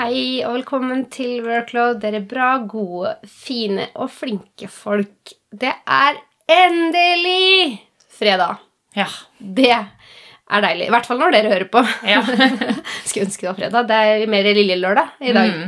Hei 0.00 0.40
og 0.48 0.54
velkommen 0.54 1.02
til 1.12 1.42
Workload, 1.44 1.98
dere 2.00 2.22
bra, 2.24 2.54
gode, 2.64 3.10
fine 3.28 3.84
og 4.00 4.08
flinke 4.14 4.64
folk. 4.72 5.32
Det 5.52 5.72
er 5.76 6.16
endelig 6.48 7.82
fredag. 8.16 8.62
Ja. 8.96 9.04
Det 9.36 9.66
er 9.68 10.64
deilig. 10.64 10.86
I 10.88 10.94
hvert 10.94 11.08
fall 11.08 11.20
når 11.20 11.34
dere 11.36 11.50
hører 11.52 11.68
på. 11.74 11.82
Ja. 12.08 12.22
Skulle 13.04 13.26
ønske 13.26 13.44
det 13.44 13.50
var 13.50 13.58
fredag. 13.58 13.90
Det 13.90 13.98
er 14.14 14.32
mer 14.32 14.48
lille 14.56 14.78
lørdag 14.80 15.10
i 15.20 15.34
dag 15.36 15.52
Mm. 15.52 15.66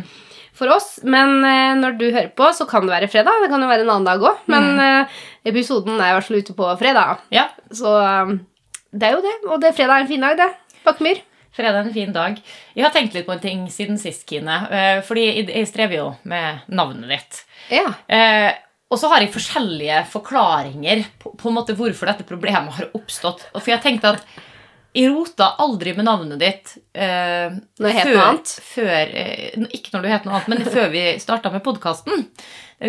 for 0.57 0.73
oss. 0.73 0.89
Men 1.05 1.35
eh, 1.45 1.75
når 1.83 1.99
du 2.01 2.07
hører 2.09 2.31
på, 2.33 2.49
så 2.57 2.65
kan 2.71 2.89
det 2.89 2.95
være 2.95 3.11
fredag. 3.13 3.37
Det 3.45 3.51
kan 3.53 3.61
jo 3.61 3.69
være 3.69 3.85
en 3.85 3.93
annen 3.99 4.09
dag 4.09 4.25
òg. 4.31 4.41
Men 4.49 4.71
mm. 4.81 5.13
episoden 5.53 6.01
er 6.01 6.15
i 6.15 6.17
hvert 6.17 6.31
fall 6.31 6.41
ute 6.41 6.57
på 6.57 6.71
fredag. 6.81 7.21
ja. 7.37 7.51
Så 7.69 7.93
eh, 8.01 8.33
det 8.97 9.11
er 9.11 9.19
jo 9.19 9.27
det. 9.29 9.37
Og 9.51 9.61
det 9.61 9.75
fredag 9.77 9.99
er 9.99 10.07
en 10.07 10.11
fin 10.15 10.25
dag, 10.25 10.41
det. 10.41 10.49
Bakkemyr. 10.89 11.21
Fredag 11.53 11.77
er 11.83 11.87
en 11.89 11.93
fin 11.95 12.13
dag. 12.15 12.39
Jeg 12.75 12.85
har 12.87 12.93
tenkt 12.95 13.15
litt 13.15 13.27
på 13.29 13.35
en 13.35 13.43
ting 13.43 13.65
siden 13.71 13.99
sist, 14.01 14.25
Kine. 14.29 14.55
eh, 14.73 15.01
Fordi 15.05 15.27
jeg 15.53 15.67
strever 15.69 15.99
jo 15.99 16.07
med 16.25 16.63
navnet 16.73 17.09
ditt. 17.13 17.43
Ja. 17.71 17.91
Eh, 18.09 18.53
Og 18.93 18.99
så 19.01 19.09
har 19.09 19.21
jeg 19.25 19.33
forskjellige 19.33 20.03
forklaringer 20.13 21.05
på, 21.19 21.31
på 21.41 21.49
en 21.49 21.55
måte 21.57 21.73
hvorfor 21.77 22.11
dette 22.11 22.27
problemet 22.29 22.75
har 22.77 22.91
oppstått. 22.93 23.47
For 23.55 23.71
jeg 23.73 23.81
tenkte 23.81 24.11
at 24.19 24.25
jeg 24.93 25.09
rota 25.09 25.55
aldri 25.65 25.95
med 25.97 26.05
navnet 26.05 26.37
ditt 26.43 26.75
eh, 26.93 27.49
Når 27.81 27.89
jeg 27.89 27.97
het 27.97 28.09
før, 28.11 28.19
annet. 28.27 28.51
før 28.75 29.15
eh, 29.23 29.65
Ikke 29.73 29.95
når 29.95 30.03
du 30.05 30.09
het 30.13 30.27
noe 30.29 30.35
annet, 30.37 30.49
men 30.53 30.67
før 30.69 30.91
vi 30.93 31.05
starta 31.25 31.49
med 31.55 31.65
podkasten. 31.65 32.27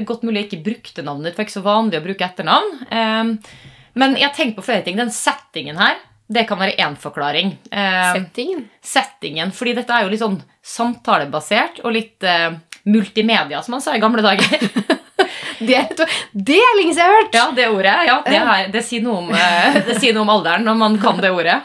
Godt 0.03 0.23
mulig 0.27 0.41
jeg 0.41 0.49
ikke 0.51 0.65
brukte 0.65 1.05
navnet 1.07 1.29
ditt, 1.31 1.35
for 1.37 1.43
det 1.43 1.45
er 1.45 1.49
ikke 1.51 1.59
så 1.61 1.67
vanlig 1.69 2.01
å 2.01 2.05
bruke 2.09 2.27
etternavn. 2.27 2.73
Eh, 2.91 3.55
men 3.95 4.15
jeg 4.19 4.27
har 4.27 4.35
tenkt 4.35 4.57
på 4.59 4.65
flere 4.67 4.83
ting. 4.83 4.99
Den 4.99 5.11
settingen 5.13 5.79
her, 5.79 5.95
det 6.27 6.45
kan 6.49 6.59
være 6.59 6.77
én 6.79 6.95
forklaring. 6.99 7.55
Eh, 7.71 8.11
Settingen. 8.15 8.67
settingen, 8.81 9.51
fordi 9.51 9.75
dette 9.79 9.93
er 9.93 10.05
jo 10.05 10.11
litt 10.13 10.23
sånn 10.23 10.39
samtalebasert 10.63 11.81
og 11.83 11.95
litt 11.95 12.23
eh, 12.23 12.51
multimedia, 12.89 13.61
som 13.63 13.77
man 13.77 13.83
sa 13.83 13.95
i 13.95 14.03
gamle 14.03 14.23
dager. 14.25 14.59
Det, 15.63 15.77
det 16.33 16.57
er 16.59 16.73
lenge 16.75 16.91
siden 16.91 17.05
jeg 17.05 17.07
har 17.07 17.21
hørt! 17.21 17.35
ja, 17.37 17.43
det 17.55 17.67
ordet. 17.71 17.93
Ja, 18.09 18.15
det, 18.25 18.35
er, 18.35 18.65
det, 18.73 18.81
sier 18.83 19.05
om, 19.07 19.29
eh, 19.31 19.77
det 19.87 19.95
sier 20.01 20.15
noe 20.15 20.25
om 20.25 20.31
alderen 20.33 20.65
når 20.67 20.75
man 20.75 20.97
kan 20.99 21.21
det 21.23 21.31
ordet. 21.31 21.59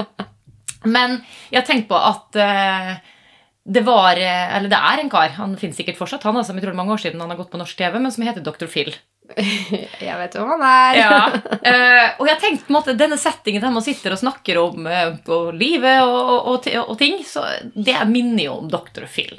Men 0.87 1.17
jeg 1.49 1.59
har 1.59 1.67
tenkt 1.67 1.89
på 1.91 1.99
at 1.99 2.39
eh, 2.39 2.93
det 3.69 3.83
var 3.85 4.17
eh, 4.17 4.57
Eller 4.57 4.71
det 4.71 4.79
er 4.79 5.03
en 5.03 5.11
kar, 5.13 5.35
han 5.37 5.57
finnes 5.61 5.77
sikkert 5.81 5.99
fortsatt, 5.99 6.25
han 6.29 6.39
altså, 6.39 6.55
jeg 6.55 6.65
tror 6.65 6.77
det 6.77 6.81
mange 6.81 6.95
år 6.95 7.03
siden 7.03 7.25
han 7.25 7.33
har 7.33 7.41
gått 7.41 7.51
på 7.53 7.61
norsk 7.61 7.81
TV, 7.81 7.99
men 7.99 8.15
som 8.15 8.25
heter 8.29 8.45
Dr. 8.45 8.69
Phil. 8.71 8.95
Jeg 10.09 10.17
vet 10.19 10.37
hvem 10.37 10.53
han 10.55 10.65
er. 10.67 10.99
Ja, 10.99 11.19
eh, 11.71 12.07
og 12.19 12.27
jeg 12.27 12.35
har 12.35 12.43
tenkt 12.43 12.65
på 12.67 12.73
en 12.73 12.79
måte, 12.79 12.97
denne 12.99 13.19
settingen 13.21 13.65
der 13.65 13.75
man 13.75 13.85
sitter 13.85 14.15
og 14.15 14.23
snakker 14.23 14.61
om 14.63 14.89
eh, 14.89 15.19
og 15.35 15.51
livet 15.59 16.03
og, 16.07 16.49
og, 16.55 16.69
og, 16.85 16.95
ting, 17.01 17.21
så 17.27 17.45
det 17.75 17.97
minner 18.11 18.47
jo 18.47 18.57
om 18.63 18.71
Dr. 18.73 19.07
Phil. 19.11 19.37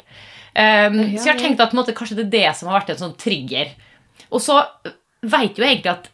Um, 0.53 0.97
Ja, 0.99 1.19
så 1.21 1.29
jeg 1.29 1.33
har 1.35 1.41
tenkt 1.41 1.61
at 1.63 1.75
måte, 1.77 1.95
kanskje 1.95 2.17
det 2.19 2.27
er 2.27 2.33
det 2.33 2.55
som 2.57 2.69
har 2.69 2.81
vært 2.81 2.93
en 2.95 3.03
sånn 3.03 3.17
trigger. 3.21 3.71
Og 4.29 4.41
så 4.43 4.59
veit 5.21 5.57
jo 5.57 5.65
egentlig 5.65 5.93
at 5.93 6.09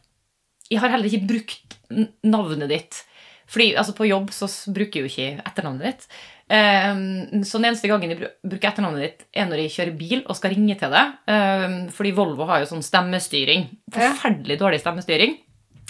jeg 0.69 0.81
har 0.81 0.91
heller 0.93 1.09
ikke 1.09 1.29
brukt 1.29 1.77
navnet 2.25 2.71
ditt. 2.71 3.01
Fordi 3.49 3.73
altså, 3.77 3.93
på 3.97 4.07
jobb 4.09 4.31
så 4.33 4.49
bruker 4.73 5.01
jeg 5.01 5.05
jo 5.05 5.11
ikke 5.11 5.45
etternavnet 5.45 5.85
ditt. 5.91 6.07
Um, 6.45 7.41
så 7.41 7.57
den 7.57 7.71
eneste 7.71 7.89
gangen 7.89 8.11
jeg 8.13 8.19
bruker 8.21 8.69
etternavnet 8.69 9.01
ditt, 9.05 9.23
er 9.33 9.47
når 9.49 9.63
jeg 9.63 9.73
kjører 9.75 9.95
bil 9.97 10.19
og 10.23 10.37
skal 10.37 10.53
ringe 10.53 10.77
til 10.77 10.93
deg. 10.93 11.15
Um, 11.29 11.77
fordi 11.93 12.13
Volvo 12.17 12.49
har 12.49 12.61
jo 12.61 12.71
sånn 12.73 12.85
stemmestyring. 12.85 13.67
Forferdelig 13.93 14.59
dårlig 14.61 14.81
stemmestyring. 14.83 15.37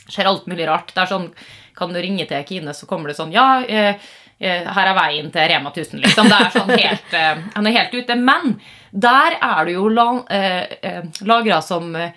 Skjer 0.05 0.29
alt 0.29 0.45
mulig 0.51 0.67
rart. 0.69 0.93
Det 0.93 1.01
er 1.03 1.11
sånn, 1.11 1.31
Kan 1.75 1.91
du 1.91 1.99
ringe 1.99 2.23
til 2.29 2.43
Kine, 2.47 2.71
så 2.71 2.87
kommer 2.87 3.11
det 3.11 3.17
sånn 3.17 3.33
Ja, 3.35 3.59
eh, 3.67 3.97
eh, 4.39 4.67
her 4.77 4.91
er 4.91 4.95
veien 4.95 5.31
til 5.33 5.49
Rema 5.49 5.71
1000, 5.73 5.99
liksom. 6.03 6.29
Det 6.29 6.37
er 6.37 6.51
sånn 6.53 6.71
helt, 6.71 7.13
eh, 7.13 7.41
Han 7.55 7.67
er 7.67 7.75
helt 7.79 7.95
ute. 7.95 8.15
Men 8.15 8.59
der 8.93 9.35
er 9.41 9.65
du 9.65 9.73
jo 9.73 9.89
la, 9.89 10.07
eh, 10.29 10.77
eh, 10.81 11.03
lagra 11.27 11.61
som 11.61 11.95
eh, 11.95 12.13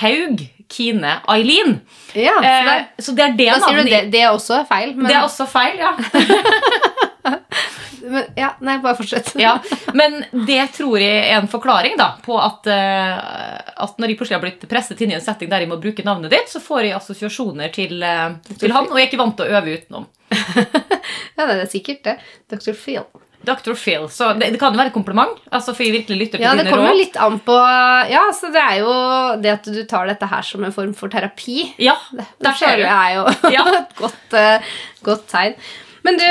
Haug, 0.00 0.42
Kine, 0.68 1.14
Aileen. 1.26 1.80
Ja, 2.12 2.34
så 2.36 2.42
det, 2.42 2.74
Eh, 2.78 3.02
så 3.04 3.12
det 3.16 3.24
er 3.24 3.36
det 3.38 3.48
sier 3.62 3.78
du 3.78 3.88
det, 3.88 4.00
det 4.12 4.20
er 4.20 4.30
også 4.34 4.62
feil. 4.68 4.94
Men, 4.96 5.06
Det 5.08 5.16
er 5.16 5.24
også 5.24 5.46
feil, 5.48 5.78
ja. 5.80 5.92
men, 8.12 8.24
ja, 8.36 8.50
nei, 8.64 8.76
bare 8.84 8.96
fortsett. 8.98 9.32
ja. 9.40 9.54
Men 9.96 10.20
det 10.46 10.60
tror 10.76 11.00
jeg 11.00 11.22
er 11.30 11.38
en 11.40 11.48
forklaring 11.50 11.96
da, 12.00 12.10
på 12.24 12.36
at, 12.40 12.68
uh, 12.68 13.84
at 13.84 13.98
når 13.98 14.12
jeg 14.12 14.18
plutselig 14.20 14.38
har 14.38 14.44
blitt 14.44 14.68
presset 14.70 15.00
inn 15.04 15.12
i 15.12 15.18
en 15.18 15.24
setting 15.24 15.50
der 15.50 15.64
jeg 15.64 15.70
må 15.72 15.80
bruke 15.82 16.04
navnet 16.06 16.32
ditt, 16.36 16.52
så 16.52 16.60
får 16.62 16.84
jeg 16.88 16.96
assosiasjoner 16.98 17.72
til, 17.74 17.98
uh, 18.04 18.36
til 18.60 18.72
han, 18.76 18.88
og 18.90 18.96
jeg 18.98 19.08
er 19.08 19.10
ikke 19.10 19.22
vant 19.24 19.36
til 19.40 19.48
å 19.48 19.58
øve 19.60 19.78
utenom. 19.80 20.08
Ja, 21.38 21.44
det 21.46 21.54
er 21.62 21.68
sikkert 21.70 22.00
det. 22.02 22.16
Dr. 22.50 22.74
Phil. 22.74 23.04
Dr. 23.46 23.74
Phil. 23.78 24.08
Så 24.12 24.32
det, 24.38 24.50
det 24.52 24.58
kan 24.60 24.74
jo 24.74 24.78
være 24.80 24.90
et 24.90 24.96
kompliment, 24.96 25.38
altså 25.54 25.72
for 25.76 25.84
jeg 25.86 25.94
virkelig 25.94 26.18
lytter 26.20 26.38
til 26.40 26.44
Ja, 26.46 26.54
det 26.58 26.66
kommer 26.68 26.90
råd. 26.90 26.98
litt 27.00 27.16
an 27.22 27.38
på 27.46 27.56
Ja, 28.10 28.24
så 28.34 28.50
det 28.52 28.60
er 28.62 28.78
jo 28.82 28.92
det 29.44 29.52
at 29.54 29.68
du 29.70 29.82
tar 29.88 30.08
dette 30.10 30.26
her 30.28 30.42
som 30.42 30.64
en 30.66 30.74
form 30.74 30.94
for 30.98 31.08
terapi. 31.12 31.74
Ja, 31.78 31.94
Det 32.12 32.26
der 32.44 32.56
ser 32.58 32.76
du. 32.76 32.82
jeg 32.82 32.92
er 32.92 33.14
jo 33.20 33.26
Ja. 33.56 33.66
et 33.82 33.94
godt, 33.96 34.34
uh, 34.34 34.72
godt 35.06 35.26
tegn. 35.30 35.54
Men 36.06 36.16
du, 36.20 36.26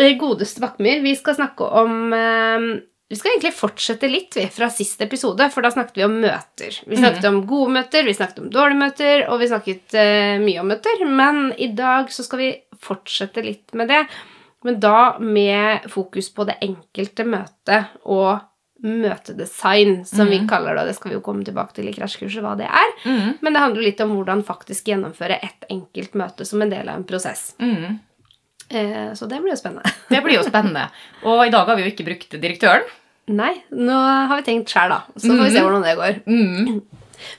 eh, 0.00 0.14
godeste 0.18 0.60
Bakkemyr, 0.62 1.02
vi 1.04 1.14
skal 1.18 1.34
snakke 1.36 1.66
om 1.82 2.12
uh, 2.14 2.66
Vi 3.12 3.16
skal 3.18 3.34
egentlig 3.34 3.52
fortsette 3.52 4.08
litt 4.08 4.36
vi, 4.38 4.46
fra 4.48 4.70
siste 4.72 5.04
episode, 5.04 5.44
for 5.52 5.60
da 5.60 5.68
snakket 5.74 5.98
vi 6.00 6.04
om 6.06 6.14
møter. 6.22 6.78
Vi 6.88 6.96
snakket 6.96 7.26
om 7.28 7.42
gode 7.46 7.74
møter, 7.74 8.06
vi 8.08 8.14
snakket 8.16 8.38
om 8.40 8.46
dårlige 8.54 8.80
møter, 8.80 9.24
og 9.28 9.40
vi 9.42 9.48
snakket 9.50 9.96
uh, 9.98 10.38
mye 10.40 10.60
om 10.62 10.70
møter. 10.72 11.02
Men 11.06 11.42
i 11.60 11.68
dag 11.76 12.08
så 12.14 12.24
skal 12.24 12.40
vi 12.40 12.50
fortsette 12.82 13.44
litt 13.44 13.74
med 13.76 13.92
det, 13.92 14.06
men 14.64 14.80
da 14.80 15.18
med 15.18 15.88
fokus 15.90 16.28
på 16.34 16.46
det 16.48 16.56
enkelte 16.62 17.24
møtet 17.26 17.92
og 18.04 18.40
møtedesign, 18.82 20.00
som 20.08 20.26
vi 20.30 20.40
kaller 20.50 20.74
det. 20.74 20.82
og 20.82 20.88
Det 20.90 20.96
skal 20.96 21.10
vi 21.12 21.16
jo 21.16 21.22
komme 21.24 21.44
tilbake 21.46 21.76
til 21.76 21.86
i 21.90 21.92
krasjkurset 21.94 22.42
hva 22.42 22.56
det 22.58 22.66
er. 22.66 22.94
Mm, 23.06 23.36
Men 23.40 23.52
det 23.54 23.62
handler 23.62 23.86
litt 23.86 24.00
om 24.02 24.14
hvordan 24.16 24.42
faktisk 24.46 24.88
gjennomføre 24.90 25.38
ett 25.42 25.66
enkelt 25.70 26.16
møte 26.18 26.46
som 26.48 26.62
en 26.62 26.72
del 26.72 26.88
av 26.88 26.96
en 27.00 27.04
prosess. 27.08 27.54
mm. 27.58 28.00
Eh, 28.72 29.12
så 29.12 29.26
det 29.28 29.36
blir 29.42 29.52
jo 29.52 29.58
spennende. 29.58 29.90
Det 30.08 30.22
blir 30.24 30.38
jo 30.38 30.42
spennende. 30.46 30.86
Og 31.28 31.42
i 31.44 31.50
dag 31.52 31.66
har 31.68 31.76
vi 31.76 31.82
jo 31.84 31.90
ikke 31.90 32.06
brukt 32.06 32.30
direktøren. 32.40 32.86
Nei, 33.28 33.50
nå 33.76 33.92
har 33.92 34.32
vi 34.38 34.46
tenkt 34.46 34.72
sjæl, 34.72 34.88
da. 34.94 35.02
Så 35.12 35.28
får 35.28 35.42
vi 35.44 35.50
se 35.52 35.64
hvordan 35.66 35.84
det 35.84 35.92
går. 35.98 36.20
Mm, 36.24 36.80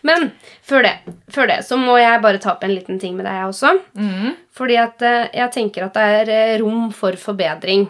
Men 0.07 0.31
før 0.66 0.83
det, 0.85 0.94
før 1.33 1.49
det 1.51 1.59
så 1.67 1.77
må 1.79 1.97
jeg 2.01 2.21
bare 2.23 2.41
ta 2.44 2.53
opp 2.53 2.63
en 2.67 2.73
liten 2.75 2.99
ting 3.01 3.16
med 3.17 3.25
deg 3.29 3.45
også. 3.49 3.73
mm. 3.97 4.33
Fordi 4.53 4.75
at 4.77 5.01
eh, 5.01 5.31
jeg 5.33 5.51
tenker 5.55 5.88
at 5.88 5.95
det 5.97 6.03
er 6.19 6.29
eh, 6.33 6.57
rom 6.61 6.91
for 6.94 7.16
forbedring 7.17 7.88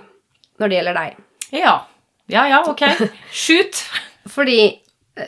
når 0.62 0.70
det 0.72 0.78
gjelder 0.78 1.00
deg. 1.00 1.18
Ja. 1.58 1.74
Ja, 2.32 2.46
ja, 2.48 2.62
ok. 2.70 2.86
Shoot. 3.36 3.84
Fordi 4.32 4.80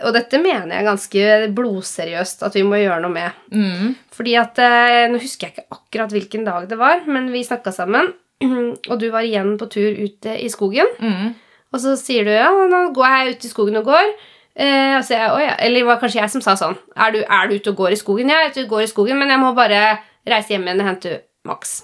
Og 0.02 0.14
dette 0.16 0.40
mener 0.42 0.72
jeg 0.80 0.86
ganske 0.88 1.24
blodseriøst 1.54 2.40
at 2.48 2.56
vi 2.58 2.64
må 2.66 2.80
gjøre 2.80 3.02
noe 3.04 3.14
med. 3.14 3.42
Mm. 3.54 3.92
Fordi 4.16 4.38
at 4.40 4.58
eh, 4.64 5.04
Nå 5.12 5.20
husker 5.22 5.50
jeg 5.50 5.58
ikke 5.58 5.76
akkurat 5.76 6.16
hvilken 6.16 6.46
dag 6.48 6.70
det 6.72 6.80
var, 6.80 7.04
men 7.06 7.28
vi 7.34 7.44
snakka 7.46 7.74
sammen. 7.76 8.14
Og 8.90 8.96
du 9.02 9.10
var 9.14 9.28
igjen 9.28 9.58
på 9.60 9.68
tur 9.76 9.92
ute 10.00 10.38
i 10.42 10.48
skogen. 10.50 10.90
Mm. 11.04 11.36
Og 11.76 11.84
så 11.84 11.94
sier 12.00 12.24
du 12.26 12.32
ja, 12.32 12.48
nå 12.72 12.82
går 12.96 13.12
jeg 13.12 13.36
ut 13.36 13.46
i 13.46 13.52
skogen 13.52 13.78
og 13.82 13.92
går. 13.92 14.10
Eh, 14.56 14.94
altså, 14.96 15.18
jeg, 15.18 15.32
«Å 15.32 15.40
ja. 15.42 15.56
Eller 15.66 15.82
det 15.82 15.88
var 15.90 16.00
kanskje 16.00 16.22
jeg 16.22 16.32
som 16.32 16.44
sa 16.44 16.56
sånn. 16.60 16.78
Er 16.96 17.12
du, 17.12 17.20
er 17.24 17.50
du 17.50 17.58
ute 17.58 17.74
og 17.74 17.82
går 17.82 17.96
i 17.96 18.00
skogen? 18.00 18.32
Ja, 18.32 18.44
jeg 18.46 18.52
er 18.52 18.54
ute 18.54 18.64
og 18.68 18.78
går 18.78 18.86
i 18.86 18.92
skogen, 18.92 19.20
men 19.20 19.34
jeg 19.34 19.42
må 19.42 19.52
bare 19.58 19.82
reise 20.26 20.56
hjem 20.56 20.70
igjen 20.70 20.84
og 20.84 20.90
hente 20.90 21.18
Max. 21.46 21.76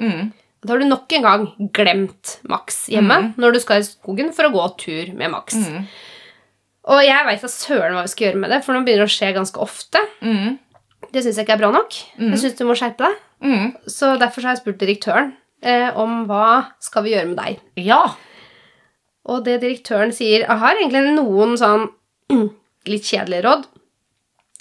Mm. 0.00 0.30
Da 0.60 0.74
har 0.74 0.80
du 0.82 0.86
nok 0.88 1.12
en 1.16 1.26
gang 1.26 1.44
glemt 1.76 2.36
Max 2.48 2.82
hjemme 2.92 3.16
når 3.40 3.56
du 3.56 3.60
skal 3.62 3.80
i 3.80 3.86
skogen 3.86 4.30
for 4.36 4.46
å 4.48 4.52
gå 4.52 4.64
tur 4.80 5.12
med 5.16 5.32
Max. 5.32 5.56
Mm. 5.56 5.86
Og 6.92 7.02
jeg 7.04 7.26
veit 7.26 7.44
da 7.44 7.50
søren 7.52 7.96
hva 7.96 8.04
vi 8.04 8.12
skal 8.12 8.26
gjøre 8.28 8.40
med 8.42 8.52
det, 8.52 8.60
for 8.64 8.76
nå 8.76 8.84
begynner 8.84 9.06
det 9.06 9.10
å 9.10 9.14
skje 9.14 9.32
ganske 9.36 9.60
ofte. 9.62 10.00
Mm. 10.24 10.58
Det 11.10 11.22
syns 11.24 11.40
jeg 11.40 11.46
ikke 11.46 11.56
er 11.56 11.62
bra 11.62 11.70
nok. 11.74 11.96
Jeg 12.20 12.40
syns 12.40 12.58
du 12.58 12.66
må 12.68 12.76
skjerpe 12.78 13.08
deg. 13.08 13.20
Mm. 13.40 13.68
Så 13.88 14.14
derfor 14.20 14.42
så 14.42 14.50
har 14.50 14.56
jeg 14.56 14.62
spurt 14.62 14.80
direktøren 14.82 15.32
eh, 15.64 15.88
om 15.96 16.26
hva 16.28 16.74
skal 16.82 17.06
vi 17.06 17.14
gjøre 17.14 17.30
med 17.32 17.40
deg. 17.40 17.62
Ja. 17.80 18.02
Og 19.30 19.44
det 19.46 19.60
direktøren 19.62 20.12
sier 20.16 20.44
Jeg 20.46 20.60
har 20.62 20.76
egentlig 20.76 21.02
noen 21.16 21.56
sånn 21.60 21.88
litt 22.90 23.10
kjedelige 23.10 23.44
råd 23.48 23.68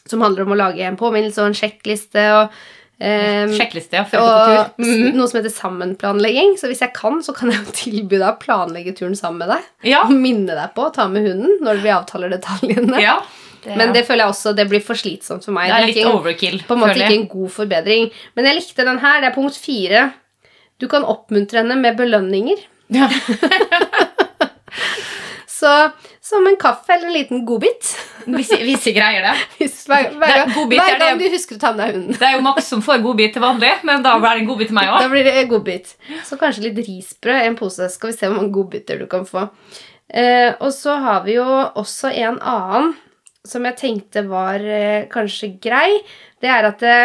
som 0.10 0.26
handler 0.26 0.46
om 0.46 0.56
å 0.56 0.60
lage 0.60 0.86
en 0.88 0.98
påminnelse 1.00 1.42
og 1.44 1.52
en 1.52 1.58
sjekkliste 1.58 2.28
og, 2.36 2.60
Um, 3.00 3.54
Sjekkliste, 3.56 3.96
ja. 3.96 4.04
Før 4.04 4.20
du 4.20 4.26
på 4.28 4.32
og 4.36 4.50
tur. 4.76 4.84
Mm. 4.84 5.14
noe 5.16 5.28
som 5.32 5.38
heter 5.40 5.54
sammenplanlegging. 5.56 6.58
Så 6.60 6.68
hvis 6.68 6.82
jeg 6.84 6.92
kan, 6.92 7.22
så 7.24 7.32
kan 7.32 7.48
jeg 7.48 7.62
jo 7.62 7.76
tilby 7.78 8.18
deg 8.18 8.28
å 8.28 8.40
planlegge 8.42 8.92
turen 8.98 9.16
sammen 9.16 9.40
med 9.46 9.54
deg. 9.54 9.70
Ja. 9.88 10.02
Og 10.04 10.12
minne 10.20 10.52
deg 10.58 10.74
på 10.76 10.90
å 10.90 10.92
ta 10.92 11.06
med 11.08 11.24
hunden 11.24 11.64
når 11.64 11.80
vi 11.86 11.94
avtaler 11.96 12.34
detaljene. 12.36 13.00
ja. 13.00 13.22
Men 13.64 13.92
det 13.96 14.06
føler 14.08 14.26
jeg 14.26 14.34
også 14.34 14.54
det 14.56 14.66
blir 14.72 14.84
for 14.84 15.00
slitsomt 15.00 15.48
for 15.48 15.56
meg. 15.56 15.68
det 15.68 15.78
er 15.78 15.86
ikke 15.86 15.94
litt 15.94 16.02
ikke, 16.02 16.20
overkill. 16.20 16.60
på 16.68 16.76
en 16.76 16.80
måte 16.84 17.00
ikke 17.00 17.16
en 17.18 17.26
god 17.32 17.54
forbedring. 17.56 18.12
Men 18.36 18.50
jeg 18.50 18.60
likte 18.60 18.86
den 18.88 19.02
her. 19.04 19.24
Det 19.24 19.32
er 19.32 19.36
punkt 19.36 19.60
fire. 19.60 20.04
Du 20.80 20.88
kan 20.92 21.08
oppmuntre 21.08 21.64
henne 21.64 21.80
med 21.80 22.00
belønninger. 22.00 22.68
Ja. 22.96 23.08
Så 25.60 25.72
som 26.30 26.46
en 26.48 26.56
kaffe 26.62 26.94
eller 26.94 27.10
en 27.10 27.14
liten 27.16 27.42
godbit. 27.50 27.90
Hvis 28.30 28.52
jeg 28.86 28.96
greier, 28.96 29.26
det. 29.26 29.34
Hvis- 29.58 29.82
Hver, 29.90 30.12
hver, 30.22 30.34
Det 30.46 30.54
godbit, 30.56 30.80
hver 30.80 30.94
er 30.94 31.00
det- 31.00 31.08
gang 31.08 31.20
du 31.24 31.28
husker 31.34 31.58
å 31.58 31.60
ta 31.64 31.72
med 31.74 31.82
deg 31.82 31.96
hunden. 31.98 32.18
Det 32.20 32.28
er 32.30 32.36
jo 32.38 32.42
Max 32.46 32.70
som 32.70 32.82
får 32.86 33.02
godbit 33.04 33.34
til 33.34 33.42
vanlig, 33.42 33.72
men 33.90 34.04
da 34.06 34.16
blir 34.22 34.38
det 34.38 34.44
en 34.44 34.50
godbit 34.52 34.70
til 34.70 34.78
meg 34.78 34.88
Da 34.92 35.00
òg. 35.02 35.12
blir 35.16 35.24
det 35.30 35.46
godbit. 35.50 35.94
Så 36.30 36.38
kanskje 36.38 36.68
litt 36.70 36.82
risbrød 36.86 37.42
i 37.44 37.48
en 37.50 37.56
pose. 37.60 37.90
Skal 37.90 38.12
vi 38.12 38.18
se 38.18 38.28
hvor 38.30 38.38
mange 38.38 38.54
godbiter 38.54 39.00
du 39.02 39.08
kan 39.10 39.26
få. 39.26 39.48
Eh, 40.10 40.54
og 40.60 40.72
så 40.74 40.96
har 41.02 41.24
vi 41.26 41.36
jo 41.40 41.46
også 41.78 42.10
en 42.18 42.40
annen 42.40 42.96
som 43.46 43.64
jeg 43.66 43.78
tenkte 43.78 44.24
var 44.30 44.60
eh, 44.62 45.06
kanskje 45.10 45.54
grei. 45.64 46.00
Det 46.42 46.50
er 46.50 46.66
at 46.70 46.80
det 46.84 46.98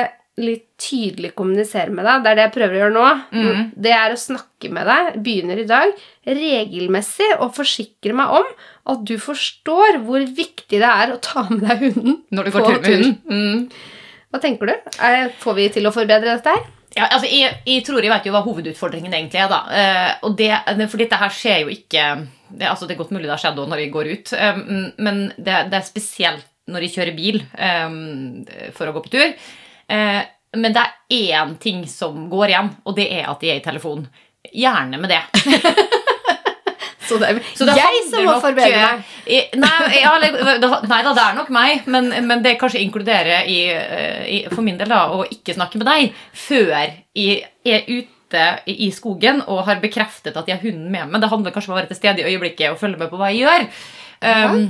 litt 0.43 0.65
tydelig 0.83 1.31
kommunisere 1.39 1.93
med 1.95 2.05
deg. 2.09 2.23
Det 2.25 2.31
er 2.33 2.39
det 2.41 2.45
jeg 2.49 2.55
prøver 2.57 2.75
å 2.75 2.81
gjøre 2.83 2.95
nå. 2.97 3.09
Mm. 3.39 3.67
Det 3.87 3.93
er 3.95 4.13
å 4.15 4.19
snakke 4.19 4.71
med 4.75 4.89
deg, 4.91 5.11
begynner 5.23 5.61
i 5.63 5.67
dag, 5.71 5.93
regelmessig 6.27 7.29
og 7.39 7.53
forsikre 7.57 8.17
meg 8.19 8.33
om 8.41 8.49
at 8.93 9.05
du 9.07 9.15
forstår 9.23 10.01
hvor 10.05 10.25
viktig 10.27 10.81
det 10.83 10.91
er 10.91 11.15
å 11.15 11.21
ta 11.23 11.47
med 11.51 11.63
deg 11.65 11.85
hunden 11.87 12.17
Når 12.35 12.49
du 12.49 12.55
går 12.57 12.67
tur 12.67 12.81
med 12.81 12.91
hunden. 12.91 13.19
Mm. 13.31 13.69
Hva 14.35 14.41
tenker 14.43 14.73
du? 14.73 14.75
Får 15.45 15.55
vi 15.61 15.69
til 15.77 15.87
å 15.87 15.95
forbedre 15.95 16.35
dette 16.35 16.55
her? 16.57 16.65
Ja, 16.95 17.09
altså, 17.11 17.27
jeg, 17.27 17.57
jeg 17.67 17.83
tror 17.87 18.03
jeg 18.07 18.11
vet 18.13 18.27
jo 18.29 18.33
hva 18.35 18.43
hovedutfordringen 18.45 19.15
egentlig 19.17 19.41
er. 19.43 19.49
da. 19.51 19.61
Eh, 19.75 20.13
og 20.27 20.37
det, 20.39 20.51
det- 20.79 20.87
For 20.93 21.03
dette 21.03 21.19
her 21.19 21.33
skjer 21.35 21.65
jo 21.65 21.73
ikke 21.73 22.05
det, 22.55 22.69
altså, 22.71 22.87
det 22.87 22.95
er 22.95 23.01
godt 23.01 23.11
mulig 23.15 23.27
det 23.27 23.35
har 23.35 23.43
skjedd 23.43 23.59
òg 23.59 23.71
når 23.73 23.81
jeg 23.83 23.91
går 23.97 24.11
ut, 24.13 24.33
eh, 24.39 24.61
men 25.03 25.25
det, 25.39 25.57
det 25.73 25.79
er 25.81 25.87
spesielt 25.89 26.45
når 26.71 26.87
jeg 26.87 26.93
kjører 26.95 27.17
bil 27.19 27.41
eh, 27.59 28.71
for 28.77 28.89
å 28.91 28.95
gå 28.95 29.03
på 29.09 29.11
tur. 29.17 29.33
Eh, 29.89 30.23
men 30.55 30.75
det 30.75 30.85
er 30.85 31.35
én 31.35 31.57
ting 31.59 31.83
som 31.91 32.29
går 32.31 32.53
igjen, 32.53 32.71
og 32.87 32.97
det 32.97 33.09
er 33.11 33.29
at 33.33 33.43
jeg 33.43 33.57
er 33.57 33.63
i 33.63 33.65
telefonen. 33.65 34.07
Gjerne 34.55 35.01
med 35.01 35.11
det. 35.11 35.23
Så 37.05 37.19
det 37.21 37.41
Så 37.55 37.67
det 37.69 37.75
jeg 37.77 38.05
som 38.09 38.25
må 38.25 38.39
forbedre 38.41 38.81
eh, 38.81 38.95
meg. 38.97 39.59
Nei, 39.61 39.99
ja, 40.01 40.15
nei 40.23 41.01
da, 41.05 41.13
det 41.13 41.25
er 41.25 41.37
nok 41.37 41.51
meg, 41.53 41.85
men, 41.91 42.09
men 42.25 42.45
det 42.45 42.57
kanskje 42.61 42.81
inkluderer 42.81 43.49
i, 43.51 43.59
eh, 43.75 44.23
i, 44.25 44.39
for 44.53 44.65
min 44.65 44.79
del 44.81 44.89
da, 44.89 45.05
å 45.13 45.27
ikke 45.29 45.57
snakke 45.57 45.81
med 45.81 45.91
deg 45.91 46.15
før 46.47 46.73
jeg 46.73 47.45
er 47.65 47.91
ute 47.91 48.47
i 48.73 48.89
skogen 48.91 49.43
og 49.45 49.67
har 49.69 49.83
bekreftet 49.83 50.37
at 50.37 50.49
jeg 50.49 50.59
har 50.59 50.65
hunden 50.65 50.89
med 50.91 51.13
meg. 51.13 51.21
Det 51.23 51.31
handler 51.31 51.55
kanskje 51.55 51.71
om 51.71 51.77
å 51.77 51.81
være 51.83 51.93
til 51.93 52.01
stede 52.01 52.25
i 52.25 52.33
øyeblikket 52.33 52.73
og 52.73 52.81
følge 52.81 53.03
med 53.03 53.13
på 53.13 53.21
hva 53.21 53.31
jeg 53.31 53.45
gjør. 53.45 53.69
Um, 54.25 54.65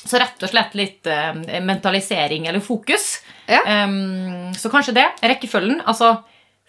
så 0.00 0.20
rett 0.20 0.42
og 0.42 0.50
slett 0.50 0.76
litt 0.78 1.08
eh, 1.10 1.60
mentalisering 1.60 2.46
eller 2.48 2.62
fokus. 2.64 3.18
Ja. 3.50 3.60
Um, 3.84 4.54
så 4.56 4.70
kanskje 4.72 4.96
det. 4.96 5.06
Rekkefølgen. 5.20 5.82
Altså 5.84 6.14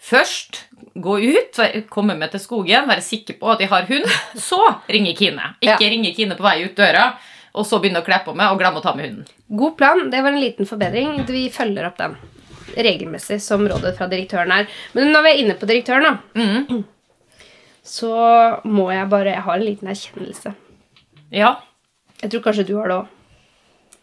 først 0.02 0.64
gå 0.94 1.18
ut, 1.20 1.60
komme 1.88 2.16
med 2.18 2.32
til 2.34 2.42
skogen, 2.42 2.88
være 2.90 3.04
sikker 3.04 3.38
på 3.40 3.52
at 3.54 3.62
jeg 3.62 3.70
har 3.72 3.86
hund. 3.88 4.08
Så 4.48 4.60
ringe 4.90 5.14
Kine. 5.16 5.54
Ikke 5.62 5.88
ringe 5.88 6.12
Kine 6.16 6.36
på 6.36 6.44
vei 6.44 6.58
ut 6.66 6.76
døra, 6.76 7.12
og 7.56 7.64
så 7.68 7.78
begynne 7.80 8.02
å 8.02 8.06
kle 8.06 8.18
på 8.24 8.34
meg 8.36 8.52
og 8.52 8.60
glemme 8.60 8.80
å 8.80 8.84
ta 8.84 8.94
med 8.96 9.08
hunden. 9.08 9.30
God 9.48 9.76
plan. 9.78 10.06
Det 10.12 10.22
var 10.24 10.34
en 10.34 10.42
liten 10.42 10.68
forbedring. 10.68 11.14
Vi 11.28 11.46
følger 11.52 11.88
opp 11.88 11.98
den 12.00 12.16
regelmessig, 12.72 13.38
som 13.44 13.64
rådet 13.68 13.94
fra 13.98 14.08
direktøren 14.08 14.52
er. 14.56 14.68
Men 14.96 15.12
når 15.12 15.26
vi 15.26 15.32
er 15.32 15.42
inne 15.44 15.56
på 15.60 15.68
direktøren, 15.68 16.08
da, 16.08 16.42
mm. 16.42 16.84
så 17.96 18.12
må 18.64 18.90
jeg 18.92 19.10
bare 19.12 19.36
Jeg 19.36 19.46
har 19.48 19.58
en 19.58 19.66
liten 19.66 19.92
erkjennelse. 19.92 20.54
Ja. 21.32 21.56
Jeg 22.22 22.32
tror 22.32 22.44
kanskje 22.44 22.68
du 22.68 22.76
har 22.78 22.88
det 22.88 23.00
òg. 23.02 23.18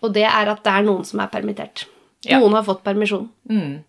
Og 0.02 0.14
det 0.16 0.26
er 0.30 0.54
at 0.54 0.64
det 0.64 0.72
er 0.78 0.86
noen 0.88 1.06
som 1.08 1.20
er 1.24 1.32
permittert. 1.32 1.86
Ja. 2.28 2.40
Noen 2.40 2.58
har 2.58 2.64
fått 2.68 2.84
permisjon. 2.84 3.30
Mm. 3.50 3.82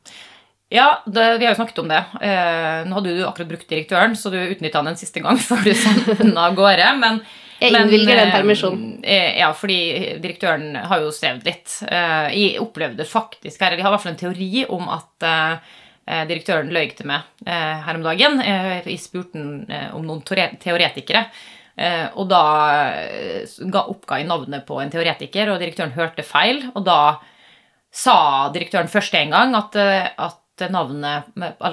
Ja, 0.71 1.01
det, 1.07 1.25
vi 1.41 1.47
har 1.49 1.55
jo 1.55 1.59
snakket 1.59 1.79
om 1.83 1.89
det. 1.91 1.99
Eh, 2.23 2.85
nå 2.87 2.95
hadde 2.95 3.15
du 3.17 3.25
akkurat 3.27 3.49
brukt 3.51 3.67
direktøren, 3.73 4.13
så 4.15 4.31
du 4.31 4.37
utnytta 4.39 4.79
den 4.85 4.93
en 4.93 4.99
siste 5.01 5.23
gang 5.25 5.39
før 5.49 5.65
du 5.67 5.73
sendte 5.75 6.15
den 6.21 6.37
av 6.39 6.55
gårde. 6.55 6.87
Men, 7.01 7.19
Jeg 7.59 7.75
men, 7.75 7.89
innvilger 7.89 8.21
den 8.21 8.29
eh, 8.31 8.35
permisjonen. 8.37 8.85
eh, 9.03 9.39
Ja, 9.41 9.51
fordi 9.57 9.81
direktøren 10.23 10.79
har 10.79 11.03
jo 11.03 11.11
strevd 11.15 11.47
litt. 11.51 11.75
Eh, 11.91 12.31
jeg 12.39 12.63
opplevde 12.63 13.07
faktisk 13.07 13.59
her, 13.65 13.73
eller 13.75 13.83
jeg 13.83 13.89
har 13.89 13.91
i 13.91 13.97
hvert 13.99 14.07
fall 14.07 14.15
en 14.15 14.23
teori 14.23 14.65
om 14.79 14.87
at 14.95 15.27
eh, 15.27 15.73
eh, 16.07 16.23
direktøren 16.31 16.71
løy 16.75 16.87
til 16.95 17.11
meg 17.11 17.27
eh, 17.47 17.79
her 17.89 17.99
om 17.99 18.07
dagen. 18.07 18.39
Jeg 18.47 19.01
spurte 19.03 19.43
han 19.43 19.65
om 19.99 20.07
noen 20.07 20.23
teoretikere. 20.23 21.27
Eh, 21.81 22.07
og 22.21 22.29
da 22.29 22.43
eh, 23.09 23.49
ga, 23.73 23.87
oppga 23.89 24.21
jeg 24.21 24.29
navnet 24.29 24.67
på 24.69 24.77
en 24.83 24.93
teoretiker, 24.93 25.53
og 25.53 25.63
direktøren 25.63 25.97
hørte 25.97 26.27
feil. 26.27 26.67
Og 26.75 26.85
da 26.85 27.01
sa 27.91 28.51
direktøren 28.55 28.91
først 28.91 29.17
en 29.19 29.33
gang 29.33 29.57
at, 29.59 29.81
eh, 29.81 30.11
at 30.21 30.37
navnet, 30.69 31.31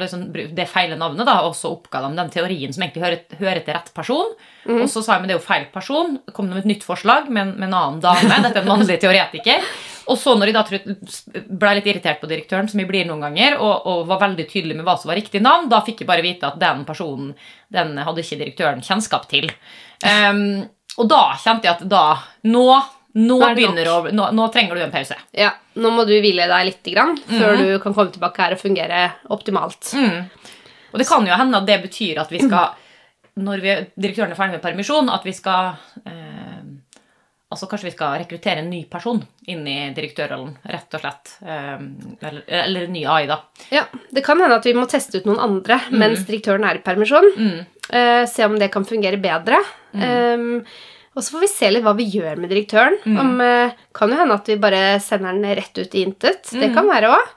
sånn, 0.08 0.30
det 0.32 0.64
feile 0.72 0.96
navnet, 0.96 1.28
da, 1.28 1.42
og 1.44 1.58
så 1.60 1.74
oppga 1.74 2.06
de 2.06 2.14
den 2.16 2.30
teorien 2.32 2.72
som 2.72 2.86
egentlig 2.86 3.04
hører, 3.04 3.36
hører 3.42 3.66
til 3.66 3.76
rett 3.76 3.92
person. 3.92 4.30
Og 4.78 4.86
så 4.88 5.04
sa 5.04 5.18
jeg 5.18 5.26
men 5.26 5.28
det 5.28 5.36
er 5.36 5.42
jo 5.42 5.44
feil 5.44 5.66
person. 5.74 6.16
Kom 6.32 6.48
det 6.48 6.56
med 6.56 6.64
et 6.64 6.72
nytt 6.72 6.88
forslag 6.88 7.28
med 7.28 7.42
en, 7.42 7.52
med 7.58 7.68
en 7.68 7.76
annen 7.82 8.00
dame. 8.06 8.40
Dette 8.46 8.62
er 8.62 8.64
en 8.64 8.72
mannlig 8.72 8.96
teoretiker. 9.04 9.68
Og 10.08 10.18
så 10.20 10.34
når 10.38 10.52
jeg 10.52 10.56
da 10.56 11.44
ble 11.48 11.74
litt 11.78 11.90
irritert 11.90 12.22
på 12.22 12.30
direktøren, 12.30 12.70
som 12.72 12.80
jeg 12.80 12.90
blir 12.90 13.08
noen 13.08 13.26
ganger, 13.28 13.58
og, 13.60 13.88
og 13.90 14.06
var 14.10 14.22
veldig 14.24 14.46
tydelig 14.48 14.78
med 14.78 14.88
hva 14.88 14.96
som 15.00 15.12
var 15.12 15.20
riktig 15.20 15.42
navn, 15.44 15.68
da 15.72 15.82
fikk 15.86 16.04
jeg 16.04 16.10
bare 16.10 16.26
vite 16.26 16.48
at 16.48 16.60
den 16.62 16.86
personen 16.88 17.34
den 17.74 17.98
hadde 18.00 18.24
ikke 18.24 18.40
direktøren 18.40 18.84
kjennskap 18.86 19.28
til. 19.32 19.50
Um, 20.06 20.64
og 20.98 21.10
da 21.12 21.22
kjente 21.42 21.68
jeg 21.68 21.78
at 21.78 21.88
da 21.90 22.06
Nå, 22.48 22.64
nå, 23.18 23.38
å, 23.42 23.98
nå, 24.14 24.26
nå 24.38 24.44
trenger 24.54 24.78
du 24.78 24.84
en 24.86 24.94
pause. 24.94 25.18
Ja, 25.36 25.50
Nå 25.78 25.90
må 25.94 26.06
du 26.08 26.14
hvile 26.16 26.48
deg 26.50 26.68
litt 26.70 26.90
grann, 26.94 27.18
før 27.28 27.58
du 27.60 27.66
kan 27.82 27.94
komme 27.94 28.12
tilbake 28.14 28.44
her 28.44 28.56
og 28.56 28.62
fungere 28.62 29.02
optimalt. 29.34 29.92
Mm. 29.94 30.28
Og 30.94 31.02
det 31.02 31.08
kan 31.10 31.26
jo 31.28 31.38
hende 31.38 31.60
at 31.60 31.68
det 31.68 31.80
betyr 31.84 32.22
at 32.24 32.32
vi 32.34 32.42
skal, 32.42 32.78
når 33.42 33.64
vi, 33.64 33.76
direktøren 33.98 34.34
er 34.34 34.40
ferdig 34.40 34.58
med 34.58 34.64
permisjon, 34.64 35.12
at 35.14 35.26
vi 35.28 35.34
skal 35.36 35.74
eh, 36.08 36.37
Altså 37.50 37.68
kanskje 37.72 37.88
vi 37.88 37.94
skal 37.96 38.18
rekruttere 38.20 38.60
en 38.60 38.70
ny 38.70 38.82
person 38.92 39.22
inn 39.48 39.62
i 39.72 39.78
direktørrollen, 39.96 40.58
rett 40.68 40.98
og 40.98 41.00
slett. 41.06 41.32
Eh, 41.48 41.78
eller, 42.28 42.42
eller 42.60 42.88
en 42.90 42.92
ny 42.98 43.06
AI, 43.08 43.24
da. 43.30 43.38
Ja, 43.72 43.86
Det 44.12 44.24
kan 44.26 44.42
hende 44.44 44.58
at 44.60 44.68
vi 44.68 44.74
må 44.76 44.84
teste 44.92 45.22
ut 45.22 45.30
noen 45.30 45.40
andre 45.40 45.78
mens 45.96 46.26
direktøren 46.28 46.66
er 46.68 46.82
i 46.82 46.84
permisjon. 46.84 47.30
Mm. 47.38 47.58
Uh, 47.88 48.26
se 48.28 48.44
om 48.44 48.58
det 48.60 48.68
kan 48.74 48.84
fungere 48.84 49.16
bedre. 49.24 49.62
Um, 49.96 50.66
og 51.16 51.24
så 51.24 51.32
får 51.38 51.46
vi 51.46 51.48
se 51.50 51.70
litt 51.72 51.86
hva 51.86 51.94
vi 51.98 52.10
gjør 52.14 52.36
med 52.44 52.52
direktøren. 52.52 53.00
Mm. 53.08 53.16
Om, 53.24 53.32
eh, 53.42 53.72
kan 53.96 54.12
jo 54.12 54.18
hende 54.20 54.36
at 54.36 54.52
vi 54.52 54.58
bare 54.62 54.82
sender 55.02 55.34
den 55.40 55.56
rett 55.58 55.80
ut 55.80 55.96
i 55.96 56.04
intet. 56.06 56.52
Det 56.52 56.68
Mm. 56.70 56.76
kan 56.76 56.86
være 56.92 57.10
òg. 57.16 57.32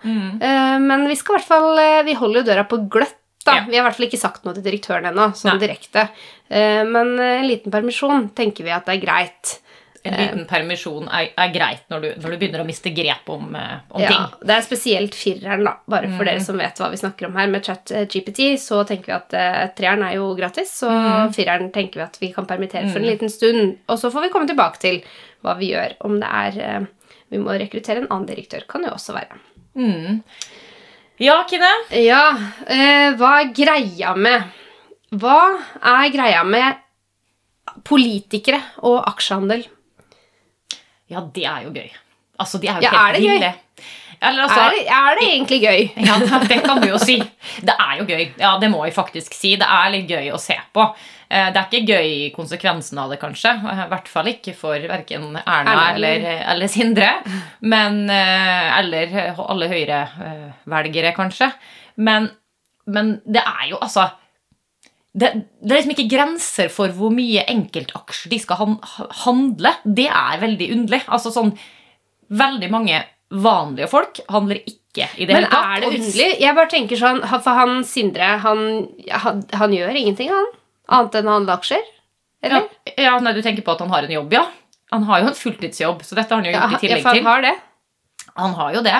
men 0.90 1.06
vi 1.08 1.14
skal 1.16 1.36
i 1.36 1.38
hvert 1.38 1.48
fall 1.48 1.78
eh, 1.78 2.02
Vi 2.02 2.12
holder 2.18 2.40
jo 2.42 2.46
døra 2.50 2.66
på 2.68 2.82
gløtt. 2.90 3.14
Da. 3.46 3.54
Ja. 3.54 3.64
Vi 3.64 3.76
har 3.78 3.86
i 3.86 3.88
hvert 3.88 3.96
fall 3.96 4.06
ikke 4.10 4.20
sagt 4.20 4.44
noe 4.44 4.52
til 4.52 4.62
direktøren 4.66 5.06
ennå, 5.08 5.30
sånn 5.32 5.58
direkte. 5.58 6.10
Eh, 6.50 6.82
men 6.84 7.14
eh, 7.18 7.38
en 7.40 7.46
liten 7.48 7.72
permisjon 7.72 8.28
tenker 8.36 8.64
vi 8.64 8.70
at 8.74 8.84
det 8.84 8.98
er 8.98 9.06
greit. 9.06 9.60
En 10.02 10.14
liten 10.16 10.46
permisjon 10.48 11.08
er, 11.12 11.26
er 11.36 11.50
greit 11.52 11.82
når 11.92 12.00
du, 12.00 12.08
når 12.22 12.30
du 12.30 12.36
begynner 12.40 12.62
å 12.62 12.66
miste 12.66 12.88
grep 12.96 13.28
om, 13.28 13.54
eh, 13.54 13.80
om 13.92 14.00
Ja, 14.00 14.08
ting. 14.08 14.46
det 14.48 14.54
er 14.56 14.62
spesielt 14.64 15.14
fireren, 15.14 15.64
da. 15.64 15.74
Bare 15.86 16.08
for 16.08 16.24
Mm. 16.24 16.30
dere 16.30 16.40
som 16.40 16.56
vet 16.56 16.78
hva 16.80 16.88
vi 16.90 16.96
snakker 16.96 17.26
om 17.26 17.36
her. 17.36 17.46
Med 17.52 17.62
chat 17.66 17.90
eh, 17.92 18.06
GPT 18.06 18.54
så 18.56 18.80
tenker 18.88 19.06
vi 19.06 19.12
at 19.12 19.34
uh, 19.34 19.66
treeren 19.76 20.02
er 20.08 20.14
jo 20.16 20.34
gratis, 20.38 20.72
så 20.80 20.88
Mm. 20.88 21.34
fireren 21.36 21.70
tenker 21.72 22.00
vi 22.00 22.06
at 22.06 22.16
vi 22.20 22.32
kan 22.32 22.46
permittere 22.46 22.88
for 22.90 22.98
en 22.98 23.04
liten 23.10 23.28
stund. 23.28 23.76
Og 23.88 23.98
så 24.00 24.10
får 24.10 24.22
vi 24.22 24.30
komme 24.30 24.48
tilbake 24.48 24.78
til 24.80 25.02
hva 25.44 25.58
vi 25.58 25.72
gjør. 25.74 25.92
Om 26.00 26.18
det 26.20 26.28
er 26.32 26.78
uh, 26.80 26.86
Vi 27.30 27.38
må 27.38 27.52
rekruttere 27.60 27.98
en 27.98 28.08
annen 28.10 28.26
direktør. 28.26 28.66
Kan 28.66 28.80
det 28.82 28.88
jo 28.90 28.96
også 28.96 29.12
være. 29.14 29.36
Mm. 29.76 30.22
Ja, 31.20 31.44
Kine? 31.46 31.68
Ja, 31.92 32.30
Uh, 32.32 33.12
hva 33.20 33.42
er 33.44 33.52
greia 33.52 34.16
med 34.16 34.44
Hva 35.12 35.58
er 35.82 36.08
greia 36.10 36.42
med 36.44 36.76
politikere 37.84 38.60
og 38.82 39.04
aksjehandel? 39.06 39.66
Ja, 41.10 41.20
det 41.34 41.44
er 41.46 41.66
jo 41.66 41.72
gøy. 41.74 41.90
Altså, 42.40 42.58
de 42.62 42.68
er 42.70 42.78
jo 42.80 42.86
Ja, 42.86 42.90
helt 42.90 43.00
er 43.00 43.12
det 43.18 43.22
gøy? 43.26 43.52
Eller, 44.20 44.42
altså, 44.44 44.60
er, 44.60 44.90
er 44.92 45.16
det 45.16 45.26
egentlig 45.30 45.58
gøy? 45.62 45.80
Ja, 46.08 46.18
det 46.44 46.58
kan 46.64 46.80
du 46.82 46.88
jo 46.90 46.98
si. 47.00 47.14
Det 47.64 47.72
er 47.72 47.94
jo 48.00 48.04
gøy. 48.08 48.26
Ja, 48.40 48.50
det 48.60 48.68
må 48.72 48.82
jeg 48.84 48.92
faktisk 48.96 49.32
si. 49.36 49.54
Det 49.60 49.64
er 49.68 49.90
litt 49.94 50.10
gøy 50.12 50.28
å 50.36 50.40
se 50.40 50.56
på. 50.76 50.84
Eh, 51.30 51.48
Det 51.54 51.56
er 51.62 51.68
ikke 51.70 51.94
gøy 51.94 52.10
konsekvensen 52.36 53.00
av 53.00 53.12
det, 53.14 53.18
kanskje. 53.22 53.54
Eh, 53.64 53.82
I 53.86 53.88
hvert 53.92 54.08
fall 54.12 54.28
ikke 54.32 54.52
for 54.58 54.76
verken 54.92 55.24
Erna 55.40 55.76
eller, 55.94 56.26
eller 56.52 56.68
Sindre. 56.72 57.10
Men, 57.62 58.02
eh, 58.12 58.78
eller 58.82 59.16
alle 59.40 59.70
Høyre-velgere, 59.72 61.14
kanskje. 61.16 61.50
Men, 61.96 62.28
men 62.86 63.16
det 63.24 63.42
er 63.46 63.70
jo 63.72 63.80
altså 63.80 64.10
det, 65.12 65.30
det 65.58 65.72
er 65.72 65.80
liksom 65.80 65.94
ikke 65.96 66.10
grenser 66.12 66.68
for 66.70 66.92
hvor 66.94 67.10
mye 67.14 67.42
enkeltaksjer 67.50 68.30
de 68.30 68.38
skal 68.38 68.60
han, 68.60 68.76
handle. 69.24 69.72
Det 69.84 70.06
er 70.06 70.42
veldig 70.42 70.68
underlig. 70.76 71.02
Altså 71.10 71.32
sånn 71.34 71.54
Veldig 72.30 72.68
mange 72.70 73.00
vanlige 73.34 73.88
folk 73.90 74.20
handler 74.30 74.60
ikke 74.62 75.08
i 75.18 75.26
det 75.26 75.34
Men 75.34 75.44
hele 75.44 75.48
tatt. 75.50 75.64
er 75.66 75.80
det 75.82 75.88
underlig? 75.96 76.28
Jeg 76.44 76.54
bare 76.54 76.70
tenker 76.70 77.00
sånn, 77.00 77.18
For 77.42 77.56
han 77.58 77.80
Sindre, 77.86 78.28
han, 78.44 78.60
han, 79.24 79.40
han 79.58 79.74
gjør 79.74 79.98
ingenting, 79.98 80.30
han? 80.30 80.46
Annet 80.90 81.18
enn 81.18 81.30
å 81.30 81.34
handle 81.40 81.56
aksjer? 81.58 81.82
Eller? 82.46 82.68
Ja, 82.86 82.94
ja, 83.08 83.16
nei, 83.22 83.32
du 83.34 83.42
tenker 83.42 83.66
på 83.66 83.74
at 83.74 83.82
han 83.82 83.90
har 83.90 84.06
en 84.06 84.14
jobb, 84.14 84.32
ja. 84.38 84.44
Han 84.94 85.04
har 85.10 85.24
jo 85.24 85.32
en 85.32 85.36
fulltidsjobb, 85.38 86.06
så 86.06 86.18
dette 86.18 86.30
har 86.34 86.40
han 86.40 86.46
jo 86.48 86.54
Ja, 86.54 86.62
gjort 86.70 86.70
i 86.70 86.74
ja, 86.74 86.80
tillegg 86.86 87.02
for 87.04 87.18
han 87.18 87.28
har 87.32 87.44
det. 87.48 87.52
Han 88.38 88.54
har 88.58 88.74
jo 88.78 88.82
det. 88.86 88.96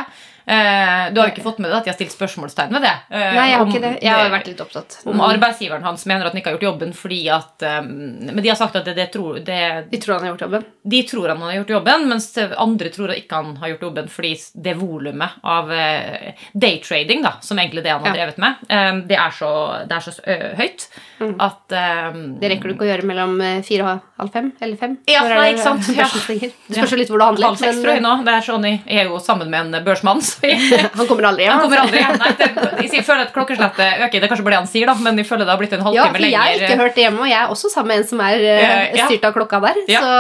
Eh, 0.46 1.10
du 1.12 1.20
har 1.20 1.28
jo 1.28 1.32
ikke 1.34 1.42
fått 1.44 1.58
med 1.60 1.70
deg 1.70 1.78
at 1.78 1.84
de 1.84 1.90
har 1.90 1.96
stilt 1.98 2.14
spørsmålstegn 2.14 2.72
ved 2.72 2.82
det. 2.82 2.92
eh, 3.10 3.34
Nei, 3.36 3.48
jeg 3.50 3.56
har 3.58 3.62
om 3.64 3.68
ikke 3.70 3.80
det. 3.84 3.92
Jeg 4.02 4.12
har 4.12 4.30
vært 4.30 4.46
litt 4.48 4.60
opptatt. 4.60 4.96
Om 5.06 5.20
arbeidsgiveren 5.20 5.82
hans 5.84 6.06
mener 6.06 6.26
at 6.26 6.32
han 6.32 6.40
ikke 6.40 6.50
har 6.50 6.56
gjort 6.58 6.68
jobben 6.68 6.92
fordi 6.96 7.20
at 7.30 7.62
eh, 7.62 7.80
Men 7.82 8.40
de 8.42 8.48
har 8.48 8.56
sagt 8.56 8.76
at 8.76 8.84
det, 8.84 8.94
det 8.96 9.08
tror, 9.12 9.38
det, 9.44 9.60
De 9.90 9.98
tror 10.00 10.14
han 10.18 10.24
har 10.26 10.32
gjort 10.34 10.40
jobben. 10.46 10.64
de 10.82 11.02
tror 11.02 11.28
han 11.28 11.42
har 11.42 11.52
gjort 11.60 11.70
jobben, 11.76 12.08
mens 12.08 12.30
andre 12.56 12.88
tror 12.88 13.10
at 13.10 13.16
ikke 13.22 13.36
han 13.42 13.56
har 13.56 13.68
gjort 13.74 13.82
jobben 13.88 14.08
fordi 14.08 14.32
det 14.54 14.74
volumet 14.80 15.30
av 15.44 15.72
eh, 15.72 16.32
daytrading, 16.54 17.22
da, 17.22 17.34
som 17.40 17.58
egentlig 17.58 17.84
det 17.84 17.90
han 17.92 18.00
har 18.00 18.14
Ja. 18.16 18.24
drevet 18.24 18.38
med, 18.38 18.54
eh, 18.68 18.92
det 19.06 19.16
er 19.16 19.30
så, 19.30 19.86
det 19.86 19.96
er 19.96 20.00
så 20.00 20.12
ø, 20.26 20.54
høyt 21.20 21.42
at 21.44 21.74
um, 22.14 22.18
Det 22.40 22.48
rekker 22.52 22.70
du 22.70 22.74
ikke 22.74 22.86
å 22.86 22.88
gjøre 22.90 23.06
mellom 23.10 23.34
eh, 23.44 23.58
fire 23.66 23.84
og 23.86 24.06
halv 24.22 24.32
fem 24.34 24.48
eller 24.60 24.76
fem. 24.80 24.94
Ja, 25.10 25.20
nei, 25.28 25.50
ikke 25.52 25.64
sant? 25.66 25.90
Ja. 26.00 26.06
Du 26.08 26.74
spørs 26.78 26.94
jo 26.94 26.98
litt 27.00 27.10
hvor 27.12 27.20
du 27.20 27.26
handler. 27.26 27.46
halv 27.50 27.60
seks, 27.60 27.80
tror 27.82 27.92
jeg 27.94 28.02
nå. 28.04 28.14
Det 28.26 28.32
er 28.38 28.46
sånn, 28.48 28.64
jeg 28.70 28.80
er 29.04 29.10
jo 29.10 29.20
sammen 29.22 29.50
med 29.52 29.60
en 29.76 29.84
børsmann, 29.86 30.20
så 30.24 30.48
jeg, 30.48 30.58
Han 30.98 31.06
kommer 31.10 31.30
aldri 31.30 31.44
hjem. 31.46 31.52
han 31.52 31.62
kommer 31.66 31.82
aldri 31.84 32.02
hjem. 32.02 32.18
Nei, 32.24 32.32
det, 32.40 32.50
jeg 32.90 33.04
føler 33.06 33.26
at 33.28 33.32
klokkeslettet 33.36 34.02
øker. 34.06 34.16
Det 34.18 34.24
er 34.26 34.32
kanskje 34.34 34.46
bare 34.48 34.56
det 34.58 34.62
han 34.64 34.72
sier, 34.72 34.88
da, 34.90 34.96
men 35.04 35.20
jeg 35.20 35.28
føler 35.30 35.44
det 35.48 35.54
har 35.54 35.60
blitt 35.62 35.76
en 35.78 35.86
halvtime 35.86 36.24
lenger. 36.24 36.34
Ja, 36.34 36.42
for 36.42 36.50
jeg 36.50 36.60
har 36.64 36.68
ikke 36.72 36.82
hørt 36.84 36.98
det 36.98 37.04
hjemme, 37.06 37.20
og 37.24 37.30
jeg 37.30 37.40
er 37.44 37.54
også 37.56 37.72
sammen 37.72 37.92
med 37.94 38.02
en 38.04 38.08
som 38.10 38.20
er 38.24 38.44
eh, 38.56 38.68
Eh, 38.90 39.06
styrt 39.06 39.24
av 39.28 39.32
klokka 39.36 39.60
der. 39.68 39.76
Ja. 39.90 40.00
Så 40.02 40.12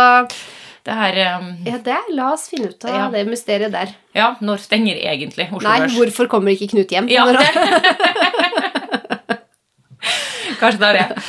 Det 0.88 0.94
her 0.96 1.16
um, 1.40 1.48
ja, 1.68 1.76
det, 1.84 1.96
la 2.16 2.30
oss 2.32 2.46
finne 2.48 2.70
ut 2.72 2.84
av 2.88 2.94
Ja. 2.94 3.08
det 3.12 3.26
mysteriet 3.28 3.72
der. 3.74 3.90
Ja, 4.16 4.30
når 4.40 4.62
stenger 4.64 4.96
egentlig 4.96 5.48
Oslo 5.52 5.68
Nei, 5.68 5.78
Børs? 5.84 5.92
hvorfor 5.98 6.28
kommer 6.32 6.54
ikke 6.56 6.70
Knut 6.72 6.90
hjem? 6.94 7.08
Ja, 7.12 7.26
det. 7.28 7.44
Kanskje 10.60 10.80
det 10.82 10.88
er 10.90 10.98
det. 10.98 11.24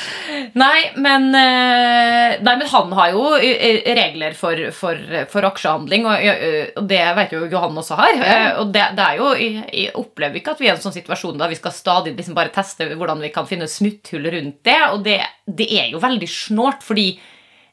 Nei, 0.59 0.79
men, 1.00 1.29
eh, 1.38 2.38
nei, 2.43 2.55
men 2.59 2.67
han 2.67 2.93
har 2.97 3.13
jo 3.13 3.23
eh, 3.39 3.81
regler 3.95 4.35
for, 4.38 4.59
for, 4.75 5.00
for 5.31 5.47
aksjehandling, 5.47 6.05
og, 6.09 6.25
eh, 6.27 6.73
det 6.91 7.01
vet 7.17 7.35
jo 7.35 7.45
Johan 7.51 7.77
også 7.79 7.97
har. 8.00 8.15
Eh, 8.19 8.47
Og 8.61 8.73
det, 8.75 8.85
det 8.97 9.07
er 9.07 9.19
jo, 9.21 9.33
jeg, 9.39 9.91
opplever 9.97 10.41
ikke 10.41 10.55
at 10.55 10.63
vi 10.63 10.67
er 10.69 10.75
i 10.75 10.77
en 10.77 10.83
sånn 10.83 10.95
situasjon 10.95 11.39
da 11.39 11.47
vi 11.51 11.59
skal 11.59 11.75
stadig 11.75 12.15
liksom 12.17 12.35
bare 12.38 12.53
teste 12.53 12.89
hvordan 12.91 13.23
vi 13.23 13.31
kan 13.33 13.47
finne 13.50 13.69
smutthull 13.71 14.27
rundt 14.33 14.59
det, 14.67 14.79
og 14.91 15.05
det, 15.07 15.19
det 15.47 15.69
er 15.79 15.93
jo 15.93 16.03
veldig 16.03 16.29
snålt, 16.29 16.83
fordi 16.85 17.13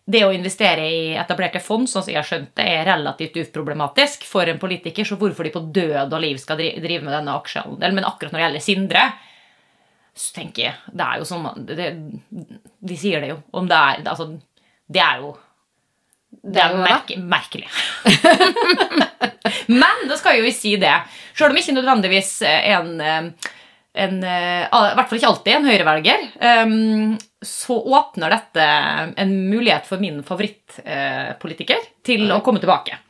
det 0.09 0.23
å 0.25 0.33
investere 0.33 0.87
i 0.89 1.01
etablerte 1.21 1.61
fond, 1.61 1.89
sånn 1.91 2.01
som 2.05 2.13
jeg 2.13 2.17
har 2.17 2.29
skjønt 2.29 2.55
det, 2.57 2.65
er 2.65 2.87
relativt 2.89 3.35
uproblematisk 3.43 4.25
for 4.25 4.49
en 4.49 4.61
politiker, 4.61 5.05
så 5.05 5.19
hvorfor 5.21 5.45
de 5.45 5.53
på 5.53 5.67
død 5.77 6.15
og 6.17 6.23
liv 6.25 6.39
skal 6.41 6.57
drive 6.57 7.03
med 7.05 7.13
denne 7.13 7.35
aksjehandelen. 7.37 7.99
Men 7.99 8.09
akkurat 8.09 8.33
når 8.33 8.41
det 8.41 8.47
gjelder 8.47 8.65
Sindre, 8.65 9.03
så 10.19 10.35
tenker 10.35 10.65
jeg 10.65 10.95
Det 10.99 11.05
er 11.05 11.21
jo 11.21 11.27
som 11.29 11.45
det, 11.69 11.91
De 12.83 12.97
sier 12.99 13.23
det 13.23 13.31
jo. 13.33 13.39
Om 13.55 13.69
det 13.71 13.79
er 13.79 14.09
Altså, 14.11 14.33
det 14.89 15.05
er 15.05 15.23
jo 15.23 15.37
det 16.29 16.61
er 16.61 16.75
jo 16.75 16.83
merke, 16.85 17.15
merkelig. 17.25 17.69
Men 19.81 20.03
da 20.11 20.17
skal 20.21 20.37
jo 20.37 20.45
vi 20.45 20.53
si 20.53 20.75
det. 20.81 20.93
Sjøl 21.33 21.55
om 21.55 21.61
ikke 21.61 21.73
nødvendigvis 21.73 22.33
en, 22.45 22.91
en 23.01 24.19
eh, 24.29 24.67
I 24.69 24.93
hvert 24.99 25.09
fall 25.09 25.19
ikke 25.19 25.31
alltid 25.31 25.57
en 25.57 25.69
høyrevelger, 25.71 26.27
eh, 26.51 26.75
så 27.49 27.79
åpner 27.81 28.37
dette 28.37 28.69
en 29.25 29.35
mulighet 29.49 29.89
for 29.89 30.05
min 30.05 30.21
favorittpolitiker 30.27 31.89
til 32.07 32.29
å 32.35 32.43
komme 32.45 32.61
tilbake. 32.61 33.01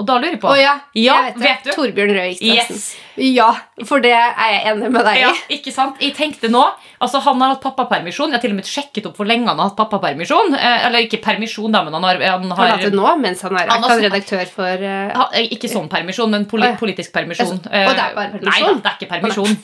Og 0.00 0.06
da 0.08 0.16
lurer 0.16 0.32
jeg 0.38 0.40
på 0.40 0.48
oh, 0.48 0.56
ja, 0.56 0.72
Ja, 0.96 1.16
jeg 1.28 1.34
vet, 1.36 1.42
vet 1.44 1.66
du? 1.66 1.70
Torbjørn 1.76 2.12
Røe 2.16 2.30
Isaksen. 2.32 2.76
Yes. 2.80 2.84
Ja, 3.20 3.50
for 3.84 4.00
det 4.00 4.14
er 4.16 4.30
jeg 4.54 4.60
enig 4.70 4.88
med 4.94 5.04
deg 5.04 5.18
i. 5.18 5.20
Ja, 5.26 5.32
ikke 5.52 5.72
sant? 5.74 5.98
Jeg 6.00 6.14
tenkte 6.16 6.48
nå, 6.48 6.62
altså 7.04 7.20
Han 7.26 7.42
har 7.44 7.50
hatt 7.52 7.60
pappapermisjon. 7.66 8.30
Jeg 8.32 8.38
har 8.38 8.44
til 8.46 8.54
og 8.54 8.58
med 8.62 8.68
sjekket 8.70 9.08
opp 9.10 9.18
hvor 9.20 9.28
lenge 9.28 9.44
han 9.50 9.60
har 9.60 9.68
hatt 9.68 9.76
pappapermisjon. 9.76 10.54
Eh, 10.56 10.86
eller 10.86 11.04
ikke 11.04 11.20
permisjon, 11.26 11.68
da, 11.74 11.82
men 11.84 11.92
han 11.98 12.06
har, 12.08 12.22
han 12.24 12.46
har 12.56 12.72
hatt 12.72 12.86
det 12.86 12.94
nå, 12.96 13.04
mens 13.20 13.42
han 13.44 13.58
er, 13.60 13.68
Han 13.68 13.84
har- 13.84 14.00
redaktør 14.06 14.46
for 14.54 14.86
uh, 14.86 15.12
Ha- 15.20 15.28
eh, 15.36 15.50
Ikke 15.52 15.68
sånn 15.68 15.90
permisjon, 15.92 16.30
men 16.32 16.46
poli 16.48 16.70
politisk 16.80 17.12
permisjon. 17.12 17.58
Og 17.60 17.68
det 17.68 18.06
er 18.06 18.14
bare 18.16 18.30
Eh, 18.30 18.38
permisjon? 18.38 18.80
Nei, 18.80 18.80
det 18.80 18.90
er 18.90 18.96
ikke 18.96 19.10
permisjon. 19.12 19.58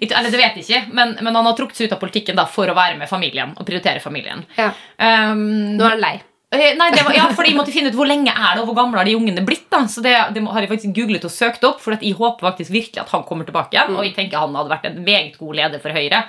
Det, 0.00 0.12
Eller 0.14 0.30
det 0.32 0.40
vet 0.40 0.56
jeg 0.56 0.64
ikke, 0.64 0.92
men, 0.94 1.16
men 1.20 1.34
han 1.34 1.44
har 1.44 1.58
trukket 1.58 1.76
seg 1.76 1.90
ut 1.90 1.98
av 1.98 2.00
politikken 2.00 2.36
da, 2.40 2.46
for 2.48 2.70
å 2.72 2.74
være 2.78 2.96
med 2.96 3.08
familien 3.10 3.52
og 3.58 3.66
prioritere 3.68 4.00
familien. 4.00 4.46
ja. 4.56 4.70
Um, 4.98 5.76
Nå 5.76 5.84
er 5.84 5.90
han 5.96 6.00
lei. 6.00 6.16
Eh, 6.54 6.74
Nei, 6.78 6.88
det 6.94 7.04
var, 7.04 7.14
ja, 7.16 7.26
fordi 7.36 7.52
Jeg 7.52 7.58
måtte 7.58 7.74
finne 7.74 7.92
ut 7.92 7.98
hvor 7.98 8.08
lenge 8.08 8.32
er 8.32 8.54
det 8.56 8.62
og 8.62 8.70
hvor 8.70 8.78
gamle 8.78 9.00
har 9.00 9.08
de 9.08 9.16
ungene 9.18 9.44
blitt. 9.46 9.66
da 9.72 9.82
Så 9.90 10.04
Det, 10.04 10.14
det 10.34 10.44
har 10.44 10.64
jeg 10.64 10.70
faktisk 10.72 10.94
googlet 10.96 11.26
og 11.28 11.34
søkt 11.34 11.66
opp, 11.68 11.82
for 11.84 11.96
jeg 11.98 12.16
håper 12.18 12.50
faktisk 12.50 12.74
virkelig 12.74 13.02
at 13.04 13.12
han 13.14 13.26
kommer 13.28 13.48
tilbake 13.48 13.76
igjen. 13.76 13.96
Og 13.96 14.06
jeg 14.06 14.14
tenker 14.16 14.44
han 14.44 14.56
hadde 14.58 14.72
vært 14.72 14.88
en 14.90 15.02
meget 15.04 15.38
god 15.40 15.60
leder 15.60 15.82
for 15.82 15.96
Høyre. 15.96 16.24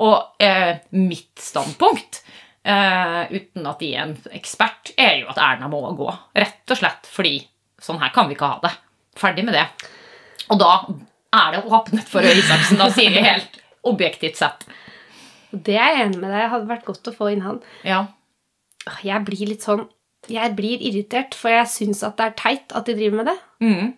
Og 0.00 0.42
eh, 0.42 0.80
mitt 0.96 1.42
standpunkt, 1.44 2.22
eh, 2.64 3.22
uten 3.30 3.68
at 3.68 3.82
jeg 3.84 3.96
er 3.98 4.06
en 4.08 4.36
ekspert, 4.38 4.94
er 4.96 5.20
jo 5.20 5.30
at 5.32 5.40
Erna 5.44 5.68
må 5.68 5.82
gå. 5.98 6.08
Rett 6.40 6.72
og 6.72 6.80
slett 6.80 7.08
fordi 7.10 7.38
sånn 7.80 8.00
her 8.00 8.12
kan 8.14 8.28
vi 8.28 8.36
ikke 8.36 8.48
ha 8.48 8.60
det. 8.64 8.72
Ferdig 9.20 9.44
med 9.44 9.56
det. 9.56 9.66
Og 10.50 10.60
da 10.60 10.72
er 11.36 11.56
det 11.56 11.66
åpnet 11.68 12.08
for 12.08 12.24
Røe 12.24 12.38
Isaksen. 12.38 12.80
Da 12.80 12.88
sier 12.92 13.12
vi 13.14 13.22
helt 13.24 13.60
objektivt 13.86 14.40
sett. 14.40 14.64
Det 15.50 15.76
er 15.76 15.96
jeg 15.96 16.06
enig 16.06 16.20
med 16.20 16.30
deg. 16.30 16.40
Det 16.44 16.50
hadde 16.54 16.70
vært 16.70 16.88
godt 16.88 17.10
å 17.10 17.14
få 17.16 17.30
inn 17.34 17.44
han. 17.44 17.60
Ja. 17.86 18.04
Jeg 19.04 19.24
blir 19.26 19.46
litt 19.52 19.62
sånn 19.66 19.86
Jeg 20.28 20.54
blir 20.56 20.80
irritert, 20.84 21.34
for 21.34 21.48
jeg 21.52 21.66
syns 21.72 22.02
at 22.06 22.16
det 22.18 22.26
er 22.26 22.36
teit 22.36 22.72
at 22.76 22.86
de 22.86 22.94
driver 22.96 23.16
med 23.22 23.26
det. 23.30 23.38
Mm. 23.64 23.94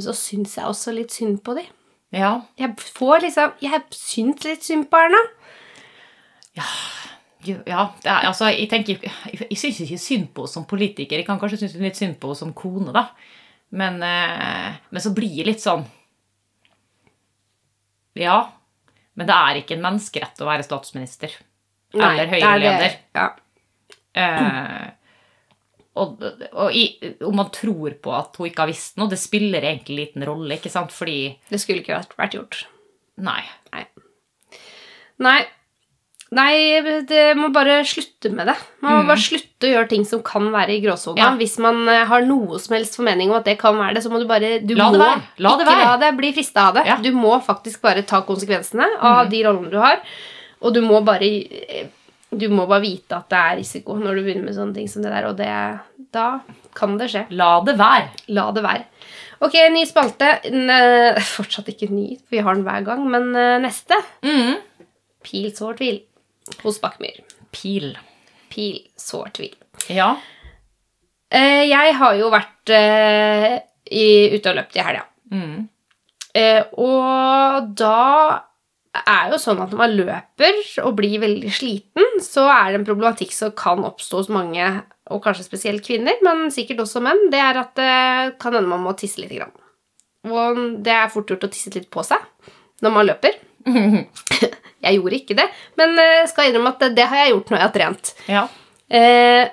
Så 0.00 0.12
syns 0.16 0.56
jeg 0.56 0.64
også 0.66 0.92
litt 0.96 1.12
synd 1.12 1.42
på 1.44 1.54
de. 1.58 1.64
ja. 2.12 2.40
Jeg 2.58 2.74
får 2.78 3.20
liksom 3.26 3.52
Jeg 3.62 3.82
syns 3.92 4.44
litt 4.44 4.64
synd 4.64 4.88
på 4.90 4.96
Erna. 5.06 5.22
Ja 6.56 6.64
Ja, 7.44 7.90
det 8.00 8.08
er, 8.08 8.24
altså, 8.30 8.46
jeg 8.48 8.70
tenker 8.70 8.96
Jeg, 9.04 9.58
syns 9.60 9.80
ikke 9.84 9.98
synd 10.00 10.28
på 10.32 10.44
henne 10.46 10.52
som 10.52 10.64
politiker. 10.64 11.18
Jeg 11.20 11.26
kan 11.26 11.38
kanskje 11.40 11.58
synes 11.64 11.74
litt 11.76 11.96
synd 12.00 12.16
på 12.20 12.30
henne 12.30 12.40
som 12.40 12.52
kone, 12.56 12.92
da. 12.94 13.08
Men, 13.74 14.00
eh, 14.02 14.76
men 14.90 15.02
så 15.02 15.12
blir 15.14 15.32
jeg 15.42 15.46
litt 15.50 15.60
sånn 15.64 15.84
Ja. 18.16 18.38
Men 19.14 19.26
det 19.28 19.34
er 19.34 19.58
ikke 19.60 19.76
en 19.76 19.84
menneskerett 19.84 20.40
å 20.42 20.46
være 20.48 20.64
statsminister. 20.66 21.30
eller 21.94 22.08
det 22.08 22.22
er 22.22 22.26
det. 22.26 22.30
Høyre-leder. 22.32 22.96
Ja. 23.14 23.28
Eh, 24.14 24.92
og 25.94 26.22
og 26.50 26.74
i, 26.74 26.84
om 27.22 27.36
man 27.38 27.50
tror 27.54 27.94
på 28.02 28.14
at 28.14 28.34
hun 28.38 28.48
ikke 28.48 28.64
har 28.64 28.70
visst 28.72 28.96
noe, 28.98 29.10
det 29.10 29.20
spiller 29.22 29.62
egentlig 29.62 30.00
liten 30.00 30.24
rolle, 30.26 30.56
ikke 30.56 30.72
sant? 30.72 30.94
Fordi 30.94 31.36
Det 31.50 31.60
skulle 31.62 31.84
ikke 31.84 31.94
vært, 31.94 32.16
vært 32.18 32.38
gjort. 32.38 32.64
Nei. 33.22 33.42
Nei. 33.74 33.84
Nei. 35.22 35.38
Nei, 36.34 36.54
det 37.06 37.36
må 37.38 37.50
bare 37.54 37.76
slutte 37.86 38.30
med 38.34 38.48
det. 38.50 38.56
Man 38.82 38.96
må 38.96 39.10
bare 39.12 39.22
slutte 39.22 39.68
å 39.68 39.70
gjøre 39.70 39.90
ting 39.92 40.06
som 40.08 40.22
kan 40.26 40.48
være 40.50 40.74
i 40.74 40.80
gråsona. 40.82 41.14
Mm. 41.14 41.22
Ja. 41.22 41.28
Hvis 41.38 41.54
man 41.62 41.82
eh, 41.92 42.02
har 42.10 42.24
noe 42.26 42.58
som 42.58 42.74
helst 42.74 42.96
formening 42.98 43.30
om 43.30 43.38
at 43.38 43.46
det 43.46 43.54
kan 43.60 43.76
være 43.78 43.94
det, 43.98 44.02
så 44.02 44.10
må 44.10 44.18
du 44.18 44.26
bare 44.26 44.56
du 44.64 44.74
La 44.74 44.88
må 44.88 44.96
det 44.96 45.02
være. 45.04 45.20
La 45.44 45.52
det 45.54 45.66
ikke 45.66 45.76
være. 45.76 45.84
la 45.92 45.98
det 46.02 46.10
bli 46.18 46.32
frista 46.34 46.64
av 46.72 46.80
det. 46.80 46.86
Ja. 46.90 46.96
Mm. 46.98 47.04
Du 47.06 47.20
må 47.20 47.36
faktisk 47.44 47.84
bare 47.86 48.02
ta 48.08 48.24
konsekvensene 48.26 48.88
av 48.98 49.30
de 49.30 49.44
rollene 49.46 49.70
du 49.70 49.78
har. 49.78 50.02
Og 50.64 50.74
du 50.74 50.80
må 50.82 51.04
bare 51.06 51.28
eh, 51.28 51.86
Du 52.38 52.46
må 52.52 52.66
bare 52.70 52.82
vite 52.84 53.18
at 53.18 53.28
det 53.32 53.40
er 53.40 53.58
risiko 53.60 53.96
når 54.00 54.18
du 54.18 54.24
begynner 54.24 54.48
med 54.48 54.56
sånne 54.56 54.76
ting 54.76 54.88
som 54.90 55.04
det 55.04 55.12
der, 55.14 55.28
og 55.28 55.38
det, 55.38 55.50
da 56.14 56.28
kan 56.76 56.96
det 57.00 57.10
skje. 57.12 57.26
La 57.38 57.56
det 57.66 57.76
være. 57.80 58.10
La 58.36 58.48
det 58.54 58.64
være. 58.64 58.86
Ok, 59.44 59.56
ny 59.74 59.84
spalte. 59.88 60.30
N 60.50 60.72
fortsatt 61.34 61.68
ikke 61.72 61.90
ny, 61.92 62.14
for 62.22 62.36
vi 62.36 62.44
har 62.46 62.56
den 62.56 62.66
hver 62.66 62.86
gang, 62.86 63.04
men 63.10 63.30
eh, 63.38 63.58
neste. 63.62 63.98
Mm. 64.24 64.56
Pil, 65.24 65.50
sår, 65.56 65.78
tvil. 65.80 66.00
Hos 66.62 66.80
Bakkmyr. 66.82 67.22
Pil. 67.54 67.92
Pil, 68.52 68.80
sår, 69.00 69.30
tvil. 69.36 69.54
Ja. 69.92 70.14
Eh, 71.34 71.64
jeg 71.68 71.94
har 71.98 72.16
jo 72.18 72.30
vært 72.32 72.72
eh, 72.74 73.54
ute 74.34 74.52
og 74.52 74.58
løpt 74.60 74.78
i 74.78 74.84
helga. 74.86 75.06
Mm. 75.34 75.64
Eh, 76.34 76.62
og 76.82 77.70
da 77.78 78.44
er 78.94 79.32
jo 79.32 79.38
sånn 79.42 79.60
at 79.62 79.72
når 79.72 79.80
man 79.80 79.94
løper 79.98 80.58
og 80.84 80.96
blir 80.98 81.18
veldig 81.22 81.50
sliten, 81.52 82.20
så 82.22 82.46
er 82.52 82.70
det 82.70 82.80
en 82.80 82.86
problematikk 82.86 83.34
som 83.34 83.54
kan 83.58 83.82
oppstå 83.86 84.22
hos 84.22 84.30
mange, 84.32 84.68
og 85.10 85.22
kanskje 85.24 85.46
spesielt 85.48 85.84
kvinner, 85.84 86.16
men 86.24 86.46
sikkert 86.54 86.84
også 86.84 87.02
menn, 87.04 87.26
det 87.32 87.40
er 87.42 87.58
at 87.60 87.74
det 87.78 88.38
kan 88.42 88.54
hende 88.54 88.70
man 88.70 88.84
må 88.84 88.94
tisse 88.98 89.20
litt. 89.20 89.34
Grann. 89.34 89.54
Og 90.30 90.60
det 90.84 90.94
er 90.94 91.10
fort 91.12 91.30
gjort 91.30 91.48
å 91.48 91.50
tisse 91.52 91.72
litt 91.74 91.90
på 91.92 92.04
seg 92.06 92.22
når 92.84 92.94
man 92.94 93.08
løper. 93.08 93.36
Jeg 94.84 94.98
gjorde 94.98 95.16
ikke 95.16 95.36
det, 95.38 95.46
men 95.80 95.94
eh, 95.96 96.26
skal 96.28 96.50
innrømme 96.50 96.74
at 96.74 96.82
det, 96.92 97.06
har 97.08 97.22
jeg 97.22 97.30
gjort 97.30 97.50
når 97.50 97.56
jeg 97.56 97.64
har 97.64 97.70
trent. 97.72 98.10
Ja. 98.28 98.42
Eh, 98.92 99.44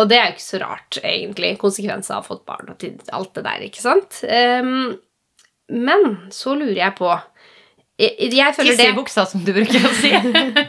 og 0.00 0.06
det 0.08 0.16
er 0.16 0.30
jo 0.30 0.32
ikke 0.32 0.44
så 0.46 0.60
rart, 0.62 0.98
egentlig. 1.04 1.50
Konsekvenser 1.60 2.14
av 2.14 2.22
å 2.22 2.22
ha 2.22 2.28
fått 2.30 2.46
barn 2.48 2.70
og 2.72 2.86
alt 3.18 3.34
det 3.36 3.42
der, 3.44 3.66
ikke 3.66 3.82
sant? 3.84 4.22
Eh, 4.24 4.70
men 5.76 6.06
så 6.32 6.56
lurer 6.56 6.80
jeg 6.80 6.96
på 6.96 7.10
Jeg, 8.00 8.30
jeg 8.32 8.54
føler 8.56 8.72
Tisse 8.74 8.88
i 8.88 8.96
buksa, 8.96 9.26
som 9.28 9.42
du 9.44 9.52
bruker 9.52 9.84
å 9.84 9.92
si. 9.98 10.10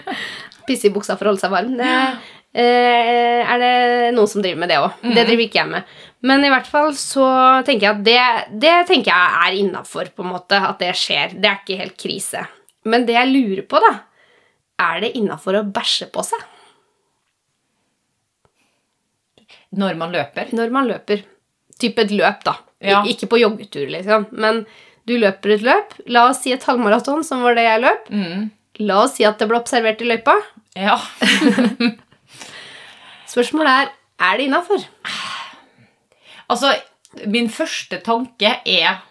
Pisse 0.68 0.90
i 0.90 0.94
buksa 0.94 1.16
for 1.18 1.30
å 1.30 1.32
holde 1.32 1.42
seg 1.46 1.54
varm. 1.54 1.74
Det, 1.80 1.92
eh, 2.60 3.42
er 3.54 3.62
det 3.62 3.72
noen 4.18 4.28
som 4.30 4.44
driver 4.44 4.60
med 4.66 4.70
det 4.74 4.80
òg. 4.84 4.98
Det 5.16 5.24
driver 5.30 5.46
ikke 5.46 5.62
jeg 5.62 5.72
med. 5.72 5.94
Men 6.28 6.44
i 6.46 6.52
hvert 6.52 6.68
fall 6.70 6.92
så 7.00 7.26
tenker 7.66 7.88
jeg 7.88 7.96
at 7.96 8.04
det, 8.06 8.60
det 8.68 8.74
tenker 8.92 9.14
jeg 9.14 9.46
er 9.48 9.58
innafor, 9.64 10.12
på 10.14 10.26
en 10.26 10.34
måte. 10.36 10.60
At 10.60 10.84
det 10.84 10.92
skjer. 11.00 11.38
Det 11.40 11.50
er 11.50 11.62
ikke 11.64 11.80
helt 11.80 11.98
krise. 12.04 12.44
Men 12.86 13.08
det 13.08 13.16
jeg 13.16 13.32
lurer 13.32 13.64
på, 13.72 13.80
da, 13.82 13.94
er 14.92 15.02
det 15.06 15.14
innafor 15.22 15.60
å 15.62 15.64
bæsje 15.72 16.08
på 16.14 16.24
seg 16.26 16.42
Når 19.78 19.96
man 20.00 20.12
løper. 20.12 20.50
når 20.58 20.72
man 20.76 20.88
løper? 20.90 21.22
Type 21.80 22.04
et 22.04 22.12
løp, 22.12 22.44
da. 22.46 22.58
Ja. 22.82 23.02
Ik- 23.06 23.16
Ikke 23.16 23.30
på 23.32 23.40
joggetur, 23.40 23.88
liksom. 23.90 24.26
Men 24.32 24.66
Du 25.10 25.16
løper 25.18 25.56
et 25.56 25.64
løp. 25.66 25.96
La 26.12 26.28
oss 26.30 26.44
si 26.44 26.54
et 26.54 26.66
halvmaraton, 26.68 27.24
som 27.26 27.42
var 27.46 27.58
det 27.58 27.66
jeg 27.66 27.84
løp. 27.84 28.12
Mm. 28.14 28.50
La 28.86 29.02
oss 29.06 29.18
si 29.18 29.26
at 29.28 29.40
det 29.42 29.48
ble 29.50 29.60
observert 29.60 30.02
i 30.04 30.10
løypa. 30.10 30.36
Ja. 30.78 30.98
Spørsmålet 33.32 33.72
er 33.72 33.92
er 34.22 34.38
det 34.38 34.48
innafor. 34.48 34.84
Altså, 36.50 36.76
min 37.26 37.50
første 37.50 38.02
tanke 38.06 38.54
er 38.66 39.02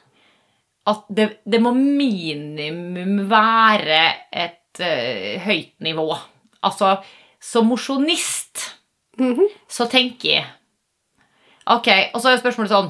at 0.91 1.03
det, 1.17 1.29
det 1.45 1.61
må 1.63 1.73
minimum 1.75 3.25
være 3.31 4.03
et 4.33 4.81
uh, 4.81 5.41
høyt 5.45 5.75
nivå. 5.85 6.09
Altså, 6.63 6.97
som 7.41 7.71
mosjonist 7.71 8.69
så 9.69 9.85
tenker 9.91 10.29
jeg 10.31 10.45
Ok, 11.69 11.89
og 12.15 12.23
så 12.23 12.31
er 12.31 12.39
spørsmålet 12.41 12.73
sånn 12.73 12.87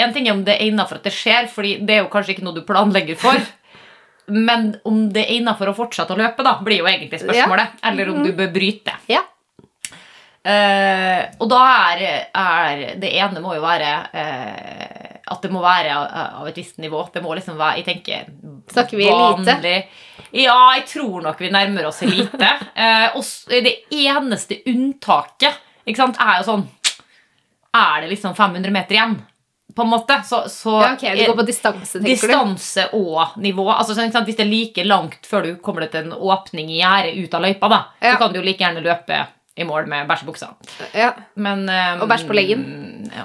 En 0.00 0.12
ting 0.14 0.28
er 0.28 0.36
om 0.36 0.44
det 0.46 0.56
er 0.56 0.68
innafor 0.70 1.00
at 1.00 1.08
det 1.08 1.14
skjer, 1.14 1.48
Fordi 1.52 1.78
det 1.86 1.96
er 1.96 2.04
jo 2.04 2.12
kanskje 2.12 2.36
ikke 2.36 2.46
noe 2.46 2.56
du 2.56 2.62
planlegger 2.66 3.18
for. 3.20 3.40
Men 4.30 4.72
om 4.86 5.08
det 5.12 5.24
er 5.24 5.36
innafor 5.40 5.72
å 5.72 5.76
fortsette 5.76 6.14
å 6.14 6.18
løpe, 6.20 6.44
da, 6.46 6.56
blir 6.62 6.82
jo 6.82 6.88
egentlig 6.90 7.22
spørsmålet. 7.22 7.80
Eller 7.90 8.12
om 8.12 8.22
du 8.22 8.30
bør 8.36 8.52
bryte. 8.54 8.94
Ja. 9.10 9.24
Uh, 10.40 11.26
og 11.36 11.50
da 11.52 11.58
er, 11.92 12.30
er 12.32 12.84
Det 12.96 13.10
ene 13.20 13.42
må 13.44 13.52
jo 13.58 13.60
være 13.60 13.90
uh, 14.08 15.10
at 15.30 15.44
det 15.44 15.50
må 15.52 15.60
være 15.62 15.94
av, 15.94 16.46
et 16.48 16.58
visst 16.58 16.80
nivå. 16.82 17.04
Det 17.14 17.22
må 17.22 17.34
liksom 17.38 17.58
være 17.60 17.80
Jeg 17.80 17.86
tenker 17.86 18.30
Snakker 18.70 18.98
vi 18.98 19.06
elite? 19.10 19.76
Ja, 20.34 20.58
jeg 20.76 20.86
tror 20.90 21.22
nok 21.24 21.40
vi 21.42 21.50
nærmer 21.52 21.90
oss 21.90 22.02
elite. 22.06 22.50
Eh, 22.80 23.16
og 23.18 23.24
det 23.50 23.74
eneste 23.92 24.56
unntaket 24.70 25.58
ikke 25.84 25.98
sant, 25.98 26.20
er 26.22 26.38
jo 26.38 26.46
sånn 26.46 26.62
Er 27.76 28.04
det 28.04 28.12
liksom 28.14 28.32
500 28.38 28.72
meter 28.72 28.96
igjen? 28.96 29.16
På 29.80 29.86
en 29.86 29.92
måte. 29.94 30.18
Så, 30.28 30.42
så 30.52 30.76
ja, 30.84 30.92
ok, 30.92 31.04
Du 31.16 31.24
går 31.30 31.36
på 31.40 31.46
distanse, 31.48 31.96
tenker 31.96 32.04
du? 32.04 32.12
Distanse 32.12 32.86
og 32.98 33.38
nivå. 33.40 33.64
Altså, 33.72 33.96
sånn, 33.96 34.12
hvis 34.28 34.36
det 34.36 34.44
er 34.44 34.50
like 34.52 34.84
langt 34.84 35.24
før 35.26 35.46
du 35.48 35.54
kommer 35.64 35.88
til 35.88 36.04
en 36.10 36.12
åpning 36.12 36.68
i 36.68 36.82
gjerdet 36.82 37.16
ut 37.24 37.36
av 37.38 37.46
løypa, 37.48 37.70
da, 37.72 37.78
Ja. 38.04 38.12
så 38.12 38.18
kan 38.24 38.34
du 38.34 38.40
jo 38.42 38.44
like 38.44 38.60
gjerne 38.60 38.84
løpe 38.84 39.22
i 39.56 39.64
mål 39.66 39.88
med 39.90 40.08
bæsj 40.08 40.22
i 40.22 40.28
buksa. 40.28 40.52
Ja. 40.94 41.10
Men, 41.34 41.66
um, 41.68 42.02
Og 42.04 42.08
bæsj 42.10 42.26
på 42.28 42.36
leggen. 42.36 42.64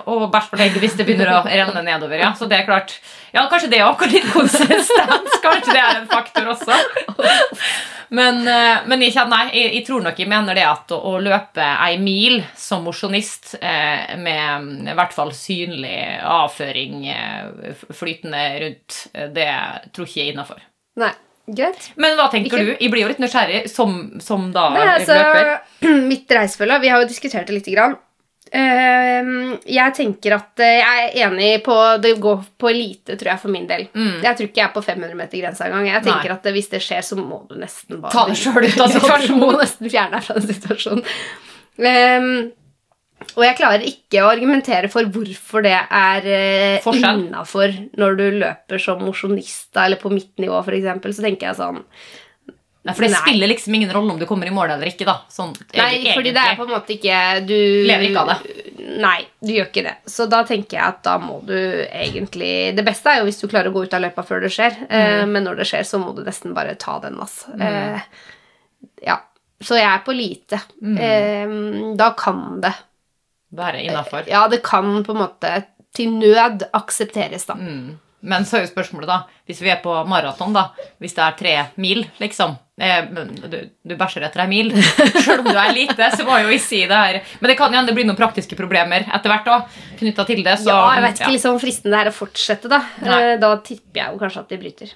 Og 0.09 0.27
bæsj 0.33 0.51
på 0.51 0.59
leggen 0.59 0.81
hvis 0.83 0.97
det 0.97 1.05
begynner 1.07 1.31
å 1.37 1.41
renne 1.45 1.83
nedover. 1.85 2.17
Ja. 2.19 2.33
Så 2.37 2.49
det 2.49 2.59
er 2.59 2.69
klart 2.69 2.97
Ja, 3.35 3.45
kanskje 3.51 3.69
det 3.73 3.83
òg. 3.85 4.01
Litt 4.11 4.31
konsistens. 4.33 4.89
Kanskje 5.43 5.75
det 5.75 5.81
er 5.81 5.99
en 6.01 6.09
faktor 6.11 6.53
også. 6.55 6.79
Men, 8.09 8.47
eh, 8.47 8.83
men 8.85 9.01
jeg, 9.01 9.15
kjenner, 9.15 9.31
nei, 9.33 9.45
jeg, 9.57 9.71
jeg 9.79 9.85
tror 9.87 10.03
nok 10.05 10.19
jeg 10.21 10.29
mener 10.29 10.57
det 10.57 10.65
at 10.67 10.93
å, 10.93 10.99
å 11.09 11.13
løpe 11.23 11.65
ei 11.87 11.97
mil 12.01 12.37
som 12.59 12.85
mosjonist 12.85 13.55
eh, 13.57 14.13
med 14.21 14.85
i 14.91 14.95
hvert 14.95 15.15
fall 15.15 15.33
synlig 15.35 15.97
avføring 16.21 17.07
eh, 17.11 17.81
flytende 17.89 18.43
rundt, 18.61 18.99
eh, 19.13 19.31
det 19.33 19.49
tror 19.95 20.07
ikke 20.07 20.21
jeg 20.21 20.29
er 20.29 20.35
innafor. 20.35 20.61
Nei, 21.01 21.11
greit. 21.47 21.91
Men 21.95 22.17
hva 22.17 22.29
tenker 22.31 22.49
Ikke- 22.51 22.65
du? 22.65 22.83
Jeg 22.83 22.91
blir 22.91 23.01
jo 23.05 23.11
litt 23.13 23.21
nysgjerrig 23.21 23.69
som, 23.69 24.19
som 24.19 24.51
da 24.55 24.69
Nei, 24.73 24.87
altså, 24.95 25.13
løper. 25.19 26.01
mitt 26.11 26.29
reisefølge 26.31 26.81
Vi 26.81 26.89
har 26.89 27.01
jo 27.03 27.07
diskutert 27.11 27.47
det 27.47 27.59
lite 27.59 27.75
grann. 27.75 27.97
Uh, 28.55 29.57
jeg 29.67 29.93
tenker 29.97 30.35
at 30.37 30.61
eh, 30.63 30.77
jeg 30.77 31.07
er 31.09 31.25
enig 31.25 31.63
på 31.65 31.73
Det 31.99 32.11
går 32.21 32.43
på 32.61 32.69
lite, 32.71 33.17
tror 33.17 33.31
jeg, 33.33 33.41
for 33.41 33.51
min 33.51 33.65
del. 33.67 33.87
Mm. 33.93 34.21
Jeg 34.23 34.37
tror 34.37 34.47
ikke 34.47 34.61
jeg 34.61 34.67
er 34.69 34.75
på 34.75 34.83
500-meter-grensa 34.85 35.65
engang. 35.67 35.87
Jeg 35.89 36.03
tenker 36.05 36.35
at 36.37 36.45
eh, 36.45 36.53
hvis 36.55 36.69
det 36.71 36.81
skjer, 36.85 37.01
så 37.03 37.17
må 37.19 37.41
du 37.49 37.57
nesten 37.59 37.99
bare 38.03 38.13
Ta 38.13 38.27
det 38.29 38.37
selv 38.39 38.61
ut 38.61 38.79
av 38.85 38.93
situasjonen. 38.95 39.41
Må 39.41 39.49
nesten 39.57 39.89
fjerne 39.89 40.19
deg 40.19 40.27
fra 40.29 40.37
den 40.39 40.53
situasjonen. 40.53 41.03
Ehm, 41.91 42.29
og 43.35 43.43
jeg 43.43 43.55
klarer 43.57 43.83
ikke 43.87 44.21
å 44.23 44.29
argumentere 44.33 44.89
for 44.91 45.07
hvorfor 45.11 45.63
det 45.65 45.73
er 45.75 46.27
uh, 46.83 46.91
innafor 46.95 47.73
når 47.97 48.17
du 48.19 48.25
løper 48.43 48.81
som 48.81 49.01
mosjonist, 49.03 49.71
eller 49.75 49.97
på 50.01 50.11
mitt 50.13 50.33
nivå, 50.39 50.59
f.eks. 50.61 51.15
Så 51.17 51.23
tenker 51.25 51.49
jeg 51.51 51.59
sånn 51.59 51.81
Nei, 52.85 52.93
for 52.93 53.01
det 53.01 53.15
Nei. 53.15 53.19
spiller 53.23 53.49
liksom 53.49 53.73
ingen 53.73 53.89
rolle 53.89 54.13
om 54.13 54.19
du 54.21 54.27
kommer 54.29 54.45
i 54.45 54.51
mål 54.53 54.75
eller 54.75 54.91
ikke. 54.91 55.07
da 55.07 55.15
sånn, 55.33 55.55
Nei, 55.73 55.87
egentlig. 55.95 56.11
fordi 56.19 56.33
det 56.35 56.41
er 56.45 56.57
på 56.59 56.67
en 56.67 56.73
måte 56.75 56.93
ikke 56.93 57.21
Du 57.47 57.55
Lever 57.89 58.05
ikke 58.11 58.21
av 58.21 58.29
det. 58.29 58.65
Nei, 59.01 59.15
du 59.41 59.53
gjør 59.55 59.69
ikke 59.71 59.83
det. 59.87 59.93
Så 60.13 60.27
da 60.29 60.43
tenker 60.45 60.77
jeg 60.77 60.85
at 60.85 60.99
da 61.07 61.15
må 61.17 61.39
du 61.47 61.55
egentlig 61.57 62.75
Det 62.77 62.85
beste 62.85 63.09
er 63.09 63.23
jo 63.23 63.25
hvis 63.31 63.41
du 63.41 63.47
klarer 63.49 63.71
å 63.71 63.73
gå 63.73 63.87
ut 63.87 63.95
av 63.97 64.03
løypa 64.05 64.21
før 64.27 64.45
det 64.45 64.51
skjer, 64.53 64.77
eh, 64.85 65.23
Mm. 65.23 65.33
men 65.33 65.47
når 65.49 65.63
det 65.63 65.65
skjer, 65.71 65.81
så 65.89 65.97
må 66.03 66.13
du 66.13 66.21
nesten 66.27 66.53
bare 66.53 66.75
ta 66.77 66.99
den, 67.01 67.17
altså. 67.17 67.57
Eh, 67.57 68.05
ja. 69.07 69.17
Så 69.65 69.79
jeg 69.81 69.89
er 69.89 70.05
på 70.05 70.13
lite. 70.13 70.59
Mm. 70.83 70.97
Eh, 71.09 71.95
da 71.97 72.11
kan 72.13 72.61
det 72.61 72.75
Være 73.55 73.83
innafor. 73.85 74.27
Ja, 74.29 74.45
det 74.51 74.61
kan 74.65 74.99
på 75.05 75.15
en 75.15 75.23
måte 75.23 75.53
til 75.95 76.11
nød 76.11 76.67
aksepteres, 76.75 77.47
da. 77.47 77.55
Mm. 77.55 77.95
Men 78.25 78.45
så 78.45 78.57
er 78.57 78.65
jo 78.65 78.71
spørsmålet, 78.71 79.09
da 79.09 79.17
Hvis 79.45 79.61
vi 79.61 79.69
er 79.69 79.81
på 79.83 79.93
maraton, 80.09 80.53
da 80.55 80.69
Hvis 81.01 81.13
det 81.17 81.23
er 81.25 81.35
tre 81.39 81.55
mil, 81.81 82.05
liksom 82.21 82.55
eh, 82.81 83.05
du, 83.51 83.57
du 83.85 83.93
bæsjer 83.95 84.25
etter 84.25 84.43
ei 84.43 84.49
mil. 84.51 84.71
Selv 85.25 85.43
om 85.43 85.49
du 85.51 85.59
er 85.59 85.73
lite, 85.75 86.09
så 86.15 86.25
må 86.27 86.39
jo 86.41 86.49
jeg 86.51 86.63
si 86.63 86.81
det 86.89 86.97
her. 86.97 87.19
Men 87.39 87.51
det 87.51 87.57
kan 87.59 87.71
jo 87.71 87.79
hende 87.79 87.91
det 87.91 87.97
blir 87.99 88.07
noen 88.07 88.19
praktiske 88.19 88.57
problemer 88.59 89.05
etter 89.05 89.31
hvert 89.31 89.51
òg, 89.53 89.77
knytta 90.01 90.25
til 90.27 90.41
det. 90.43 90.57
Så, 90.63 90.73
ja, 90.73 90.81
jeg 90.97 91.05
vet 91.05 91.21
ikke 91.21 91.29
ja. 91.29 91.35
liksom 91.37 91.61
fristende 91.61 91.95
det 91.95 92.01
er 92.01 92.11
å 92.11 92.15
fortsette, 92.17 92.71
da. 92.71 92.81
Nei. 93.05 93.21
Eh, 93.21 93.37
da 93.41 93.53
tipper 93.63 94.01
jeg 94.01 94.15
jo 94.15 94.21
kanskje 94.25 94.43
at 94.43 94.51
de 94.51 94.61
bryter. 94.63 94.91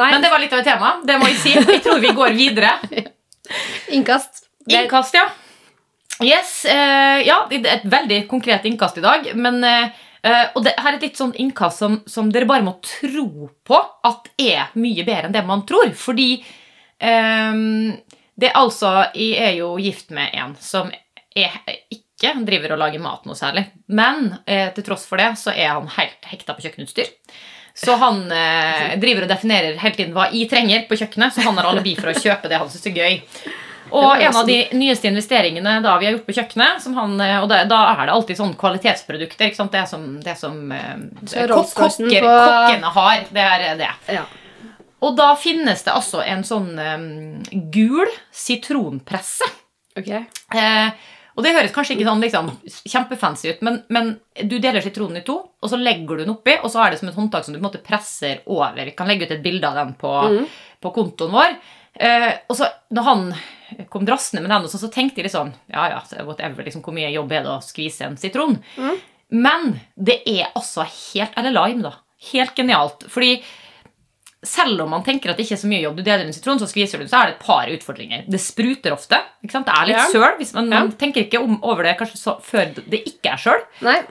Nei, 0.00 0.08
Men 0.08 0.24
det 0.24 0.32
var 0.32 0.42
litt 0.42 0.56
av 0.56 0.64
et 0.64 0.70
tema. 0.72 0.96
Det 1.06 1.20
må 1.20 1.30
jeg 1.30 1.38
si. 1.44 1.54
Jeg 1.60 1.84
tror 1.84 2.02
vi 2.02 2.16
går 2.16 2.34
videre. 2.40 2.74
innkast. 3.98 4.46
Innkast, 4.66 5.18
ja. 5.18 5.28
Yes, 6.22 6.64
eh, 6.64 7.26
ja, 7.26 7.42
et 7.50 7.84
veldig 7.84 8.22
konkret 8.30 8.64
innkast 8.68 8.98
i 8.98 9.04
dag, 9.04 9.26
men 9.34 9.64
eh, 9.64 9.90
eh, 10.22 10.44
Og 10.54 10.64
det 10.64 10.74
her 10.78 10.92
er 10.92 10.98
et 11.00 11.06
litt 11.08 11.20
sånn 11.20 11.34
innkast 11.42 11.82
som, 11.82 12.00
som 12.06 12.30
dere 12.32 12.48
bare 12.48 12.64
må 12.66 12.76
tro 12.84 13.48
på 13.66 13.80
at 14.06 14.30
er 14.38 14.72
mye 14.78 15.04
bedre 15.06 15.28
enn 15.28 15.36
det 15.36 15.44
man 15.48 15.66
tror. 15.68 15.90
Fordi 15.98 16.30
eh, 16.38 17.62
det 18.34 18.50
er 18.50 18.58
altså 18.58 18.94
Jeg 19.18 19.38
er 19.50 19.56
jo 19.58 19.74
gift 19.82 20.10
med 20.14 20.34
en 20.34 20.56
som 20.60 20.90
er, 21.34 21.58
ikke 21.92 22.36
driver 22.46 22.74
og 22.74 22.84
lager 22.84 23.02
mat 23.02 23.24
noe 23.26 23.38
særlig. 23.38 23.66
Men 23.90 24.34
eh, 24.46 24.68
til 24.76 24.86
tross 24.86 25.08
for 25.08 25.20
det 25.20 25.32
så 25.40 25.54
er 25.54 25.74
han 25.74 25.90
helt 25.96 26.30
hekta 26.30 26.54
på 26.54 26.66
kjøkkenutstyr. 26.66 27.10
Så 27.74 27.94
han 27.96 28.26
eh, 28.28 28.98
driver 29.00 29.24
og 29.24 29.32
definerer 29.32 29.78
hele 29.80 29.96
tiden 29.96 30.12
hva 30.12 30.26
jeg 30.28 30.50
trenger 30.50 30.84
på 30.88 30.98
kjøkkenet, 31.00 31.32
så 31.32 31.46
han 31.46 31.56
har 31.56 31.70
alibi 31.70 31.94
for 31.96 32.12
å 32.12 32.16
kjøpe 32.18 32.50
det 32.52 32.60
han 32.60 32.68
syns 32.70 32.90
er 32.90 32.98
gøy. 32.98 33.14
Og 33.92 34.22
en 34.24 34.36
av 34.40 34.48
de 34.48 34.58
nyeste 34.78 35.08
investeringene 35.10 35.78
da 35.84 35.94
vi 36.00 36.08
har 36.08 36.16
gjort 36.16 36.28
på 36.28 36.36
kjøkkenet, 36.36 36.82
som 36.84 36.94
han, 36.96 37.16
eh, 37.20 37.38
og 37.42 37.48
da, 37.50 37.62
da 37.68 37.80
er 37.92 38.06
det 38.08 38.14
alltid 38.16 38.40
sånn 38.40 38.54
kvalitetsprodukter. 38.60 39.50
ikke 39.50 39.60
sant? 39.60 39.72
Det 39.74 39.86
som, 39.90 40.06
det 40.24 40.36
som 40.40 40.60
eh, 40.72 40.94
Så 41.26 41.46
kok 41.50 41.74
kokker, 41.76 42.24
på- 42.24 42.36
kokkene 42.38 42.94
har. 42.98 43.26
Det 43.30 43.48
er 43.48 43.66
det. 43.80 43.90
ja. 44.18 44.26
Og 45.02 45.16
da 45.18 45.32
finnes 45.34 45.82
det 45.82 45.90
altså 45.92 46.22
en 46.22 46.44
sånn 46.46 46.70
eh, 46.78 47.08
gul 47.74 48.08
sitronpresse. 48.30 49.48
Ok. 49.98 50.12
Eh, 50.12 51.10
og 51.32 51.44
det 51.46 51.54
høres 51.56 51.72
kanskje 51.72 51.96
ikke 51.96 52.06
sånn 52.06 52.22
liksom, 52.22 52.48
kjempefancy 52.92 53.54
ut, 53.54 53.62
men, 53.64 53.78
men 53.92 54.10
du 54.44 54.58
deler 54.60 54.84
sitronen 54.84 55.22
i 55.22 55.24
to, 55.24 55.38
og 55.48 55.70
så 55.70 55.78
legger 55.80 56.18
du 56.18 56.24
den 56.26 56.34
oppi, 56.34 56.58
og 56.60 56.68
så 56.72 56.82
er 56.84 56.92
det 56.92 57.00
som 57.00 57.08
et 57.08 57.16
håndtak 57.16 57.46
som 57.46 57.54
du 57.54 57.58
på 57.58 57.62
en 57.62 57.68
måte 57.70 57.80
presser 57.84 58.42
over. 58.52 58.76
Vi 58.76 58.92
kan 58.96 59.08
legge 59.08 59.26
ut 59.26 59.32
et 59.38 59.44
bilde 59.44 59.68
av 59.68 59.78
den 59.80 59.94
på, 60.00 60.10
mm. 60.28 60.50
på 60.84 60.92
kontoen 60.92 61.32
vår. 61.32 61.56
Eh, 61.94 62.32
og 62.48 62.56
så 62.56 62.66
når 62.90 63.02
han 63.04 63.24
kom 63.92 64.04
drassende 64.08 64.40
med 64.42 64.50
den, 64.50 64.68
sånn, 64.68 64.80
så 64.86 64.88
tenkte 64.92 65.20
jeg 65.20 65.26
liksom 65.28 65.50
Ja, 65.72 65.88
ja, 65.92 66.24
whatever, 66.24 66.64
liksom, 66.64 66.80
hvor 66.84 66.94
mye 66.96 67.10
jobb 67.12 67.32
er 67.36 67.42
det 67.44 67.50
å 67.52 67.58
skvise 67.64 68.06
en 68.08 68.16
sitron? 68.20 68.58
Mm. 68.78 68.96
Men 69.42 69.66
det 69.96 70.22
er 70.28 70.50
altså 70.56 70.84
helt 70.88 71.36
Eller 71.36 71.52
lime, 71.56 71.82
da. 71.84 71.92
Helt 72.32 72.54
genialt. 72.56 73.04
Fordi 73.12 73.42
selv 74.44 74.80
om 74.82 74.90
man 74.90 75.04
tenker 75.06 75.30
at 75.30 75.36
det 75.38 75.44
ikke 75.46 75.54
er 75.54 75.60
så 75.62 75.68
mye 75.70 75.82
jobb, 75.84 75.96
du 76.00 76.02
deler 76.02 76.24
en 76.26 76.34
sitron, 76.34 76.58
så 76.58 76.66
skviser 76.66 76.98
du 76.98 77.04
den, 77.04 77.10
så 77.12 77.20
er 77.20 77.28
det 77.30 77.34
et 77.36 77.44
par 77.46 77.68
utfordringer. 77.70 78.24
Det 78.26 78.40
spruter 78.42 78.90
ofte. 78.96 79.20
Det 79.42 79.54
er 79.54 79.86
litt 79.86 79.96
Ja. 79.96 80.06
søl. 80.10 80.36
hvis 80.38 80.52
Man, 80.54 80.68
man 80.68 80.90
tenker 80.98 81.22
ikke 81.22 81.38
om, 81.42 81.60
over 81.62 81.84
det 81.86 81.96
kanskje 81.98 82.18
så, 82.18 82.34
før 82.42 82.72
det 82.74 83.04
ikke 83.06 83.34
er 83.36 83.38
søl. 83.38 83.62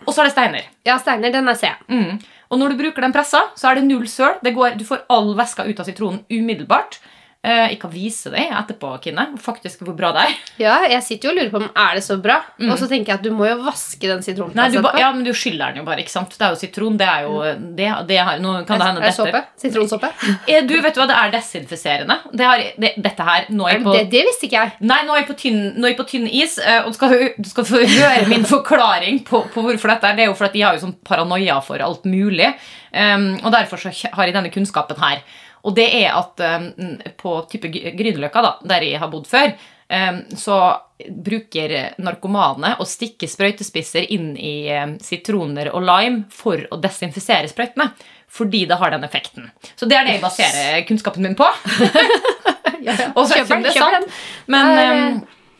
Og 0.08 0.14
så 0.14 0.22
er 0.22 0.30
det 0.30 0.32
steiner. 0.32 0.64
ja, 0.86 0.98
Steiner, 0.98 1.32
den 1.32 1.50
er 1.50 1.56
C. 1.60 1.68
Mm. 1.90 2.22
Og 2.50 2.60
når 2.60 2.70
du 2.70 2.78
bruker 2.84 3.02
den 3.02 3.12
pressa, 3.12 3.42
så 3.56 3.72
er 3.72 3.76
det 3.76 3.84
null 3.90 4.08
søl. 4.08 4.40
Går, 4.44 4.78
du 4.78 4.86
får 4.88 5.04
all 5.10 5.34
væska 5.36 5.68
ut 5.68 5.80
av 5.80 5.86
sitronen 5.86 6.24
umiddelbart. 6.32 7.00
Eh, 7.42 7.72
jeg 7.72 7.78
kan 7.82 7.90
vise 7.90 8.30
deg 8.30 8.52
etterpå, 8.54 8.92
Kine, 9.02 9.24
faktisk 9.42 9.80
hvor 9.82 9.96
bra 9.98 10.12
det 10.14 10.26
er. 10.28 10.34
Ja, 10.62 10.76
jeg 10.92 11.02
sitter 11.02 11.30
jo 11.30 11.32
og 11.32 11.38
lurer 11.40 11.50
på 11.50 11.62
om 11.64 11.70
er 11.84 11.96
det 11.98 12.04
så 12.06 12.20
bra. 12.22 12.36
Og 12.68 12.76
så 12.78 12.86
tenker 12.90 13.16
jeg 13.16 13.18
at 13.18 13.24
du 13.26 13.32
må 13.34 13.48
jo 13.50 13.56
vaske 13.66 14.12
den 14.12 14.22
Nei, 14.54 14.68
du, 14.70 14.78
ba, 14.86 14.92
ja, 15.00 15.08
men 15.16 15.26
du 15.26 15.32
skyller 15.34 15.74
den 15.74 15.82
jo 15.82 15.86
bare, 15.88 16.04
ikke 16.04 16.14
sant? 16.14 16.36
Det 16.38 16.46
er 16.46 16.54
jo 16.54 16.60
sitron. 16.62 17.00
Det 17.02 17.08
er 17.10 17.26
jo 17.26 17.40
det, 17.80 17.90
det 18.12 18.20
har, 18.22 18.38
Nå 18.44 18.54
kan 18.70 18.78
det 18.78 18.90
hende 18.92 19.02
er 19.02 19.08
det 19.08 19.10
dette 19.10 19.18
såpe? 19.18 19.42
Sitronsåpe? 19.64 20.12
Eh, 20.46 20.62
Du, 20.70 20.76
vet 20.86 20.94
du 20.94 21.02
hva, 21.02 21.08
det 21.10 21.18
er 21.18 21.34
desinfiserende. 21.34 22.20
Det 22.30 22.46
har, 22.46 22.64
det, 22.86 22.94
dette 23.10 23.28
her 23.32 23.50
Nå 23.50 23.66
er 23.66 23.78
jeg 23.80 23.86
på 23.90 23.98
det, 23.98 24.06
det 24.14 24.24
visste 24.30 24.46
ikke 24.46 24.62
jeg. 24.62 24.78
Nei, 24.94 25.02
nå 25.10 25.18
er 25.18 25.24
jeg 25.24 25.30
på 25.32 25.40
tynn, 25.42 25.62
nå 25.80 25.88
er 25.88 25.96
jeg 25.96 26.02
på 26.04 26.10
tynn 26.14 26.30
is, 26.30 26.58
eh, 26.62 26.84
og 26.86 26.94
du 26.94 27.00
skal, 27.02 27.18
du 27.42 27.50
skal 27.50 27.70
få 27.74 27.82
høre 27.82 28.26
min 28.30 28.46
forklaring 28.46 29.24
på, 29.26 29.48
på 29.50 29.66
hvorfor 29.66 29.96
dette 29.96 30.14
er. 30.14 30.20
Det 30.20 30.28
er 30.28 30.30
jo 30.36 30.38
for 30.38 30.52
at 30.52 30.62
jeg 30.62 30.68
har 30.70 30.78
jo 30.78 30.86
sånn 30.86 30.98
paranoia 31.10 31.58
for 31.66 31.82
alt 31.82 32.06
mulig, 32.06 32.54
um, 32.94 33.32
og 33.42 33.50
derfor 33.58 33.82
så 33.82 33.90
har 33.90 34.30
jeg 34.30 34.38
denne 34.38 34.54
kunnskapen 34.54 35.02
her. 35.02 35.26
Og 35.68 35.76
det 35.78 35.88
er 36.02 36.16
at 36.16 36.42
um, 36.42 36.96
på 37.18 37.36
type 37.52 37.70
Grünerløkka, 37.72 38.56
der 38.70 38.86
jeg 38.88 39.02
har 39.02 39.12
bodd 39.12 39.28
før, 39.30 39.54
um, 39.92 40.22
så 40.38 40.62
bruker 41.02 41.76
narkomane 42.02 42.76
å 42.82 42.88
stikke 42.88 43.30
sprøytespisser 43.30 44.10
inn 44.14 44.34
i 44.38 44.56
um, 44.74 44.96
sitroner 45.02 45.72
og 45.74 45.86
lime 45.86 46.26
for 46.34 46.66
å 46.72 46.80
desinfisere 46.82 47.52
sprøytene. 47.52 47.92
Fordi 48.32 48.64
det 48.66 48.78
har 48.80 48.94
den 48.94 49.04
effekten. 49.04 49.50
Så 49.76 49.86
det 49.92 49.98
er 50.00 50.08
det 50.08 50.16
jeg 50.16 50.24
baserer 50.24 50.86
kunnskapen 50.88 51.26
min 51.26 51.36
på. 51.36 51.44
Og 53.18 53.26
så 53.28 53.36
vet 53.36 53.42
jeg 53.44 53.58
om 53.58 53.66
det 53.66 53.74
er 53.74 53.76
sant. 53.76 54.22
Men, 54.48 55.18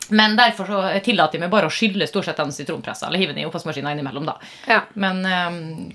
men 0.08 0.38
derfor 0.38 0.70
så 0.70 0.78
tillater 1.04 1.36
jeg 1.36 1.44
meg 1.44 1.52
bare 1.52 1.68
å 1.68 1.74
skylle 1.74 2.08
stort 2.08 2.30
sett 2.30 2.40
den 2.40 2.54
sitronpressa, 2.56 3.10
eller 3.10 3.20
hive 3.20 3.36
den 3.36 3.42
i 3.44 3.46
oppvaskmaskina 3.50 3.92
innimellom, 3.92 4.24
da. 4.24 4.38
Ja. 4.72 4.80
Men, 4.96 5.20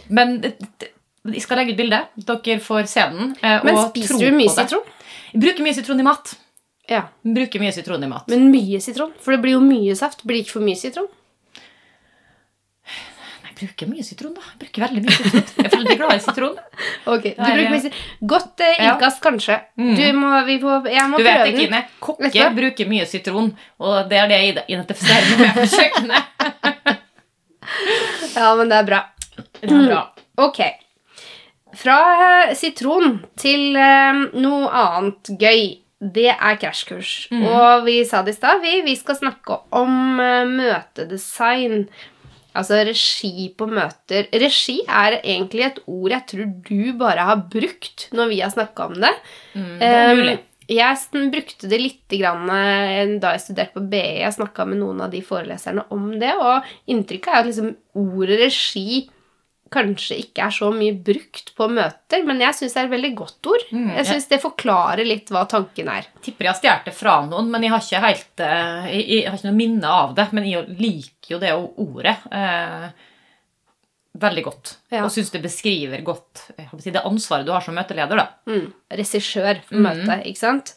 men 0.05 0.37
jeg 1.33 1.41
skal 1.43 1.57
legge 1.61 1.73
ut 1.75 1.79
bilde. 1.81 1.99
Dere 2.17 2.59
får 2.63 2.87
se 2.87 3.01
den. 3.13 3.35
eh, 3.41 3.59
Men 3.63 3.77
spiser 3.89 4.19
du 4.19 4.31
mye 4.37 4.49
sitron? 4.53 4.83
Jeg 5.33 5.41
bruker 5.43 5.63
mye 5.67 5.73
sitron 5.75 5.99
i 5.99 6.03
mat. 6.07 6.35
Ja. 6.89 7.01
Bruker 7.23 7.59
mye 7.59 7.73
sitron 7.75 8.03
i 8.03 8.07
mat. 8.07 8.27
Men 8.31 8.49
mye 8.51 8.79
sitron? 8.81 9.11
For 9.19 9.31
det 9.35 9.41
blir 9.43 9.57
jo 9.57 9.61
mye 9.63 9.95
saft. 9.99 10.23
Blir 10.23 10.37
det 10.39 10.45
ikke 10.47 10.57
for 10.59 10.65
mye 10.67 10.75
sitron? 10.79 11.07
Nei, 13.43 13.51
Jeg 13.51 13.55
bruker 13.59 13.89
mye 13.91 14.03
sitron, 14.07 14.33
da. 14.37 14.41
Jeg 14.53 14.59
bruker 14.61 14.83
veldig 14.85 15.01
mye 15.03 15.17
sitron. 15.17 15.43
Jeg 15.57 15.65
er 15.65 15.75
veldig 15.77 15.97
glad 15.99 16.13
i 16.15 16.19
sitron. 16.23 16.55
Ok, 17.11 17.23
du 17.23 17.27
er- 17.27 17.57
bruker 17.57 17.71
mye 17.73 17.81
sitron. 17.83 18.05
Godt 18.33 18.63
eh, 18.63 18.79
innkast, 18.87 19.21
kanskje. 19.23 19.57
Du 19.75 20.05
må, 20.21 20.31
vi 20.47 20.57
må, 20.63 20.77
jeg 20.87 21.09
må 21.11 21.17
Du 21.19 21.23
vet 21.23 21.35
prøve 21.35 21.45
det, 21.45 21.53
den. 21.57 21.61
Kine. 21.65 21.83
Kokker 22.07 22.55
bruker 22.61 22.89
mye 22.93 23.05
sitron, 23.09 23.51
og 23.79 24.09
det 24.09 24.17
er 24.23 24.27
det 24.31 24.39
jeg 24.43 24.57
identifiserer 24.77 25.29
meg 25.31 25.39
med 25.43 25.53
på 25.59 25.67
kjøkkenet. 25.75 26.23
Ja, 28.37 28.55
men 28.55 28.69
det 28.69 28.77
er 28.77 28.85
bra. 28.87 28.99
Det 29.59 29.67
er 29.71 29.87
bra. 29.89 30.01
Ok. 30.45 30.59
Fra 31.77 31.97
eh, 32.47 32.55
sitron 32.57 33.19
til 33.39 33.77
eh, 33.77 34.23
noe 34.39 34.69
annet 34.71 35.33
gøy. 35.37 35.63
Det 35.97 36.29
er 36.29 36.59
krasjkurs. 36.61 37.31
Og 37.33 37.87
vi 37.87 38.03
sa 38.05 38.21
det 38.25 38.35
i 38.35 38.37
stad, 38.37 38.61
vi, 38.61 38.83
vi 38.85 38.93
skal 38.99 39.17
snakke 39.17 39.61
om 39.77 40.21
eh, 40.21 40.49
møtedesign. 40.49 41.87
Altså 42.57 42.81
regi 42.87 43.51
på 43.53 43.67
møter. 43.69 44.29
Regi 44.33 44.79
er 44.85 45.19
egentlig 45.19 45.67
et 45.67 45.81
ord 45.85 46.13
jeg 46.15 46.25
tror 46.31 46.53
du 46.65 46.93
bare 46.97 47.25
har 47.27 47.43
brukt 47.53 48.07
når 48.17 48.31
vi 48.31 48.39
har 48.41 48.53
snakka 48.53 48.87
om 48.89 48.95
det. 49.03 49.13
Mm, 49.53 49.73
det 49.77 49.89
er 49.93 50.07
Um, 50.07 50.21
mulig. 50.21 50.37
Jeg 50.67 51.27
brukte 51.31 51.69
det 51.71 51.77
litt 51.79 52.15
grann, 52.19 52.49
da 53.21 53.29
jeg 53.35 53.43
studerte 53.45 53.77
på 53.77 53.85
BI. 53.87 54.01
Jeg 54.19 54.35
snakka 54.35 54.65
med 54.67 54.81
noen 54.81 55.05
av 55.05 55.13
de 55.13 55.21
foreleserne 55.23 55.85
om 55.95 56.09
det, 56.19 56.33
og 56.35 56.65
inntrykket 56.91 57.29
er 57.31 57.39
at 57.39 57.47
liksom 57.47 57.69
ordet 57.95 58.41
regi 58.41 59.05
kanskje 59.73 60.17
ikke 60.21 60.45
er 60.47 60.53
så 60.55 60.69
mye 60.73 60.93
brukt 61.03 61.51
på 61.57 61.67
møter, 61.69 62.23
men 62.27 62.39
jeg 62.43 62.55
syns 62.57 62.73
det 62.73 62.81
er 62.81 62.85
et 62.89 62.93
veldig 62.95 63.11
godt 63.19 63.49
ord. 63.51 63.65
Mm, 63.71 63.89
jeg 63.97 64.05
syns 64.09 64.27
det 64.31 64.39
forklarer 64.43 65.05
litt 65.07 65.29
hva 65.33 65.43
tanken 65.49 65.89
er. 65.91 66.07
tipper 66.21 66.45
jeg 66.47 66.53
har 66.53 66.59
stjålet 66.61 66.85
det 66.89 66.93
fra 66.97 67.17
noen, 67.27 67.49
men 67.51 67.63
jeg 67.67 67.71
har 67.75 67.83
ikke 67.85 68.03
helt 68.05 68.45
eh, 68.47 68.87
jeg, 68.95 69.05
jeg 69.17 69.27
har 69.29 69.37
ikke 69.39 69.49
noe 69.49 69.59
minne 69.59 69.93
av 70.01 70.15
det. 70.17 70.27
Men 70.37 70.47
jeg 70.49 70.65
liker 70.79 71.35
jo 71.35 71.39
det 71.43 71.53
ordet 71.57 72.15
eh, 72.31 72.87
veldig 74.17 74.43
godt. 74.47 74.75
Ja. 74.93 75.03
Og 75.05 75.11
syns 75.13 75.29
det 75.33 75.43
beskriver 75.43 76.01
godt 76.05 76.45
si, 76.81 76.89
det 76.93 77.03
ansvaret 77.05 77.45
du 77.45 77.51
har 77.53 77.61
som 77.65 77.75
møteleder. 77.77 78.17
da. 78.17 78.27
Mm. 78.49 78.71
Regissør 78.97 79.59
for 79.67 79.75
Mhm. 79.77 79.83
møtet, 79.85 80.25
ikke 80.31 80.41
sant? 80.41 80.75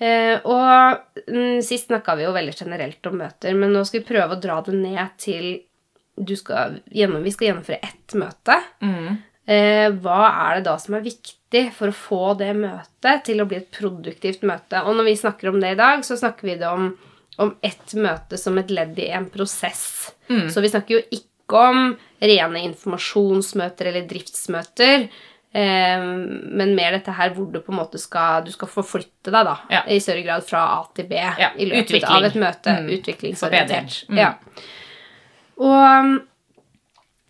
Eh, 0.00 0.40
og 0.48 0.98
mm, 1.28 1.60
sist 1.62 1.90
snakka 1.90 2.14
vi 2.16 2.24
jo 2.24 2.32
veldig 2.32 2.54
generelt 2.56 3.06
om 3.06 3.18
møter, 3.20 3.54
men 3.54 3.70
nå 3.74 3.82
skal 3.84 4.00
vi 4.00 4.06
prøve 4.14 4.32
å 4.32 4.40
dra 4.40 4.60
det 4.64 4.72
ned 4.74 5.10
til 5.20 5.60
skal 6.36 6.80
gjennom, 6.92 7.22
Vi 7.22 7.30
skal 7.32 7.48
gjennomføre 7.48 7.80
ett 7.82 8.14
møte. 8.14 8.56
Eh, 9.46 9.90
hva 9.90 10.18
er 10.50 10.56
det 10.60 10.64
da 10.64 10.76
som 10.78 10.94
er 10.94 11.00
viktig 11.02 11.72
for 11.74 11.88
å 11.90 11.92
få 11.96 12.20
det 12.38 12.52
møtet 12.56 13.24
til 13.24 13.40
å 13.42 13.46
bli 13.50 13.56
et 13.56 13.70
produktivt 13.74 14.42
møte? 14.46 14.84
Og 14.86 14.94
når 14.96 15.04
vi 15.04 15.16
snakker 15.16 15.48
om 15.50 15.60
det 15.60 15.72
i 15.72 15.78
dag, 15.80 16.04
så 16.06 16.16
snakker 16.20 16.42
vi 16.42 16.54
det 16.60 16.68
om, 16.68 16.92
om 17.38 17.56
ett 17.62 17.94
møte 17.94 18.38
som 18.38 18.58
et 18.58 18.70
ledd 18.70 18.98
i 18.98 19.08
en 19.10 19.26
prosess. 19.32 20.12
Så 20.28 20.60
vi 20.62 20.68
snakker 20.70 20.94
jo 20.94 21.02
ikke 21.10 21.58
om 21.58 21.96
rene 22.22 22.60
informasjonsmøter 22.68 23.88
eller 23.90 24.06
driftsmøter. 24.06 25.08
Eh, 25.52 25.98
men 26.54 26.76
mer 26.78 26.92
dette 26.94 27.10
her 27.16 27.32
hvor 27.34 27.48
du 27.50 27.58
på 27.58 27.72
en 27.72 27.80
måte 27.80 27.98
skal, 27.98 28.44
du 28.46 28.52
skal 28.54 28.68
forflytte 28.70 29.32
deg 29.34 29.48
da, 29.48 29.56
Ja. 29.72 29.80
i 29.90 29.98
større 29.98 30.22
grad 30.22 30.44
fra 30.46 30.60
A 30.78 30.84
til 30.94 31.08
B 31.10 31.14
Ja, 31.18 31.50
i 31.58 31.66
løpet 31.66 31.88
utvikling. 31.90 32.10
av 32.14 32.24
et 32.28 32.34
møte. 32.38 32.76
Mm, 32.78 32.90
Utviklingsorientert. 33.00 34.04
Mm. 34.08 34.16
Ja. 34.22 34.34
Og 35.60 36.20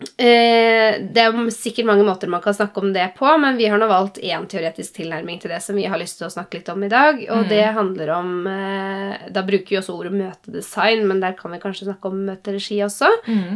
Eh, 0.01 0.97
det 1.13 1.21
er 1.21 1.35
sikkert 1.53 1.85
mange 1.85 2.05
måter 2.05 2.29
man 2.31 2.41
kan 2.41 2.55
snakke 2.55 2.81
om 2.81 2.89
det 2.93 3.11
på, 3.17 3.27
men 3.41 3.57
vi 3.59 3.67
har 3.69 3.77
nå 3.77 3.85
valgt 3.89 4.17
én 4.17 4.47
teoretisk 4.49 4.95
tilnærming 4.97 5.37
til 5.41 5.53
det 5.53 5.59
som 5.61 5.77
vi 5.77 5.85
har 5.89 5.99
lyst 6.01 6.17
til 6.17 6.25
å 6.25 6.33
snakke 6.33 6.57
litt 6.57 6.71
om 6.73 6.85
i 6.85 6.89
dag. 6.91 7.21
Og 7.35 7.49
det 7.49 7.63
handler 7.77 8.13
om 8.15 8.31
eh, 8.49 9.27
Da 9.33 9.43
bruker 9.45 9.75
vi 9.75 9.79
også 9.79 9.97
ordet 9.97 10.13
møtedesign, 10.17 11.05
men 11.09 11.21
der 11.21 11.35
kan 11.37 11.53
vi 11.53 11.61
kanskje 11.61 11.89
snakke 11.89 12.09
om 12.09 12.23
møteregi 12.29 12.79
også. 12.85 13.11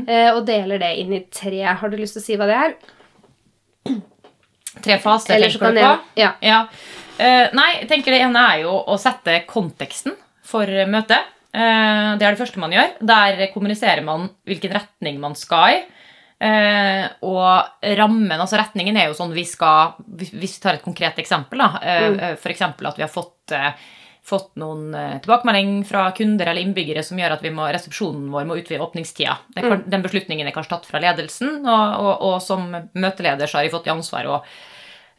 Eh, 0.06 0.30
og 0.36 0.44
deler 0.50 0.82
det 0.82 0.92
inn 1.02 1.16
i 1.18 1.24
tre. 1.34 1.64
Har 1.66 1.90
du 1.90 1.98
lyst 1.98 2.20
til 2.20 2.24
å 2.24 2.28
si 2.28 2.38
hva 2.40 2.50
det 2.50 2.60
er? 2.62 2.78
Tre 4.86 5.00
faser 5.02 5.38
Eller 5.38 5.50
så 5.50 5.62
tenker 5.62 5.66
kan 5.66 5.80
du 5.80 5.82
på? 5.86 6.22
Ja. 6.22 6.32
Ja. 6.44 6.62
Uh, 7.16 7.48
nei, 7.56 7.70
jeg 7.78 7.88
tenker 7.88 8.12
det 8.12 8.26
ene 8.26 8.42
er 8.52 8.66
jo 8.66 8.74
å 8.92 8.98
sette 9.00 9.38
konteksten 9.48 10.18
for 10.44 10.68
møtet. 10.92 11.32
Eh, 11.56 12.12
det 12.20 12.26
er 12.28 12.36
det 12.36 12.42
første 12.42 12.60
man 12.60 12.74
gjør. 12.76 12.90
Der 13.08 13.46
kommuniserer 13.54 14.04
man 14.04 14.30
hvilken 14.48 14.74
retning 14.76 15.20
man 15.24 15.36
skal 15.40 15.78
i. 15.78 15.84
Eh, 16.46 17.06
og 17.24 17.86
rammen, 17.96 18.36
altså 18.36 18.58
retningen 18.60 18.98
er 19.00 19.08
jo 19.08 19.14
sånn 19.16 19.32
vi 19.32 19.46
skal 19.48 19.94
Hvis 20.20 20.34
vi 20.36 20.50
tar 20.60 20.76
et 20.76 20.84
konkret 20.84 21.16
eksempel, 21.24 21.62
da. 21.64 21.70
Eh, 21.82 22.10
Mm. 22.12 22.20
eh, 22.20 22.36
For 22.36 22.52
eksempel 22.52 22.88
at 22.92 22.98
vi 23.00 23.04
har 23.04 23.10
fått, 23.14 23.54
fått 24.26 24.56
noen 24.58 24.90
tilbakemelding 25.22 25.86
fra 25.86 26.12
kunder 26.12 26.48
eller 26.50 26.62
innbyggere 26.66 27.04
som 27.06 27.18
gjør 27.18 27.32
at 27.38 27.42
vi 27.46 27.52
må, 27.54 27.68
resepsjonen 27.72 28.32
vår 28.34 28.46
må 28.50 28.58
utvide 28.58 28.82
åpningstida. 28.82 29.38
Er 29.56 29.78
Den 29.88 30.02
beslutningen 30.02 30.48
er 30.48 30.52
kanskje 30.52 30.70
tatt 30.76 30.86
fra 30.90 31.00
ledelsen, 31.00 31.62
og, 31.66 32.00
og, 32.02 32.22
og 32.22 32.42
som 32.42 32.66
møteleder 32.96 33.48
så 33.48 33.60
har 33.60 33.64
jeg 33.68 33.72
fått 33.76 33.88
i 33.88 33.94
ansvar 33.94 34.26
å 34.26 34.40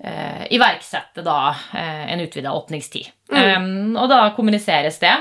eh, 0.04 0.46
iverksette 0.50 1.22
da 1.24 1.54
eh, 1.72 2.12
en 2.12 2.20
utvida 2.20 2.50
åpningstid. 2.52 3.06
Um, 3.30 3.96
og 3.96 4.08
da 4.10 4.30
kommuniseres 4.36 4.98
det. 4.98 5.14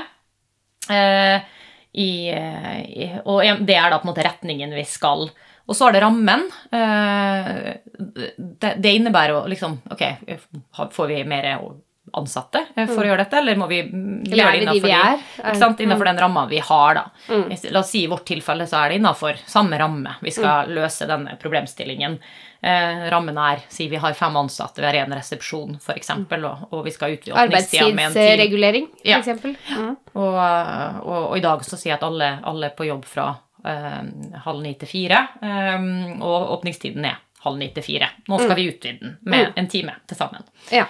Eh, 0.90 1.52
i, 1.96 2.28
eh, 2.28 2.80
i, 2.84 3.10
og 3.24 3.40
det 3.64 3.76
er 3.78 3.90
da 3.90 3.98
på 3.98 4.04
en 4.04 4.12
måte 4.12 4.24
retningen 4.26 4.74
vi 4.76 4.84
skal. 4.84 5.30
Og 5.66 5.74
så 5.74 5.88
er 5.88 5.96
det 5.96 6.02
rammen. 6.04 6.44
Eh, 6.76 7.72
det, 8.76 8.92
innebærer 8.92 9.32
jo 9.34 9.40
liksom 9.50 9.80
Ok, 9.90 10.04
får 10.92 11.08
vi 11.10 11.24
mer 11.26 11.48
ansatte 12.16 12.60
for 12.76 13.02
å 13.02 13.08
gjøre 13.08 13.24
dette, 13.24 13.38
eller 13.40 13.58
må 13.58 13.66
vi 13.68 13.80
mm, 13.82 14.28
gjøre 14.30 14.52
det 14.52 14.60
de 14.60 14.76
innenfor 14.78 14.92
de- 14.92 15.58
sant? 15.58 15.80
Innenfor 15.82 16.06
den 16.06 16.20
ramma 16.22 16.44
vi 16.48 16.60
har, 16.62 17.00
da. 17.00 17.02
Mm. 17.28 17.48
La 17.74 17.80
oss 17.80 17.90
si 17.90 18.04
i 18.04 18.10
vårt 18.12 18.24
tilfelle 18.28 18.68
så 18.70 18.78
er 18.84 18.92
det 18.92 19.00
innenfor 19.00 19.40
samme 19.50 19.80
ramme 19.80 20.14
vi 20.22 20.30
skal 20.36 20.70
løse 20.76 21.08
denne 21.10 21.34
problemstillingen. 21.42 22.20
Eh, 22.66 23.02
rammen 23.12 23.36
er 23.38 23.60
si 23.70 23.84
vi 23.92 23.98
har 24.02 24.14
fem 24.18 24.34
ansatte, 24.40 24.80
vi 24.82 24.86
har 24.88 24.96
én 25.04 25.12
resepsjon 25.14 25.76
f.eks., 25.78 26.08
og, 26.10 26.62
og 26.72 26.80
vi 26.86 26.90
skal 26.90 27.12
utvide 27.14 27.36
åpningstida 27.38 27.84
med 27.94 28.08
en 28.08 28.12
time. 28.12 28.32
Arbeidstidsregulering, 28.32 28.88
for 28.88 29.08
Ja. 29.12 29.18
Mm. 29.76 29.96
Og, 30.14 30.38
og, 31.06 31.20
og 31.30 31.36
i 31.38 31.44
dag 31.44 31.62
så 31.68 31.76
sier 31.78 31.92
jeg 31.92 31.98
at 32.00 32.06
alle, 32.08 32.30
alle 32.50 32.70
på 32.74 32.88
jobb 32.88 33.04
fra 33.06 33.28
eh, 33.64 34.00
halv 34.46 34.62
ni 34.64 34.72
til 34.80 34.88
fire, 34.90 35.20
eh, 35.42 35.86
og 36.18 36.50
åpningstiden 36.56 37.04
er 37.06 37.20
halv 37.46 37.60
ni 37.60 37.68
til 37.76 37.84
fire. 37.86 38.08
Nå 38.26 38.40
skal 38.42 38.56
vi 38.58 38.66
utvide 38.72 38.98
den 39.04 39.16
med 39.22 39.46
Mm. 39.46 39.52
en 39.62 39.68
time 39.70 39.94
til 40.10 40.16
sammen. 40.18 40.42
Ja. 40.74 40.88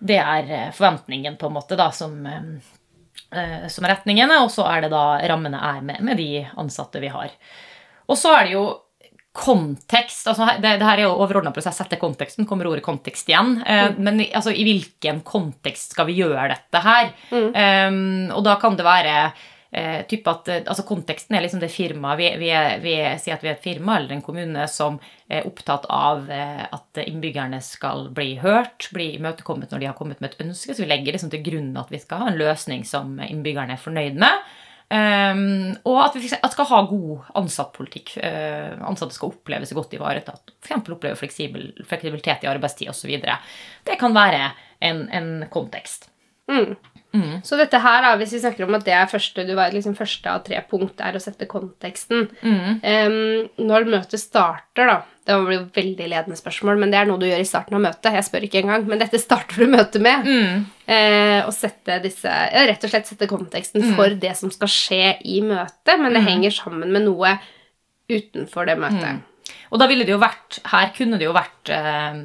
Det 0.00 0.16
er 0.22 0.48
eh, 0.56 0.70
forventningen 0.72 1.36
på 1.36 1.50
en 1.50 1.58
måte 1.58 1.76
da 1.76 1.90
som, 1.92 2.16
eh, 2.26 3.68
som 3.68 3.84
retningene, 3.88 4.40
og 4.44 4.48
så 4.50 4.64
er 4.72 4.86
det 4.86 4.90
da 4.94 5.04
rammene 5.28 5.60
er 5.60 5.82
med, 5.84 6.00
med 6.00 6.16
de 6.16 6.46
ansatte 6.56 7.00
vi 7.04 7.08
har. 7.12 7.30
Og 8.08 8.16
så 8.20 8.32
er 8.38 8.44
det 8.48 8.52
jo 8.56 8.64
kontekst. 9.34 10.28
altså 10.30 10.46
Det, 10.62 10.76
det 10.80 10.86
her 10.86 11.00
er 11.02 11.06
jo 11.08 11.16
overordna 11.20 11.50
prosess. 11.54 11.80
Etter 11.84 11.98
konteksten 12.00 12.46
kommer 12.48 12.68
ordet 12.70 12.84
kontekst 12.86 13.28
igjen. 13.32 13.56
Eh, 13.66 13.90
Men 13.98 14.20
altså, 14.30 14.52
i 14.54 14.64
hvilken 14.66 15.20
kontekst 15.26 15.92
skal 15.96 16.06
vi 16.10 16.20
gjøre 16.22 16.48
dette 16.54 16.84
her? 16.84 17.10
Eh, 17.34 17.90
og 18.36 18.44
da 18.46 18.54
kan 18.62 18.76
det 18.78 18.86
være 18.86 19.16
eh, 19.74 20.04
typ 20.10 20.28
at 20.30 20.48
eh, 20.54 20.60
altså 20.70 20.84
Konteksten 20.86 21.34
er 21.34 21.42
liksom 21.42 21.60
det 21.62 21.72
firmaet 21.74 22.20
vi, 22.20 22.28
vi, 22.44 22.50
vi 22.84 22.94
er- 23.02 23.18
sier 23.18 23.34
at 23.34 23.42
vi 23.42 23.50
er 23.50 23.56
et 23.58 23.64
firma 23.66 23.96
eller 23.98 24.14
en 24.14 24.22
kommune 24.22 24.68
som 24.70 25.00
er 25.28 25.46
opptatt 25.48 25.88
av 25.90 26.30
eh, 26.30 26.62
at 26.70 27.02
innbyggerne 27.02 27.58
skal 27.64 28.06
bli 28.14 28.36
hørt, 28.38 28.86
bli 28.94 29.16
imøtekommet 29.18 29.72
når 29.74 29.82
de 29.82 29.88
har 29.90 29.98
kommet 29.98 30.20
med 30.22 30.30
et 30.36 30.44
ønske. 30.46 30.74
Så 30.76 30.84
vi 30.84 30.90
legger 30.92 31.16
liksom 31.16 31.32
til 31.34 31.42
grunn 31.42 31.72
at 31.80 31.90
vi 31.90 31.98
skal 31.98 32.22
ha 32.22 32.30
en 32.30 32.38
løsning 32.38 32.84
som 32.86 33.16
innbyggerne 33.24 33.74
er 33.74 33.82
fornøyd 33.82 34.14
med. 34.22 34.46
Um, 34.92 35.74
og 35.88 36.00
at 36.04 36.16
vi 36.20 36.28
at 36.36 36.52
skal 36.52 36.68
ha 36.68 36.80
god 36.90 37.30
ansattpolitikk. 37.40 38.16
Uh, 38.20 38.76
ansatte 38.86 39.16
skal 39.16 39.32
oppleve 39.32 39.68
seg 39.68 39.78
godt 39.80 39.96
ivaretatt. 39.96 40.54
F.eks. 40.60 40.76
oppleve 40.82 41.18
fleksibel, 41.18 41.70
fleksibilitet 41.88 42.44
i 42.44 42.50
arbeidstid 42.52 42.92
osv. 42.92 43.14
Det 43.88 44.00
kan 44.00 44.16
være 44.16 44.50
en, 44.84 45.06
en 45.08 45.30
kontekst. 45.52 46.10
Mm. 46.50 46.76
Så 47.46 47.56
dette 47.56 47.78
her, 47.78 48.02
da, 48.02 48.14
hvis 48.18 48.34
vi 48.34 48.42
snakker 48.42 48.66
om 48.66 48.74
at 48.76 48.84
det 48.86 48.94
er 48.96 49.10
første, 49.10 49.46
du 49.46 49.54
var 49.56 49.74
liksom 49.74 49.94
første 49.96 50.30
av 50.30 50.42
tre 50.46 50.58
punkt, 50.70 50.98
er 51.00 51.16
å 51.16 51.22
sette 51.22 51.48
konteksten. 51.50 52.26
Mm. 52.42 52.80
Um, 52.82 53.66
når 53.70 53.86
møtet 53.90 54.22
starter, 54.22 54.90
da, 54.90 54.96
Det 55.24 55.36
blir 55.40 55.56
jo 55.56 55.64
veldig 55.72 56.06
ledende 56.10 56.36
spørsmål, 56.36 56.76
men 56.82 56.90
det 56.92 56.98
er 57.00 57.06
noe 57.08 57.16
du 57.20 57.24
gjør 57.24 57.40
i 57.40 57.48
starten 57.48 57.78
av 57.78 57.80
møtet. 57.80 58.12
Jeg 58.12 58.26
spør 58.26 58.44
ikke 58.44 58.60
engang, 58.60 58.82
men 58.90 59.00
dette 59.00 59.16
starter 59.22 59.62
du 59.64 59.70
møtet 59.72 60.02
med. 60.04 60.26
Mm. 60.28 60.64
Eh, 60.84 61.38
og 61.46 61.52
sette 61.56 61.96
disse, 62.04 62.28
ja, 62.28 62.64
rett 62.68 62.84
og 62.84 62.92
slett 62.92 63.08
sette 63.08 63.28
konteksten 63.30 63.80
Mm. 63.86 63.94
for 63.96 64.12
det 64.20 64.34
som 64.36 64.50
skal 64.52 64.68
skje 64.68 65.14
i 65.24 65.38
møtet, 65.40 65.96
men 66.00 66.12
det 66.12 66.26
henger 66.26 66.52
sammen 66.52 66.92
med 66.92 67.06
noe 67.06 67.38
utenfor 68.12 68.66
det 68.68 68.76
møtet. 68.80 69.16
Mm. 69.16 69.22
Og 69.72 69.80
da 69.80 69.86
ville 69.90 70.04
det 70.06 70.12
jo 70.12 70.20
vært, 70.20 70.58
her 70.70 70.90
kunne 70.96 71.18
det 71.18 71.26
jo 71.26 71.32
vært 71.34 71.70
eh, 71.72 72.18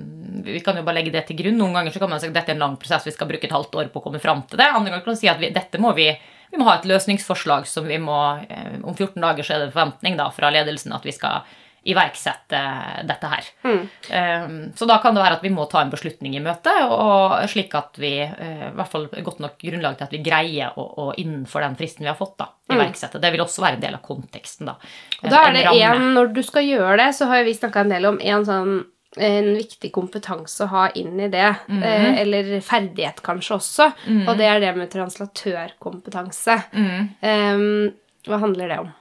Vi 0.45 0.59
kan 0.63 0.77
jo 0.77 0.83
bare 0.85 0.99
legge 0.99 1.11
det 1.11 1.25
til 1.27 1.39
grunn. 1.39 1.57
Noen 1.59 1.73
ganger 1.75 1.95
så 1.95 1.99
kan 2.03 2.11
man 2.11 2.19
si 2.21 2.27
at 2.29 2.35
dette 2.35 2.51
er 2.53 2.57
en 2.59 2.65
lang 2.65 2.75
prosess, 2.79 3.07
vi 3.07 3.15
skal 3.15 3.27
bruke 3.31 3.47
et 3.47 3.55
halvt 3.55 3.79
år 3.79 3.89
på 3.93 4.01
å 4.01 4.05
komme 4.05 4.19
fram 4.23 4.43
til 4.47 4.59
det. 4.59 4.67
Andre 4.69 4.91
ganger 4.91 5.03
kan 5.07 5.15
man 5.15 5.19
si 5.21 5.31
at 5.31 5.39
vi, 5.41 5.49
dette 5.55 5.79
må 5.81 5.93
vi 5.97 6.11
vi 6.49 6.57
må 6.57 6.65
ha 6.65 6.79
et 6.79 6.85
løsningsforslag 6.89 7.67
som 7.69 7.85
vi 7.85 7.99
må 8.01 8.15
eh, 8.49 8.79
Om 8.81 8.95
14 8.95 9.21
dager 9.21 9.45
så 9.45 9.53
er 9.55 9.59
det 9.67 9.73
forventning 9.75 10.15
da 10.17 10.31
fra 10.33 10.49
ledelsen 10.49 10.95
at 10.95 11.03
vi 11.05 11.13
skal 11.13 11.43
iverksette 11.91 12.59
dette 13.07 13.29
her. 13.31 13.47
Mm. 13.63 14.71
så 14.75 14.85
da 14.89 14.97
kan 15.01 15.15
det 15.15 15.23
være 15.23 15.37
at 15.39 15.43
vi 15.43 15.49
må 15.53 15.65
ta 15.69 15.81
en 15.81 15.91
beslutning 15.91 16.35
i 16.35 16.41
møtet, 16.43 16.83
og 16.91 17.35
slik 17.49 17.73
at 17.77 17.97
vi 18.01 18.13
eh, 18.21 18.67
i 18.69 18.75
hvert 18.77 18.91
fall 18.91 19.07
godt 19.25 19.39
nok 19.43 19.57
grunnlag 19.61 19.97
til 19.97 20.07
at 20.07 20.13
vi 20.15 20.21
greier 20.25 20.77
å, 20.77 20.85
å 21.03 21.07
innenfor 21.17 21.61
den 21.65 21.75
fristen 21.79 22.05
vi 22.05 22.11
har 22.11 22.17
fått, 22.19 22.37
da, 22.39 22.49
iverksette. 22.73 23.19
Det 23.21 23.31
vil 23.33 23.41
også 23.45 23.61
være 23.65 23.79
en 23.79 23.83
del 23.87 23.97
av 23.99 24.05
konteksten, 24.05 24.69
da. 24.69 24.77
Og 25.23 25.29
da 25.33 25.43
er 25.47 25.53
det 25.57 25.65
én 25.73 26.07
Når 26.15 26.33
du 26.33 26.41
skal 26.45 26.63
gjøre 26.67 26.97
det, 27.03 27.09
så 27.17 27.27
har 27.31 27.43
vi 27.47 27.53
snakka 27.57 27.83
en 27.85 27.93
del 27.97 28.05
om 28.13 28.19
en 28.21 28.45
sånn 28.47 28.79
en 29.17 29.47
viktig 29.57 29.89
kompetanse 29.91 30.61
å 30.67 30.69
ha 30.69 30.83
inn 30.93 31.15
i 31.19 31.27
det, 31.33 31.47
Mhm. 31.67 31.81
eh, 31.83 32.19
eller 32.21 32.59
ferdighet 32.61 33.23
kanskje 33.25 33.55
også, 33.55 33.87
og 34.27 34.37
det 34.37 34.45
er 34.45 34.59
det 34.61 34.75
med 34.77 34.91
translatørkompetanse. 34.93 36.57
Mhm. 36.73 37.09
Um, 37.21 37.93
hva 38.27 38.39
handler 38.39 38.67
det 38.67 38.79
om? 38.79 38.93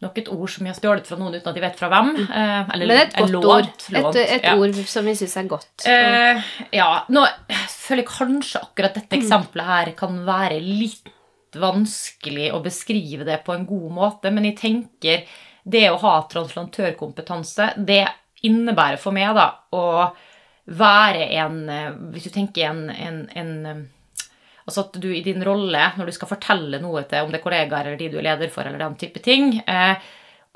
Nok 0.00 0.16
et 0.18 0.28
ord 0.32 0.48
som 0.48 0.64
vi 0.64 0.70
har 0.70 0.76
stjålet 0.78 1.06
fra 1.06 1.16
noen 1.20 1.34
uten 1.36 1.50
at 1.50 1.54
de 1.58 1.60
vet 1.60 1.76
fra 1.76 1.88
hvem. 1.92 2.14
eh, 2.24 2.70
Eller 2.72 2.86
Men 2.88 3.00
et 3.02 3.16
godt 3.18 3.30
lånt, 3.34 3.44
ord. 3.44 3.88
lånt, 3.92 4.16
Et, 4.16 4.30
et 4.38 4.42
ja. 4.48 4.54
ord 4.56 4.74
som 4.88 5.04
vi 5.04 5.14
syns 5.18 5.36
er 5.36 5.48
godt. 5.50 5.86
Eh, 5.86 6.42
ja, 6.72 6.86
nå 7.12 7.26
føler 7.68 8.02
jeg 8.02 8.08
kanskje 8.08 8.62
akkurat 8.62 8.94
dette 8.94 9.16
Mm. 9.16 9.20
eksempelet 9.22 9.66
her 9.66 9.92
kan 9.98 10.16
være 10.24 10.60
litt 10.62 11.10
vanskelig 11.52 12.52
å 12.54 12.62
beskrive 12.62 13.24
det 13.26 13.42
på 13.44 13.52
en 13.54 13.66
god 13.66 13.90
måte, 13.92 14.30
men 14.32 14.44
jeg 14.44 14.56
tenker 14.56 15.24
det 15.68 15.90
å 15.90 15.98
ha 16.00 16.22
translantørkompetanse, 16.30 17.74
det 17.84 18.06
innebærer 18.46 18.96
for 18.98 19.12
meg 19.12 19.34
da 19.36 19.48
å 19.76 19.84
være 20.70 21.26
en 21.42 21.68
eh, 21.68 21.90
Hvis 22.14 22.24
du 22.24 22.30
tenker 22.30 22.70
en, 22.70 22.84
en, 22.90 23.28
en 23.34 23.66
eh, 23.66 23.80
Altså 24.70 24.86
at 24.86 24.98
du 25.02 25.08
i 25.10 25.24
din 25.26 25.42
rolle, 25.46 25.82
når 25.98 26.08
du 26.08 26.14
skal 26.14 26.30
fortelle 26.30 26.78
noe 26.82 27.02
til 27.10 27.26
om 27.26 27.32
det 27.32 27.40
er 27.40 27.44
kollegaer 27.44 27.90
eller 27.90 28.00
de 28.00 28.10
du 28.12 28.20
er 28.20 28.28
leder 28.30 28.52
for, 28.54 28.66
eller 28.66 28.80
den 28.80 28.98
type 29.00 29.22
ting, 29.24 29.56
eh, 29.66 29.98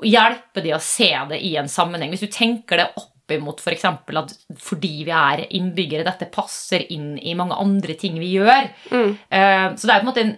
hjelpe 0.03 0.63
de 0.63 0.73
å 0.75 0.81
se 0.83 1.11
det 1.29 1.41
i 1.43 1.55
en 1.59 1.69
sammenheng. 1.71 2.13
Hvis 2.13 2.25
du 2.25 2.31
tenker 2.31 2.81
det 2.81 2.87
opp 2.95 3.11
imot 3.33 3.61
f.eks. 3.61 3.85
For 4.05 4.21
at 4.21 4.33
fordi 4.61 4.95
vi 5.07 5.13
er 5.13 5.45
innbyggere, 5.57 6.05
dette 6.07 6.29
passer 6.33 6.85
inn 6.93 7.15
i 7.17 7.35
mange 7.37 7.57
andre 7.57 7.95
ting 7.99 8.19
vi 8.21 8.35
gjør. 8.35 8.71
Mm. 8.91 9.13
Eh, 9.29 9.69
så 9.75 9.87
det 9.87 9.93
er 9.93 10.01
på 10.01 10.05
en 10.05 10.11
måte 10.11 10.25
en 10.25 10.35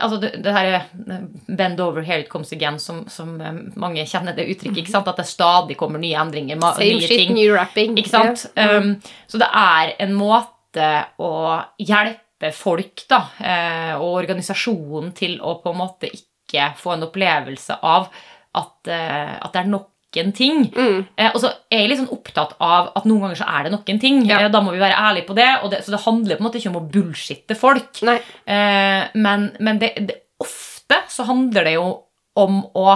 altså 0.00 0.16
det, 0.16 0.30
det 0.44 0.52
her 0.52 0.70
eh, 0.74 1.24
Bend 1.46 1.80
over, 1.80 2.02
here 2.02 2.20
it 2.20 2.28
comes 2.28 2.52
again, 2.52 2.78
som, 2.80 3.04
som 3.08 3.40
eh, 3.40 3.52
mange 3.76 4.06
kjenner 4.08 4.36
det 4.36 4.48
uttrykket. 4.48 4.82
ikke 4.82 4.94
sant? 4.94 5.08
At 5.08 5.20
det 5.20 5.28
stadig 5.28 5.76
kommer 5.80 6.00
nye 6.00 6.18
endringer. 6.20 6.60
Same 6.60 6.96
nye 6.96 7.06
shit, 7.06 7.18
ting. 7.18 7.34
new 7.36 7.54
rapping. 7.54 7.98
Ikke 8.00 8.12
sant? 8.12 8.46
Yeah. 8.56 8.78
Um, 8.80 8.94
så 9.28 9.40
det 9.42 9.50
er 9.52 9.94
en 10.04 10.16
måte 10.16 10.90
å 11.22 11.32
hjelpe 11.78 12.23
folk 12.52 13.06
da, 13.08 13.22
eh, 13.40 13.94
og 13.96 14.20
organisasjonen 14.24 15.14
til 15.16 15.38
å 15.40 15.62
på 15.62 15.72
en 15.72 15.78
måte 15.78 16.10
ikke 16.10 16.74
få 16.76 16.94
en 16.94 17.06
opplevelse 17.06 17.78
av 17.82 18.10
at, 18.54 18.88
eh, 18.88 19.34
at 19.40 19.52
det 19.52 19.62
er 19.62 19.70
nok 19.70 19.90
en 20.16 20.32
ting. 20.32 20.60
Mm. 20.70 21.06
Eh, 21.16 21.30
og 21.32 21.40
så 21.42 21.48
er 21.72 21.80
jeg 21.80 21.88
litt 21.90 21.98
sånn 21.98 22.12
opptatt 22.14 22.52
av 22.62 22.92
at 22.94 23.04
noen 23.04 23.24
ganger 23.24 23.40
så 23.40 23.48
er 23.50 23.64
det 23.64 23.72
nok 23.72 23.88
en 23.90 23.98
ting. 23.98 24.20
Ja. 24.28 24.48
Da 24.48 24.60
må 24.62 24.70
vi 24.70 24.78
være 24.82 24.94
ærlige 24.94 25.26
på 25.26 25.34
det, 25.34 25.48
og 25.64 25.72
det. 25.72 25.80
Så 25.84 25.90
det 25.90 26.04
handler 26.04 26.36
på 26.36 26.44
en 26.44 26.48
måte 26.48 26.60
ikke 26.60 26.70
om 26.70 26.78
å 26.82 26.90
bullshitte 26.90 27.56
folk. 27.58 28.02
Nei. 28.06 28.20
Eh, 28.46 29.08
men 29.14 29.48
men 29.58 29.80
det, 29.82 29.94
det, 30.06 30.20
ofte 30.38 31.00
så 31.10 31.26
handler 31.26 31.66
det 31.66 31.74
jo 31.74 31.88
om 32.36 32.62
å 32.74 32.86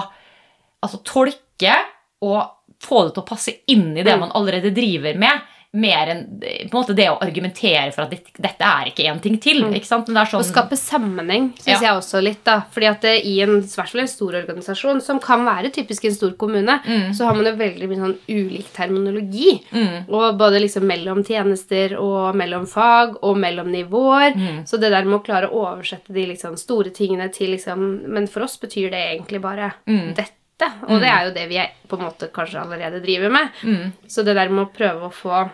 altså, 0.82 1.02
tolke 1.02 1.74
og 2.22 2.38
få 2.82 3.04
det 3.06 3.14
til 3.16 3.22
å 3.22 3.26
passe 3.26 3.54
inn 3.66 3.96
i 3.96 4.04
det 4.04 4.14
Mm. 4.14 4.20
man 4.20 4.32
allerede 4.38 4.70
driver 4.74 5.14
med. 5.18 5.40
Mer 5.76 6.08
enn 6.08 6.22
på 6.40 6.46
en 6.64 6.70
måte 6.80 6.94
det 6.96 7.10
å 7.12 7.18
argumentere 7.20 7.90
for 7.92 8.06
at 8.06 8.10
dette, 8.14 8.30
dette 8.40 8.64
er 8.64 8.86
ikke 8.88 9.04
én 9.04 9.18
ting 9.20 9.34
til. 9.38 9.58
ikke 9.68 9.84
sant? 9.84 10.06
Men 10.08 10.14
det 10.16 10.22
er 10.22 10.38
Å 10.38 10.40
sånn, 10.40 10.46
skape 10.54 10.76
sammenheng 10.80 11.50
syns 11.60 11.66
Ja. 11.66 11.80
jeg 11.80 11.98
også 12.00 12.22
litt. 12.24 12.42
da. 12.44 12.62
Fordi 12.72 12.86
at 12.88 13.00
det, 13.02 13.12
i 13.26 13.40
en, 13.42 13.60
svært 13.68 13.92
en 14.00 14.08
stor 14.08 14.32
organisasjon, 14.32 15.02
som 15.02 15.20
kan 15.20 15.44
være 15.44 15.70
typisk 15.70 16.06
en 16.06 16.14
stor 16.14 16.32
kommune, 16.40 16.80
Mm. 16.86 17.12
så 17.14 17.26
har 17.26 17.34
man 17.34 17.44
jo 17.44 17.52
veldig 17.52 17.86
mye 17.86 17.98
sånn 18.00 18.16
ulik 18.30 18.72
terminologi. 18.72 19.62
Mm. 19.70 20.08
Og 20.08 20.38
både 20.38 20.58
liksom 20.58 20.84
mellom 20.88 21.22
tjenester 21.22 21.98
og 22.00 22.34
mellom 22.34 22.66
fag 22.66 23.16
og 23.22 23.36
mellom 23.36 23.68
nivåer. 23.70 24.32
Mm. 24.34 24.62
Så 24.66 24.80
det 24.80 24.90
der 24.90 25.04
med 25.04 25.20
å 25.20 25.24
klare 25.24 25.50
å 25.52 25.66
oversette 25.76 26.08
de 26.14 26.26
liksom 26.32 26.56
store 26.56 26.90
tingene 26.90 27.30
til 27.30 27.50
liksom 27.50 28.08
Men 28.08 28.26
for 28.26 28.40
oss 28.44 28.56
betyr 28.56 28.90
det 28.90 29.20
egentlig 29.20 29.42
bare 29.42 29.74
Mm. 29.86 30.14
Dette. 30.58 30.68
Og 30.88 31.00
det 31.02 31.08
er 31.12 31.24
jo 31.26 31.34
det 31.36 31.46
vi 31.50 31.62
på 31.88 31.98
en 31.98 32.04
måte 32.08 32.28
kanskje 32.34 32.60
allerede 32.60 33.00
driver 33.04 33.32
med. 33.32 33.48
Mm. 33.62 33.90
Så 34.10 34.24
det 34.26 34.36
der 34.38 34.52
med 34.52 34.66
å 34.66 34.72
prøve 34.74 35.08
å 35.08 35.14
få 35.14 35.48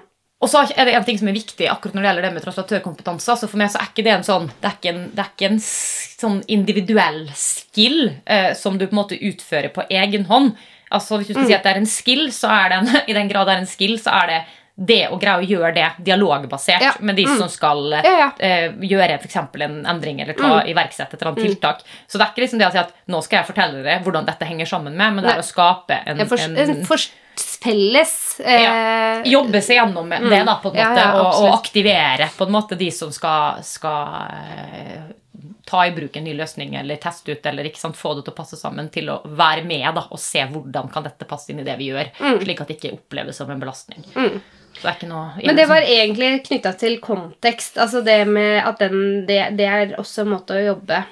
Og 0.45 0.51
så 0.51 0.65
er 0.77 0.85
det 0.85 0.95
en 0.99 1.05
ting 1.07 1.19
som 1.19 1.29
er 1.31 1.37
viktig 1.37 1.69
akkurat 1.71 1.95
når 1.95 2.03
det 2.03 2.09
gjelder 2.09 2.27
det 2.27 2.33
med 2.35 2.45
translatørkompetanse. 2.45 3.31
altså 3.33 3.49
For 3.49 3.61
meg 3.61 3.71
så 3.73 3.81
er 3.81 3.91
ikke 3.93 4.05
det 4.05 4.13
en 4.13 4.27
sånn 4.27 4.51
Det 4.61 4.69
er 4.69 4.77
ikke 4.79 4.93
en, 4.93 5.05
det 5.15 5.23
er 5.23 5.31
ikke 5.33 5.51
en 5.53 5.63
sånn 5.65 6.41
individuell 6.49 7.23
skill 7.39 8.01
eh, 8.25 8.53
som 8.59 8.77
du 8.79 8.87
på 8.87 8.93
en 8.93 9.03
måte 9.03 9.21
utfører 9.21 9.73
på 9.73 9.87
egen 9.89 10.27
hånd. 10.29 10.53
Altså 10.91 11.19
Hvis 11.19 11.31
du 11.31 11.35
skal 11.35 11.49
si 11.49 11.57
at 11.57 11.65
det 11.65 11.73
er 11.73 11.81
en 11.81 11.91
skill, 11.91 12.29
så 12.33 12.53
er 12.53 12.69
det 12.71 12.81
en, 12.83 12.93
i 13.11 13.17
den 13.17 13.31
grad 13.31 13.49
det 13.49 13.57
er 13.57 13.65
en 13.65 13.71
skill, 13.71 13.97
så 14.03 14.13
er 14.23 14.33
det 14.33 14.43
det 14.75 15.05
å 15.07 15.19
greie 15.23 15.39
å 15.39 15.47
gjøre 15.47 15.71
det 15.77 15.89
dialogbasert 16.07 16.83
Ja. 16.83 16.93
med 16.99 17.15
de 17.17 17.27
som 17.31 17.49
skal 17.49 17.93
eh, 17.93 18.03
Ja, 18.05 18.15
ja. 18.25 18.31
Uh, 18.71 18.81
gjøre 18.83 19.21
eksempel 19.21 19.63
en 19.63 19.77
endring 19.87 20.21
eller 20.21 20.35
ta, 20.35 20.65
iverksette 20.67 21.15
et 21.15 21.23
eller 21.23 21.33
annet 21.33 21.47
tiltak. 21.47 21.85
Så 22.07 22.19
det 22.19 22.27
er 22.27 22.33
ikke 22.33 22.43
liksom 22.43 22.59
det 22.59 22.67
å 22.67 22.73
si 22.75 22.83
at 22.83 22.95
nå 23.07 23.21
skal 23.23 23.41
jeg 23.41 23.51
fortelle 23.53 23.85
dere 23.85 24.03
hvordan 24.03 24.27
dette 24.27 24.49
henger 24.49 24.67
sammen 24.67 24.97
med, 24.97 25.15
men 25.15 25.25
det 25.25 25.37
er 25.37 25.45
å 25.45 25.47
skape 25.47 26.01
en, 26.03 26.21
en, 26.21 26.27
for, 26.27 26.43
en 26.43 26.83
for, 26.89 27.07
felles 27.63 28.41
eh, 28.41 29.23
jobbe 29.31 29.63
seg 29.63 29.79
gjennom 29.79 30.11
det 30.11 30.43
da, 30.45 30.57
på 30.63 30.73
en 30.73 30.79
måte, 30.79 31.05
ja, 31.05 31.11
og, 31.21 31.45
og 31.45 31.55
aktivere 31.55 32.29
på 32.37 32.47
en 32.49 32.55
måte 32.55 32.79
de 32.79 32.91
som 32.95 33.13
skal, 33.15 33.63
skal 33.67 34.27
eh, 34.35 35.07
ta 35.71 35.85
i 35.87 35.95
bruk 35.95 36.17
en 36.19 36.27
ny 36.27 36.35
løsning 36.37 36.75
eller 36.83 36.99
teste 37.03 37.33
ut 37.33 37.47
eller 37.47 37.71
ikke 37.71 37.81
sant, 37.81 37.99
få 37.99 38.17
det 38.19 38.27
til 38.27 38.35
å 38.35 38.37
passe 38.43 38.59
sammen, 38.59 38.91
til 38.93 39.09
å 39.13 39.21
være 39.25 39.65
med 39.67 39.87
da, 39.97 40.07
og 40.11 40.21
se 40.21 40.45
hvordan 40.51 40.91
kan 40.93 41.07
dette 41.07 41.31
passe 41.31 41.55
inn 41.55 41.63
i 41.63 41.67
det 41.67 41.79
vi 41.81 41.93
gjør, 41.93 42.11
slik 42.43 42.61
at 42.61 42.71
det 42.71 42.79
ikke 42.79 42.95
oppleves 42.99 43.41
som 43.41 43.51
en 43.55 43.63
belastning. 43.63 44.05
Mm. 44.19 44.43
Det 44.75 44.85
er 44.85 44.97
ikke 44.97 45.09
noe 45.11 45.45
Men 45.47 45.59
det 45.59 45.67
var 45.71 45.87
egentlig 45.87 46.31
knytta 46.49 46.73
til 46.79 46.99
kontekst. 47.03 47.79
Altså 47.81 48.03
det 48.05 48.19
med 48.29 48.59
at 48.63 48.81
den 48.83 49.25
det, 49.29 49.39
det 49.59 49.69
er 49.71 49.95
også 50.01 50.25
en 50.25 50.35
måte 50.35 50.57
å 50.59 50.65
jobbe 50.65 51.05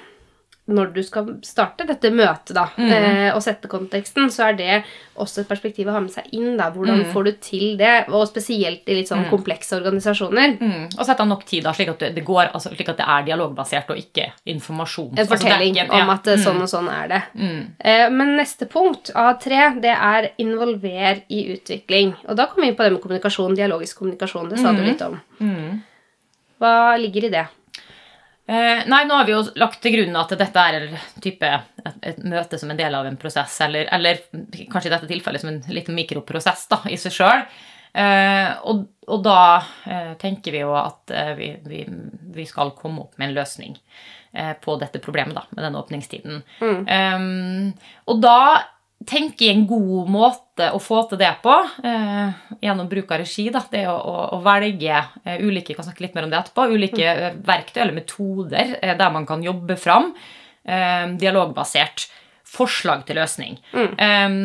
når 0.71 0.93
du 0.95 1.01
skal 1.03 1.25
starte 1.43 1.83
dette 1.83 2.07
møtet, 2.15 2.53
da, 2.55 2.69
eh, 2.79 3.33
og 3.35 3.41
sette 3.43 3.67
konteksten, 3.67 4.29
så 4.31 4.45
er 4.47 4.53
det 4.55 4.75
også 5.19 5.41
et 5.41 5.49
perspektiv 5.49 5.89
å 5.89 5.95
ha 5.97 5.99
med 5.99 6.13
seg 6.13 6.29
inn. 6.31 6.55
da, 6.55 6.69
Hvordan 6.71 7.01
får 7.11 7.23
du 7.27 7.31
til 7.43 7.65
det? 7.77 8.05
Og 8.07 8.23
spesielt 8.29 8.87
i 8.87 8.95
litt 8.95 9.09
sånn 9.11 9.25
komplekse 9.29 9.75
organisasjoner. 9.75 10.55
Mm, 10.61 10.85
og 10.97 11.03
sette 11.03 11.19
av 11.19 11.27
nok 11.27 11.43
tid, 11.43 11.65
da, 11.65 11.73
slik 11.75 11.89
at 11.91 12.05
det, 12.15 12.23
går, 12.23 12.53
altså, 12.53 12.71
slik 12.71 12.89
at 12.93 13.01
det 13.01 13.07
er 13.11 13.25
dialogbasert 13.27 13.91
og 13.91 13.99
ikke 13.99 14.29
informasjon. 14.53 15.11
En 15.11 15.19
Altså, 15.23 15.35
fortelling 15.35 15.81
om 15.83 15.97
ja. 15.99 16.05
at 16.13 16.27
eh, 16.31 16.39
sånn 16.39 16.61
og 16.63 16.69
sånn 16.71 16.87
er 16.93 17.07
det. 17.11 17.21
Mm. 17.35 17.61
Eh, 17.79 18.09
Men 18.09 18.35
neste 18.37 18.65
punkt 18.71 19.11
A3, 19.13 19.81
det 19.83 19.91
er 19.97 20.29
involver 20.37 21.23
i 21.27 21.41
utvikling. 21.57 22.15
Og 22.29 22.37
da 22.39 22.47
kommer 22.47 22.63
vi 22.63 22.71
inn 22.71 22.77
på 22.79 22.83
det 22.87 22.93
med 22.95 23.01
kommunikasjon, 23.03 23.55
dialogisk 23.59 23.99
kommunikasjon. 23.99 24.47
Det 24.49 24.59
sa 24.63 24.71
du 24.71 24.81
litt 24.85 25.01
om. 25.03 25.19
Mm. 25.41 25.83
Hva 26.63 26.95
ligger 26.97 27.27
i 27.27 27.33
det? 27.35 27.45
Eh, 28.45 28.81
nei, 28.91 29.05
nå 29.07 29.15
har 29.15 29.27
vi 29.27 29.31
jo 29.31 29.43
lagt 29.55 29.79
til 29.83 29.93
grunn 29.95 30.17
at 30.19 30.33
dette 30.35 30.63
er 30.67 30.87
type, 31.23 31.51
et, 31.79 31.99
et 32.11 32.17
møte 32.27 32.59
som 32.59 32.73
en 32.73 32.79
del 32.79 32.95
av 32.97 33.07
en 33.07 33.19
prosess, 33.19 33.55
eller, 33.63 33.87
eller 33.95 34.19
kanskje 34.71 34.89
i 34.89 34.93
dette 34.93 35.07
tilfellet 35.07 35.43
som 35.43 35.53
en 35.53 35.61
liten 35.71 35.95
mikroprosess 35.95 36.65
da, 36.73 36.81
i 36.91 36.99
seg 36.99 37.15
sjøl. 37.15 37.45
Eh, 37.93 38.49
og, 38.67 38.83
og 39.07 39.23
da 39.23 39.39
eh, 39.87 40.11
tenker 40.19 40.55
vi 40.55 40.63
jo 40.65 40.73
at 40.75 41.13
vi, 41.37 41.53
vi, 41.69 41.85
vi 42.35 42.45
skal 42.49 42.73
komme 42.75 43.05
opp 43.05 43.15
med 43.15 43.29
en 43.29 43.37
løsning 43.37 43.77
eh, 44.33 44.55
på 44.59 44.75
dette 44.81 44.99
problemet 45.03 45.37
da, 45.39 45.45
med 45.53 45.63
den 45.69 45.79
åpningstiden. 45.79 46.43
Eh, 46.83 47.27
og 48.11 48.23
da 48.23 48.39
tenker 49.09 49.45
i 49.45 49.51
en 49.53 49.65
god 49.67 50.09
måte 50.11 50.69
å 50.73 50.79
få 50.81 51.01
til 51.09 51.19
det 51.21 51.31
på, 51.43 51.53
eh, 51.83 52.41
gjennom 52.63 52.89
bruk 52.89 53.11
av 53.11 53.23
regi, 53.23 53.47
da, 53.53 53.63
det 53.71 53.85
å, 53.89 53.95
å, 53.95 54.15
å 54.37 54.41
velge 54.45 54.99
eh, 55.23 55.41
ulike 55.41 55.75
kan 55.75 55.87
snakke 55.87 56.05
litt 56.05 56.17
mer 56.17 56.27
om 56.27 56.33
det 56.33 56.39
etterpå, 56.39 56.67
ulike 56.73 57.13
mm. 57.19 57.43
verktøy 57.47 57.81
eller 57.83 57.97
metoder 57.97 58.75
eh, 58.81 58.95
der 58.99 59.13
man 59.15 59.27
kan 59.29 59.43
jobbe 59.45 59.77
fram 59.79 60.11
eh, 60.63 61.07
dialogbasert 61.19 62.07
forslag 62.53 63.01
til 63.07 63.17
løsning. 63.17 63.55
Um, 63.73 64.35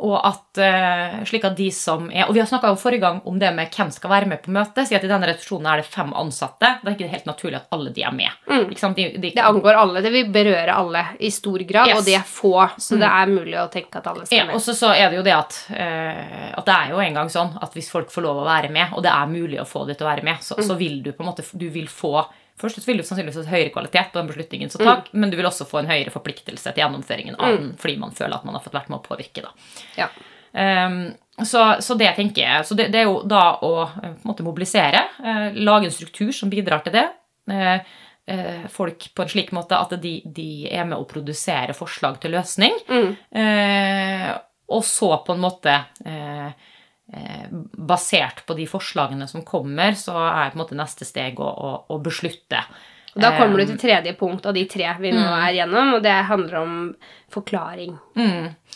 og 0.00 0.14
at, 0.24 0.60
uh, 0.62 1.18
slik 1.28 1.44
at 1.44 1.56
de 1.58 1.66
som 1.74 2.06
er 2.08 2.24
Og 2.28 2.34
vi 2.36 2.40
har 2.40 2.48
snakka 2.48 2.70
forrige 2.80 3.02
gang 3.02 3.18
om 3.28 3.36
det 3.40 3.50
med 3.54 3.68
hvem 3.74 3.90
skal 3.92 4.10
være 4.10 4.28
med 4.30 4.40
på 4.44 4.52
møtet. 4.54 4.88
Si 4.88 4.96
at 4.96 5.04
i 5.04 5.10
denne 5.10 5.28
redaksjonen 5.28 5.68
er 5.68 5.82
det 5.82 5.86
fem 5.90 6.14
ansatte. 6.16 6.70
Da 6.80 6.88
er 6.88 6.94
det 6.94 6.96
ikke 6.96 7.10
helt 7.12 7.28
naturlig 7.28 7.60
at 7.60 7.68
alle 7.76 7.92
de 7.94 8.04
er 8.08 8.14
med. 8.16 8.40
Ikke 8.70 8.80
sant? 8.80 8.96
De, 8.96 9.10
de, 9.20 9.32
Det 9.36 9.44
angår 9.44 9.78
alle. 9.82 10.02
Det 10.04 10.12
vil 10.14 10.32
berøre 10.32 10.74
alle 10.80 11.04
i 11.20 11.30
stor 11.34 11.58
grad, 11.68 11.88
Yes. 11.92 12.00
og 12.00 12.08
de 12.08 12.14
er 12.18 12.24
få, 12.26 12.54
så 12.80 12.98
det 13.00 13.08
er 13.08 13.30
mulig 13.30 13.56
å 13.60 13.68
tenke 13.72 14.00
at 14.00 14.06
alle 14.10 14.26
skal 14.26 14.38
Ja, 14.38 14.44
med. 14.48 14.54
og 14.56 14.64
så, 14.64 14.74
så 14.76 14.92
er 14.96 15.10
det 15.12 15.20
jo 15.20 15.26
det 15.28 15.36
at, 15.36 15.60
uh, 15.70 16.58
at 16.58 16.64
det 16.66 16.74
er 16.74 16.90
jo 16.96 17.04
en 17.04 17.14
gang 17.20 17.28
sånn 17.32 17.54
at 17.62 17.76
hvis 17.76 17.90
folk 17.92 18.10
får 18.12 18.24
lov 18.26 18.42
å 18.42 18.48
være 18.48 18.72
med, 18.74 18.92
og 18.96 19.04
det 19.04 19.12
er 19.12 19.30
mulig 19.30 19.60
å 19.60 19.68
få 19.68 19.84
de 19.88 19.94
til 19.94 20.06
å 20.06 20.10
være 20.10 20.24
med, 20.26 20.40
så, 20.44 20.56
så 20.64 20.76
vil 20.80 21.02
du 21.04 21.12
på 21.12 21.22
en 21.24 21.30
måte 21.32 21.44
du 21.52 21.68
vil 21.72 21.88
få 21.88 22.24
Først 22.58 22.82
vil 22.88 22.98
du 22.98 23.04
sannsynligvis 23.06 23.46
ha 23.46 23.54
høyere 23.54 23.72
kvalitet 23.74 24.10
på 24.12 24.20
den 24.20 24.30
beslutningen 24.30 24.72
som 24.72 24.82
tak, 24.84 25.12
men 25.12 25.30
du 25.30 25.36
vil 25.38 25.46
også 25.46 25.66
få 25.68 25.82
en 25.82 25.90
høyere 25.90 26.12
forpliktelse 26.14 26.72
til 26.72 26.82
gjennomføringen 26.82 27.38
av 27.38 27.54
den, 27.54 27.70
fordi 27.78 27.94
man 28.00 28.16
føler 28.16 28.38
at 28.38 28.48
man 28.48 28.58
har 28.58 28.64
fått 28.64 28.74
vært 28.74 28.90
med 28.90 28.98
å 28.98 29.06
påvirke. 29.06 29.46
Ja. 29.98 30.08
Um, 30.52 30.98
så, 31.46 31.62
så 31.84 31.94
det 31.94 32.08
tenker 32.16 32.42
jeg 32.42 32.66
så 32.66 32.74
det, 32.74 32.88
det 32.90 33.02
er 33.02 33.06
jo 33.06 33.20
da 33.28 33.42
å 33.62 33.72
eh, 33.84 34.14
måte 34.26 34.42
mobilisere, 34.42 35.04
uh, 35.20 35.54
lage 35.54 35.86
en 35.86 35.94
struktur 35.94 36.32
som 36.34 36.50
bidrar 36.50 36.82
til 36.82 36.96
det. 36.96 37.04
Uh, 37.52 37.78
uh, 38.32 38.64
folk 38.72 39.10
på 39.14 39.22
en 39.22 39.30
slik 39.30 39.52
måte 39.54 39.78
at 39.78 39.94
de, 40.02 40.16
de 40.24 40.50
er 40.72 40.88
med 40.88 40.98
å 40.98 41.06
produsere 41.06 41.76
forslag 41.76 42.18
til 42.24 42.34
løsning. 42.34 42.74
Eh, 42.88 44.32
og 44.68 44.84
så 44.84 45.14
på 45.24 45.32
en 45.32 45.40
måte 45.40 45.72
eh, 46.04 46.50
Basert 47.08 48.42
på 48.44 48.52
de 48.58 48.66
forslagene 48.68 49.24
som 49.30 49.40
kommer, 49.46 49.94
så 49.96 50.12
er 50.18 50.50
på 50.52 50.58
en 50.58 50.60
måte 50.60 50.76
neste 50.76 51.06
steg 51.08 51.40
å, 51.40 51.48
å, 51.48 51.70
å 51.94 52.00
beslutte. 52.04 52.60
Og 53.18 53.22
da 53.24 53.32
kommer 53.34 53.58
Eh, 53.58 53.66
du 53.66 53.72
til 53.72 53.80
tredje 53.80 54.12
punkt 54.14 54.46
av 54.46 54.54
de 54.54 54.62
tre 54.70 54.90
vi 55.00 55.10
nå 55.14 55.24
er 55.24 55.56
gjennom, 55.56 55.94
og 55.96 56.02
det 56.04 56.14
handler 56.28 56.58
om 56.60 56.74
forklaring. 57.34 57.96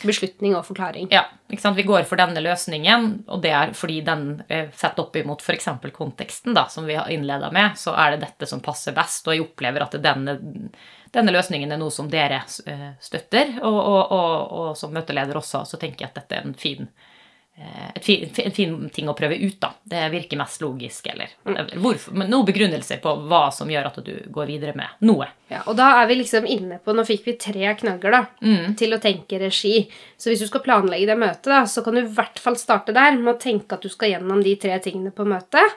Beslutning 0.03 0.57
og 0.59 0.65
forklaring. 0.67 1.07
Ja, 1.13 1.27
ikke 1.51 1.63
sant? 1.63 1.79
Vi 1.79 1.87
går 1.87 2.03
for 2.09 2.19
denne 2.19 2.43
løsningen, 2.43 3.23
og 3.29 3.45
det 3.45 3.53
er 3.55 3.75
fordi 3.77 4.01
den 4.07 4.43
eh, 4.49 4.73
sett 4.75 4.99
opp 4.99 5.17
imot 5.17 5.45
f.eks. 5.45 5.69
konteksten, 5.95 6.57
da, 6.59 6.67
som 6.73 6.89
vi 6.89 6.99
har 6.99 7.13
innleda 7.13 7.53
med, 7.55 7.79
så 7.79 7.95
er 7.95 8.17
det 8.17 8.25
dette 8.27 8.51
som 8.51 8.65
passer 8.65 8.97
best, 8.97 9.29
og 9.29 9.37
jeg 9.37 9.47
opplever 9.47 9.87
at 9.87 9.95
denne, 10.03 10.39
denne 11.15 11.37
løsningen 11.39 11.71
er 11.71 11.81
noe 11.81 11.95
som 11.95 12.11
dere 12.11 12.43
eh, 12.67 12.89
støtter, 13.01 13.59
og, 13.63 13.79
og, 13.79 14.03
og, 14.11 14.53
og 14.59 14.77
som 14.81 14.95
møteleder 14.97 15.39
også, 15.39 15.63
så 15.69 15.79
tenker 15.79 16.07
jeg 16.07 16.15
at 16.15 16.23
dette 16.23 16.41
er 16.41 16.49
en 16.49 16.59
fin, 16.59 16.89
eh, 16.89 16.91
et 16.91 17.12
fin, 18.03 18.31
en 18.45 18.55
fin 18.55 18.89
ting 18.91 19.09
å 19.09 19.15
prøve 19.17 19.37
ut, 19.37 19.59
da. 19.61 19.73
Det 19.85 20.01
virker 20.13 20.39
mest 20.41 20.63
logisk, 20.63 21.07
eller 21.13 21.35
hvorfor, 21.79 22.15
men 22.17 22.31
noen 22.33 22.47
begrunnelser 22.49 23.01
på 23.03 23.13
hva 23.29 23.43
som 23.55 23.71
gjør 23.71 23.91
at 23.91 23.99
du 24.07 24.13
går 24.33 24.49
videre 24.49 24.75
med 24.79 25.05
noe. 25.07 25.29
Ja, 25.53 25.61
og 25.69 25.77
da 25.77 25.91
er 26.01 26.09
vi 26.09 26.17
liksom 26.23 26.47
inne 26.49 26.79
på 26.81 26.95
Nå 26.97 27.05
fikk 27.05 27.27
vi 27.29 27.35
tre 27.41 27.75
knagger 27.77 28.15
da, 28.17 28.23
til 28.79 28.97
å 28.97 29.01
tenke 29.03 29.39
regi. 29.43 29.85
Så 30.17 30.31
hvis 30.33 30.41
du 30.41 30.49
skal 30.49 30.65
planlegge 30.65 31.11
det 31.11 31.19
møtet, 31.21 31.51
da, 31.53 31.63
så 31.69 31.85
kan 31.85 31.95
du 31.99 32.03
i 32.03 32.09
hvert 32.09 32.41
fall 32.41 32.57
starte 32.57 32.95
der 32.97 33.19
med 33.21 33.35
å 33.35 33.39
tenke 33.41 33.77
at 33.77 33.85
du 33.85 33.93
skal 33.93 34.15
gjennom 34.15 34.43
de 34.43 34.57
tre 34.57 34.79
tingene 34.83 35.13
på 35.13 35.27
møtet. 35.29 35.77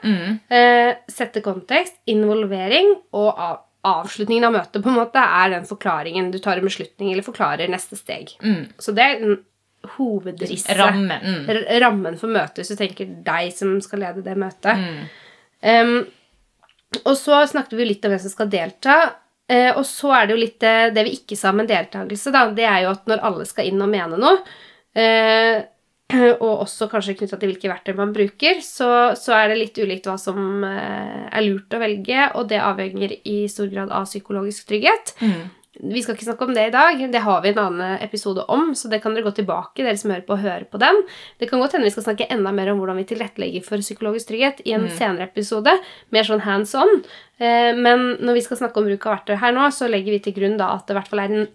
Eh, 0.50 0.96
sette 1.12 1.44
kontekst, 1.46 2.00
involvering 2.10 2.94
og 3.12 3.30
av, 3.36 3.60
avslutningen 3.86 4.48
av 4.48 4.56
møtet 4.56 4.82
på 4.82 4.90
en 4.90 4.98
måte 4.98 5.22
er 5.22 5.52
den 5.58 5.68
forklaringen. 5.70 6.32
Du 6.34 6.40
tar 6.40 6.58
en 6.58 6.66
beslutning 6.66 7.12
eller 7.12 7.26
forklarer 7.28 7.70
neste 7.70 8.00
steg. 8.00 8.32
Så 8.80 8.96
det 8.96 9.04
er 9.04 9.36
hovedrisset. 9.98 10.74
Rammen. 10.78 11.22
Mm. 11.22 11.62
Rammen 11.84 12.18
for 12.22 12.32
møtet, 12.32 12.62
hvis 12.62 12.74
du 12.74 12.80
tenker 12.80 13.12
deg 13.26 13.52
som 13.56 13.76
skal 13.84 14.04
lede 14.06 14.26
det 14.26 14.38
møtet. 14.40 14.82
Em, 15.66 15.98
og 17.04 17.14
så 17.20 17.42
snakket 17.50 17.78
vi 17.80 17.88
litt 17.90 18.06
om 18.06 18.14
hvem 18.14 18.24
som 18.24 18.34
skal 18.34 18.52
delta. 18.52 18.98
Uh, 19.46 19.76
og 19.78 19.84
så 19.86 20.10
er 20.18 20.26
det 20.26 20.34
jo 20.34 20.42
litt 20.42 20.58
det, 20.64 20.78
det 20.96 21.04
vi 21.06 21.18
ikke 21.20 21.38
sa 21.38 21.52
med 21.54 21.70
deltakelse, 21.70 22.32
da. 22.34 22.48
Det 22.58 22.66
er 22.66 22.80
jo 22.86 22.94
at 22.96 23.04
når 23.10 23.22
alle 23.30 23.46
skal 23.46 23.68
inn 23.70 23.84
og 23.84 23.92
mene 23.92 24.18
noe, 24.18 24.40
uh, 24.98 25.58
og 26.46 26.64
også 26.66 26.88
kanskje 26.90 27.16
knytta 27.20 27.38
til 27.42 27.52
hvilke 27.52 27.70
verktøy 27.70 27.94
man 27.98 28.14
bruker, 28.16 28.62
så, 28.66 28.90
så 29.18 29.36
er 29.38 29.52
det 29.52 29.60
litt 29.60 29.78
ulikt 29.82 30.10
hva 30.10 30.18
som 30.22 30.62
eh, 30.68 31.24
er 31.26 31.46
lurt 31.48 31.74
å 31.74 31.80
velge, 31.82 32.28
og 32.38 32.50
det 32.52 32.62
avhenger 32.62 33.16
i 33.26 33.40
stor 33.50 33.72
grad 33.72 33.90
av 33.90 34.06
psykologisk 34.06 34.70
trygghet. 34.70 35.16
Vi 35.84 36.02
skal 36.02 36.16
ikke 36.16 36.26
snakke 36.30 36.46
om 36.48 36.54
det 36.56 36.68
i 36.70 36.72
dag, 36.72 37.02
det 37.12 37.22
har 37.26 37.42
vi 37.44 37.50
en 37.52 37.58
annen 37.60 37.98
episode 38.02 38.46
om, 38.48 38.70
så 38.76 38.88
det 38.92 39.02
kan 39.04 39.14
dere 39.14 39.26
gå 39.28 39.34
tilbake, 39.36 39.84
dere 39.84 39.98
som 40.00 40.12
hører 40.14 40.24
på, 40.28 40.38
høre 40.40 40.64
på 40.72 40.80
den. 40.80 41.02
Det 41.42 41.50
kan 41.50 41.60
godt 41.60 41.74
hende 41.76 41.90
vi 41.90 41.92
skal 41.92 42.06
snakke 42.08 42.30
enda 42.32 42.54
mer 42.56 42.72
om 42.72 42.80
hvordan 42.80 42.96
vi 43.02 43.04
tilrettelegger 43.10 43.66
for 43.66 43.84
psykologisk 43.84 44.30
trygghet 44.32 44.62
i 44.66 44.72
en 44.78 44.88
senere 44.96 45.28
episode, 45.28 45.74
mer 46.16 46.24
sånn 46.24 46.46
hands 46.48 46.72
on. 46.80 47.04
Eh, 47.40 47.74
Men 47.76 48.16
når 48.24 48.34
vi 48.40 48.42
skal 48.46 48.58
snakke 48.62 48.80
om 48.80 48.88
bruk 48.88 49.06
av 49.06 49.18
verktøy 49.18 49.36
her 49.42 49.52
nå, 49.52 49.68
så 49.76 49.90
legger 49.92 50.16
vi 50.16 50.20
til 50.30 50.34
grunn 50.40 50.56
da 50.58 50.72
at 50.78 50.88
det 50.88 50.96
i 50.96 51.00
hvert 51.02 51.12
fall 51.12 51.20
er 51.26 51.36
en 51.42 51.48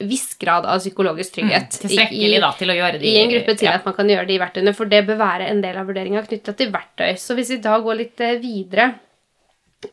viss 0.00 0.34
grad 0.38 0.66
av 0.66 0.78
psykologisk 0.82 1.34
trygghet 1.36 1.80
i- 1.90 2.38
da, 2.40 2.52
til 2.58 2.70
å 2.70 2.74
gjøre 2.78 2.98
de 3.00 3.06
i 3.10 3.18
en 3.22 3.30
gruppe 3.30 3.56
til 3.58 3.66
ja. 3.68 3.74
at 3.78 3.84
man 3.84 3.94
kan 3.94 4.06
gjøre 4.10 4.26
de 4.26 4.38
verktøyene, 4.38 4.74
for 4.74 4.86
det 4.86 5.06
bør 5.06 5.18
være 5.18 5.50
en 5.50 5.60
del 5.62 5.76
av 5.76 5.86
vurderinga 5.86 6.22
knytta 6.26 6.54
til 6.58 6.70
verktøy. 6.74 7.14
Så 7.18 7.34
hvis 7.34 7.50
vi 7.50 7.56
da 7.62 7.78
går 7.80 7.94
litt 8.04 8.20
eh, 8.20 8.38
videre 8.42 8.94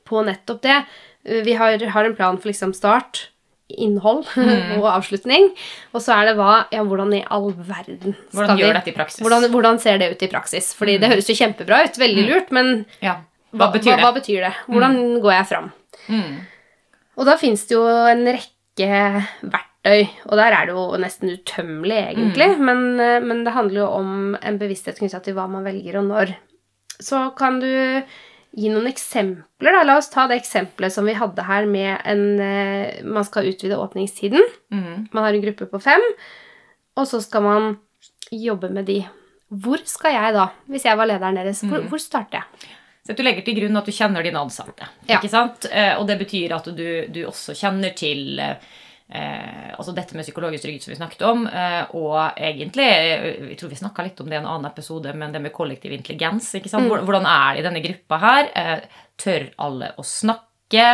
på 0.06 0.22
nettopp 0.26 0.62
det 0.63 0.78
eh, 1.26 1.41
Vi 1.46 1.54
har, 1.54 1.78
har 1.94 2.06
en 2.06 2.15
plan 2.15 2.38
for 2.38 2.50
liksom 2.50 2.74
start, 2.74 3.31
innhold 3.77 4.25
Mm. 4.36 4.77
og 4.81 4.88
avslutning. 4.95 5.49
Og 5.93 6.01
så 6.01 6.13
er 6.17 6.29
det 6.31 6.36
hva 6.39 6.65
Ja, 6.71 6.84
hvordan 6.84 7.13
i 7.17 7.23
all 7.29 7.51
verden 7.53 8.15
skal 8.15 8.38
Hvordan 8.39 8.57
vi 8.57 8.63
gjør 8.63 8.73
dette 8.79 8.89
i 8.91 8.95
praksis? 8.97 9.21
Hvordan, 9.23 9.49
hvordan 9.53 9.79
ser 9.79 9.97
det 10.01 10.12
ut 10.13 10.23
i 10.23 10.31
praksis? 10.31 10.71
Fordi 10.77 10.97
det 11.01 11.10
høres 11.12 11.29
jo 11.29 11.36
kjempebra 11.38 11.84
ut, 11.86 11.97
veldig 12.01 12.25
lurt, 12.29 12.51
men 12.51 12.86
Ja. 13.01 13.17
Hva 13.51 13.67
betyr 13.73 13.97
hva, 13.97 14.05
hva 14.07 14.13
betyr 14.15 14.45
det? 14.47 14.53
Hvordan 14.71 15.19
går 15.21 15.34
jeg 15.36 15.47
fram? 15.49 15.71
Mm. 16.07 16.38
Og 17.19 17.25
da 17.27 17.36
fins 17.38 17.65
det 17.67 17.75
jo 17.75 17.84
en 17.86 18.23
rekke 18.25 19.25
verktøy, 19.43 20.07
og 20.29 20.38
der 20.39 20.55
er 20.55 20.65
det 20.69 20.75
jo 20.77 20.86
nesten 21.03 21.34
utømmelig, 21.36 21.97
egentlig. 22.13 22.47
Men, 22.63 22.86
eh, 22.99 23.19
men 23.19 23.43
det 23.43 23.51
handler 23.53 23.81
jo 23.84 23.88
om 23.97 24.38
en 24.41 24.57
bevissthet 24.62 24.97
knytta 25.01 25.19
til 25.25 25.36
hva 25.36 25.49
man 25.51 25.65
velger, 25.67 25.99
og 25.99 26.07
når. 26.07 26.31
Så 27.03 27.36
kan 27.36 27.60
du 27.60 27.67
gi 28.58 28.70
noen 28.74 28.88
eksempler. 28.90 29.72
da. 29.72 29.84
La 29.88 29.98
oss 29.98 30.10
ta 30.12 30.26
det 30.28 30.42
eksempelet 30.42 30.92
som 30.94 31.06
vi 31.08 31.14
hadde 31.16 31.46
her 31.48 31.66
med 31.70 32.02
en 32.06 32.24
eh, 32.44 33.02
Man 33.08 33.24
skal 33.28 33.48
utvide 33.52 33.78
åpningstiden. 33.80 34.44
Mm. 34.74 35.08
Man 35.12 35.24
har 35.24 35.34
en 35.34 35.42
gruppe 35.46 35.66
på 35.72 35.80
fem, 35.82 36.04
og 37.00 37.08
så 37.08 37.22
skal 37.24 37.46
man 37.48 37.72
jobbe 38.32 38.70
med 38.72 38.86
de. 38.92 39.00
Hvor 39.52 39.82
skal 39.88 40.14
jeg 40.16 40.34
da, 40.36 40.50
hvis 40.72 40.86
jeg 40.88 40.98
var 41.00 41.08
lederen 41.10 41.36
deres? 41.40 41.64
Hvor, 41.68 41.84
hvor 41.92 42.00
starter 42.00 42.40
jeg? 42.42 42.70
Så 43.08 43.16
du 43.18 43.24
legger 43.26 43.44
til 43.44 43.58
grunn 43.58 43.76
at 43.80 43.88
du 43.90 43.92
kjenner 43.92 44.24
dine 44.24 44.40
ansatte. 44.40 44.86
Ja. 45.10 45.18
ikke 45.18 45.32
sant? 45.32 45.66
Eh, 45.72 45.96
Og 46.00 46.06
det 46.08 46.20
betyr 46.22 46.54
at 46.56 46.68
du, 46.72 46.86
du 47.12 47.24
også 47.28 47.56
kjenner 47.58 47.96
til 47.98 48.40
eh, 49.12 49.71
altså 49.76 49.93
dette 49.95 50.15
med 50.17 50.26
psykologisk 50.26 50.65
trygghet 50.65 50.86
som 50.86 50.93
vi 50.93 51.00
snakket 51.00 51.26
om, 51.28 51.45
eh, 51.47 51.95
og 51.97 52.38
egentlig 52.39 52.88
eh, 52.88 53.26
Jeg 53.52 53.58
tror 53.60 53.74
vi 53.74 53.80
snakka 53.82 54.06
litt 54.08 54.21
om 54.24 54.30
det 54.30 54.38
i 54.38 54.41
en 54.41 54.50
annen 54.50 54.69
episode, 54.71 55.13
men 55.13 55.34
det 55.34 55.41
med 55.43 55.56
kollektiv 55.56 55.93
intelligens. 55.95 56.54
ikke 56.56 56.71
sant? 56.71 56.88
Hvordan 56.89 57.28
er 57.28 57.58
det 57.58 57.63
i 57.63 57.67
denne 57.69 57.84
gruppa 57.84 58.21
her? 58.24 58.54
Eh, 58.56 59.04
Tør 59.21 59.50
alle 59.67 59.91
å 60.02 60.06
snakke? 60.08 60.88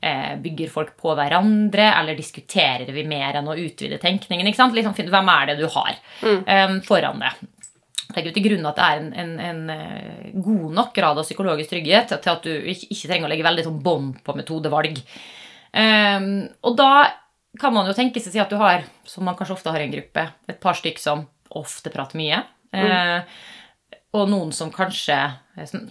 Eh, 0.00 0.32
Bygger 0.42 0.72
folk 0.72 0.96
på 0.98 1.14
hverandre, 1.18 1.92
eller 2.00 2.18
diskuterer 2.18 2.90
vi 2.94 3.06
mer 3.06 3.38
enn 3.38 3.50
å 3.50 3.58
utvide 3.58 4.00
tenkningen? 4.02 4.46
ikke 4.46 4.62
sant? 4.62 4.74
Liksom, 4.78 4.96
hvem 4.98 5.30
er 5.34 5.52
det 5.52 5.60
du 5.60 5.68
har 5.76 5.94
eh, 6.24 6.80
foran 6.86 7.22
deg? 7.22 7.46
legger 8.16 8.32
til 8.32 8.44
grunn 8.46 8.68
at 8.68 8.78
det 8.78 8.84
er 8.86 9.00
en, 9.02 9.08
en, 9.20 9.32
en 9.44 9.72
eh, 9.74 10.28
god 10.40 10.74
nok 10.78 10.94
grad 10.96 11.20
av 11.20 11.26
psykologisk 11.26 11.74
trygghet 11.74 12.14
til 12.14 12.32
at 12.32 12.46
du 12.46 12.70
ikke, 12.72 12.94
trenger 13.04 13.28
å 13.28 13.32
legge 13.32 13.46
veldig 13.46 13.66
sånn 13.66 13.82
bånd 13.84 14.22
på 14.24 14.34
metodevalg. 14.38 15.00
Ehm, 15.76 16.30
og 16.64 16.78
da 16.78 16.92
kan 17.60 17.74
man 17.74 17.86
jo 17.90 17.94
tenke 17.96 18.20
seg 18.22 18.32
si 18.34 18.40
at 18.42 18.50
du 18.50 18.56
har, 18.60 18.84
som 19.08 19.24
man 19.26 19.36
kanskje 19.38 19.54
ofte 19.58 19.70
har 19.74 19.80
i 19.82 19.88
en 19.88 19.94
gruppe, 19.94 20.24
et 20.48 20.60
par 20.62 20.74
stykk 20.78 20.98
som 21.02 21.26
ofte 21.58 21.90
prater 21.94 22.18
mye. 22.20 22.42
eh, 22.72 23.22
og 24.18 24.28
noen 24.30 24.52
som 24.56 24.70
kanskje 24.72 25.16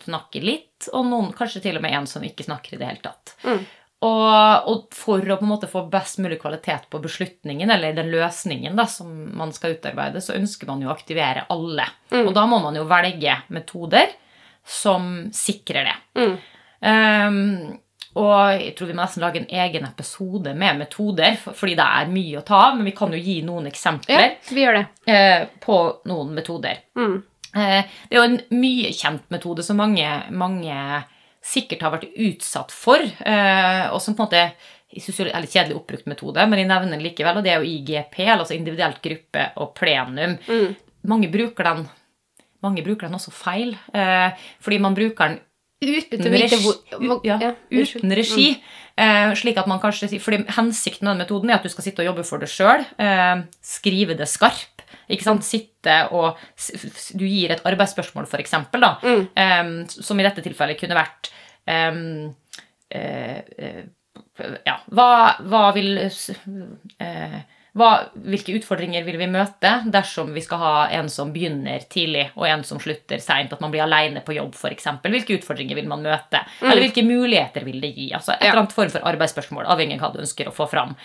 snakker 0.03 0.41
litt, 0.41 0.87
og 0.93 1.05
noen 1.05 1.33
kanskje 1.37 1.61
til 1.67 1.77
og 1.77 1.83
med 1.83 1.93
en 1.93 2.07
som 2.09 2.23
ikke 2.25 2.45
snakker 2.47 2.73
i 2.73 2.77
det 2.81 2.87
hele 2.87 3.03
tatt. 3.03 3.35
Og, 4.01 4.67
og 4.69 4.83
for 4.93 5.21
å 5.21 5.37
på 5.39 5.45
en 5.45 5.49
måte 5.49 5.67
få 5.69 5.83
best 5.89 6.19
mulig 6.21 6.39
kvalitet 6.41 6.85
på 6.89 6.99
beslutningen, 7.01 7.69
eller 7.73 7.93
den 7.97 8.11
løsningen 8.13 8.75
da, 8.77 8.85
som 8.89 9.09
man 9.37 9.49
skal 9.53 9.73
utarbeide, 9.77 10.21
så 10.21 10.35
ønsker 10.37 10.67
man 10.69 10.81
jo 10.81 10.89
å 10.89 10.93
aktivere 10.93 11.45
alle. 11.49 11.85
Og 12.27 12.33
da 12.37 12.45
må 12.49 12.59
man 12.61 12.75
jo 12.77 12.85
velge 12.89 13.39
metoder 13.49 14.13
som 14.65 15.29
sikrer 15.33 15.89
det. 15.89 15.97
Ehm, 16.85 17.77
og 18.15 18.61
jeg 18.61 18.75
tror 18.77 18.87
vi 18.87 18.93
må 18.93 19.03
nesten 19.03 19.21
lage 19.21 19.41
en 19.41 19.49
egen 19.49 19.85
episode 19.85 20.53
med 20.55 20.77
metoder, 20.79 21.35
fordi 21.37 21.75
det 21.77 21.85
er 21.85 22.07
mye 22.13 22.37
å 22.39 22.45
ta 22.47 22.61
av, 22.69 22.77
men 22.77 22.85
vi 22.85 22.95
kan 22.97 23.11
jo 23.13 23.19
gi 23.21 23.41
noen 23.45 23.65
Ja, 23.67 23.71
eksempler 23.71 24.37
vi 24.49 24.63
gjør 24.63 24.79
det. 24.79 24.85
eh, 25.13 25.47
på 25.59 25.77
noen 26.05 26.33
metoder. 26.33 26.77
Mm. 26.97 27.17
Eh, 27.55 27.83
det 28.09 28.15
er 28.17 28.19
jo 28.21 28.23
en 28.23 28.41
mye 28.61 28.93
kjent 28.93 29.29
metode 29.33 29.63
som 29.63 29.77
mange, 29.77 30.07
mange 30.31 31.03
sikkert 31.47 31.81
har 31.85 31.91
vært 31.97 32.09
utsatt 32.17 32.71
for, 32.71 32.97
eh, 32.99 33.87
og 33.91 34.01
som 34.01 34.15
på 34.15 34.23
en 34.23 34.27
måte 34.27 34.51
jeg 34.93 35.03
synes 35.03 35.17
jo 35.19 35.25
er 35.27 35.41
litt 35.43 35.51
kjedelig 35.53 35.75
oppbrukt 35.75 36.07
metode, 36.07 36.47
men 36.47 36.59
jeg 36.59 36.67
nevner 36.69 36.91
den 36.95 37.03
likevel, 37.03 37.37
og 37.37 37.43
det 37.43 37.51
er 37.51 37.59
jo 37.61 37.67
IGP, 37.69 38.21
altså 38.31 38.55
individuelt 38.55 39.01
gruppe 39.03 39.51
og 39.57 39.73
plenum. 39.75 40.37
Mange 41.03 41.27
bruker 41.29 41.63
den 41.63 41.87
mange 42.63 42.81
bruker 42.83 43.05
den 43.07 43.13
også 43.19 43.31
feil, 43.31 43.75
eh, 43.93 44.31
fordi 44.63 44.79
man 44.81 44.95
bruker 44.97 45.27
den 45.29 45.39
uten, 45.81 46.31
regi, 46.33 46.57
hvor- 46.63 47.21
ja, 47.25 47.37
ja, 47.41 47.51
uten 47.71 48.11
regi. 48.17 48.61
Slik 49.37 49.57
at 49.61 49.67
man 49.69 49.79
kanskje, 49.79 50.19
fordi 50.19 50.39
Hensikten 50.55 51.05
med 51.05 51.17
den 51.17 51.21
metoden 51.27 51.49
er 51.51 51.55
at 51.59 51.63
du 51.63 51.69
skal 51.69 51.83
sitte 51.85 52.01
og 52.01 52.07
jobbe 52.09 52.23
for 52.25 52.39
deg 52.41 52.49
sjøl. 52.49 52.85
Eh, 52.97 53.43
skrive 53.61 54.15
det 54.17 54.27
skarp. 54.27 54.81
Ikke 55.09 55.23
sant? 55.23 55.43
Sitte 55.43 56.09
og 56.11 56.37
Du 57.15 57.25
gir 57.25 57.51
et 57.51 57.61
arbeidsspørsmål, 57.63 58.25
da, 58.81 58.97
Mm. 59.03 59.89
som 59.89 60.19
i 60.19 60.23
dette 60.23 60.41
tilfellet 60.41 60.79
kunne 60.79 60.95
vært 60.97 61.29
eh, 61.67 62.31
eh, 62.91 63.83
Ja, 64.65 64.79
hva, 64.91 65.37
hva 65.45 65.73
vil 65.73 65.97
hva, 67.77 67.89
hvilke 68.27 68.55
utfordringer 68.57 69.05
vil 69.05 69.17
vi 69.21 69.27
møte 69.31 69.71
dersom 69.93 70.33
vi 70.35 70.41
skal 70.41 70.59
ha 70.61 70.73
en 70.97 71.07
som 71.13 71.29
begynner 71.33 71.85
tidlig, 71.89 72.27
og 72.35 72.47
en 72.49 72.63
som 72.67 72.79
slutter 72.81 73.21
seint? 73.23 73.53
At 73.53 73.61
man 73.63 73.71
blir 73.73 73.85
alene 73.85 74.23
på 74.25 74.35
jobb, 74.35 74.53
f.eks. 74.57 74.87
Hvilke 75.05 75.37
utfordringer 75.37 75.77
vil 75.79 75.87
man 75.87 76.01
møte? 76.05 76.41
Eller 76.61 76.81
hvilke 76.87 77.05
muligheter 77.05 77.63
vil 77.67 77.79
det 77.83 77.93
gi? 77.95 78.09
Altså 78.17 78.33
Et 78.35 78.41
Ja. 78.41 78.51
eller 78.51 78.63
annet 78.65 78.73
form 78.75 78.89
for 78.89 78.99
arbeidsspørsmål, 79.07 79.65
avhengig 79.65 79.99
av 80.01 80.07
hva 80.07 80.13
du 80.13 80.19
ønsker 80.25 80.47
å 80.49 80.53
få 80.55 80.67
fram. 80.69 80.95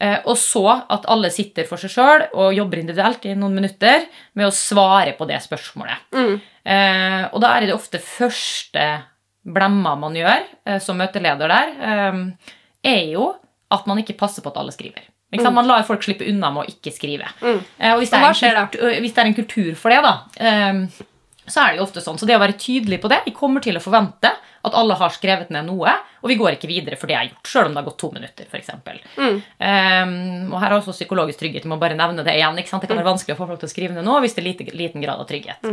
Eh, 0.00 0.18
Og 0.24 0.36
så 0.36 0.64
at 0.88 1.04
alle 1.12 1.30
sitter 1.30 1.64
for 1.68 1.76
seg 1.76 1.90
sjøl 1.90 2.26
og 2.34 2.54
jobber 2.56 2.78
individuelt 2.80 3.24
i 3.26 3.34
noen 3.34 3.54
minutter 3.54 4.06
med 4.34 4.46
å 4.46 4.50
svare 4.54 5.12
på 5.16 5.26
det 5.28 5.40
spørsmålet. 5.44 5.98
Mm. 6.12 6.40
Eh, 6.64 7.28
og 7.32 7.40
da 7.40 7.54
er 7.56 7.66
det 7.66 7.74
ofte 7.74 7.98
første 8.00 9.02
blemma 9.44 9.94
man 9.96 10.14
gjør 10.14 10.42
eh, 10.66 10.78
som 10.78 10.96
møteleder 11.00 11.48
der, 11.48 11.68
eh, 11.80 12.50
er 12.84 13.04
jo 13.12 13.34
at 13.70 13.86
man 13.86 13.98
ikke 14.02 14.16
passer 14.18 14.42
på 14.42 14.50
at 14.50 14.56
alle 14.56 14.72
skriver. 14.72 15.04
Sant? 15.30 15.54
Man 15.54 15.68
lar 15.70 15.86
folk 15.86 16.02
slippe 16.02 16.26
unna 16.26 16.50
med 16.54 16.64
å 16.64 16.72
ikke 16.72 16.92
skrive. 16.94 17.28
Mm. 17.38 17.60
Eh, 17.78 17.92
og 17.94 18.02
hvis 18.02 18.10
det, 18.10 18.18
er 18.18 18.26
en 18.26 18.70
kultur, 18.72 19.00
hvis 19.04 19.14
det 19.14 19.22
er 19.22 19.30
en 19.30 19.38
kultur 19.38 19.72
for 19.78 19.94
det, 19.94 20.00
da, 20.02 20.14
eh, 20.42 21.06
så 21.50 21.62
er 21.62 21.72
det 21.72 21.80
jo 21.80 21.86
ofte 21.86 22.02
sånn. 22.02 22.18
Så 22.18 22.28
det 22.28 22.38
å 22.38 22.42
være 22.42 22.58
tydelig 22.60 23.00
på 23.02 23.10
det 23.10 23.24
Vi 23.26 23.34
kommer 23.34 23.62
til 23.62 23.78
å 23.78 23.82
forvente 23.82 24.32
at 24.60 24.76
alle 24.76 24.96
har 25.00 25.12
skrevet 25.14 25.48
ned 25.54 25.64
noe, 25.70 25.92
og 26.20 26.28
vi 26.28 26.36
går 26.36 26.58
ikke 26.58 26.68
videre 26.68 26.98
for 27.00 27.08
det 27.08 27.14
jeg 27.14 27.20
har 27.22 27.28
gjort, 27.30 27.48
sjøl 27.48 27.70
om 27.70 27.72
det 27.72 27.80
har 27.80 27.86
gått 27.86 27.98
to 28.02 28.10
minutter, 28.12 28.48
f.eks. 28.50 28.68
Mm. 29.16 29.38
Um, 29.56 30.50
og 30.52 30.58
her 30.60 30.66
er 30.68 30.76
også 30.76 30.92
psykologisk 30.92 31.40
trygghet. 31.40 31.64
Vi 31.64 31.72
må 31.72 31.78
bare 31.80 31.96
nevne 31.96 32.26
det 32.26 32.34
igjen. 32.36 32.58
ikke 32.60 32.68
sant? 32.68 32.84
Det 32.84 32.90
kan 32.90 33.00
være 33.00 33.08
vanskelig 33.08 33.38
å 33.38 33.40
få 33.40 33.48
folk 33.48 33.62
til 33.62 33.70
å 33.70 33.72
skrive 33.72 33.96
ned 33.96 34.04
nå 34.04 34.18
hvis 34.20 34.36
det 34.36 34.42
er 34.42 34.48
lite, 34.50 34.66
liten 34.76 35.00
grad 35.00 35.22
av 35.22 35.30
trygghet. 35.30 35.64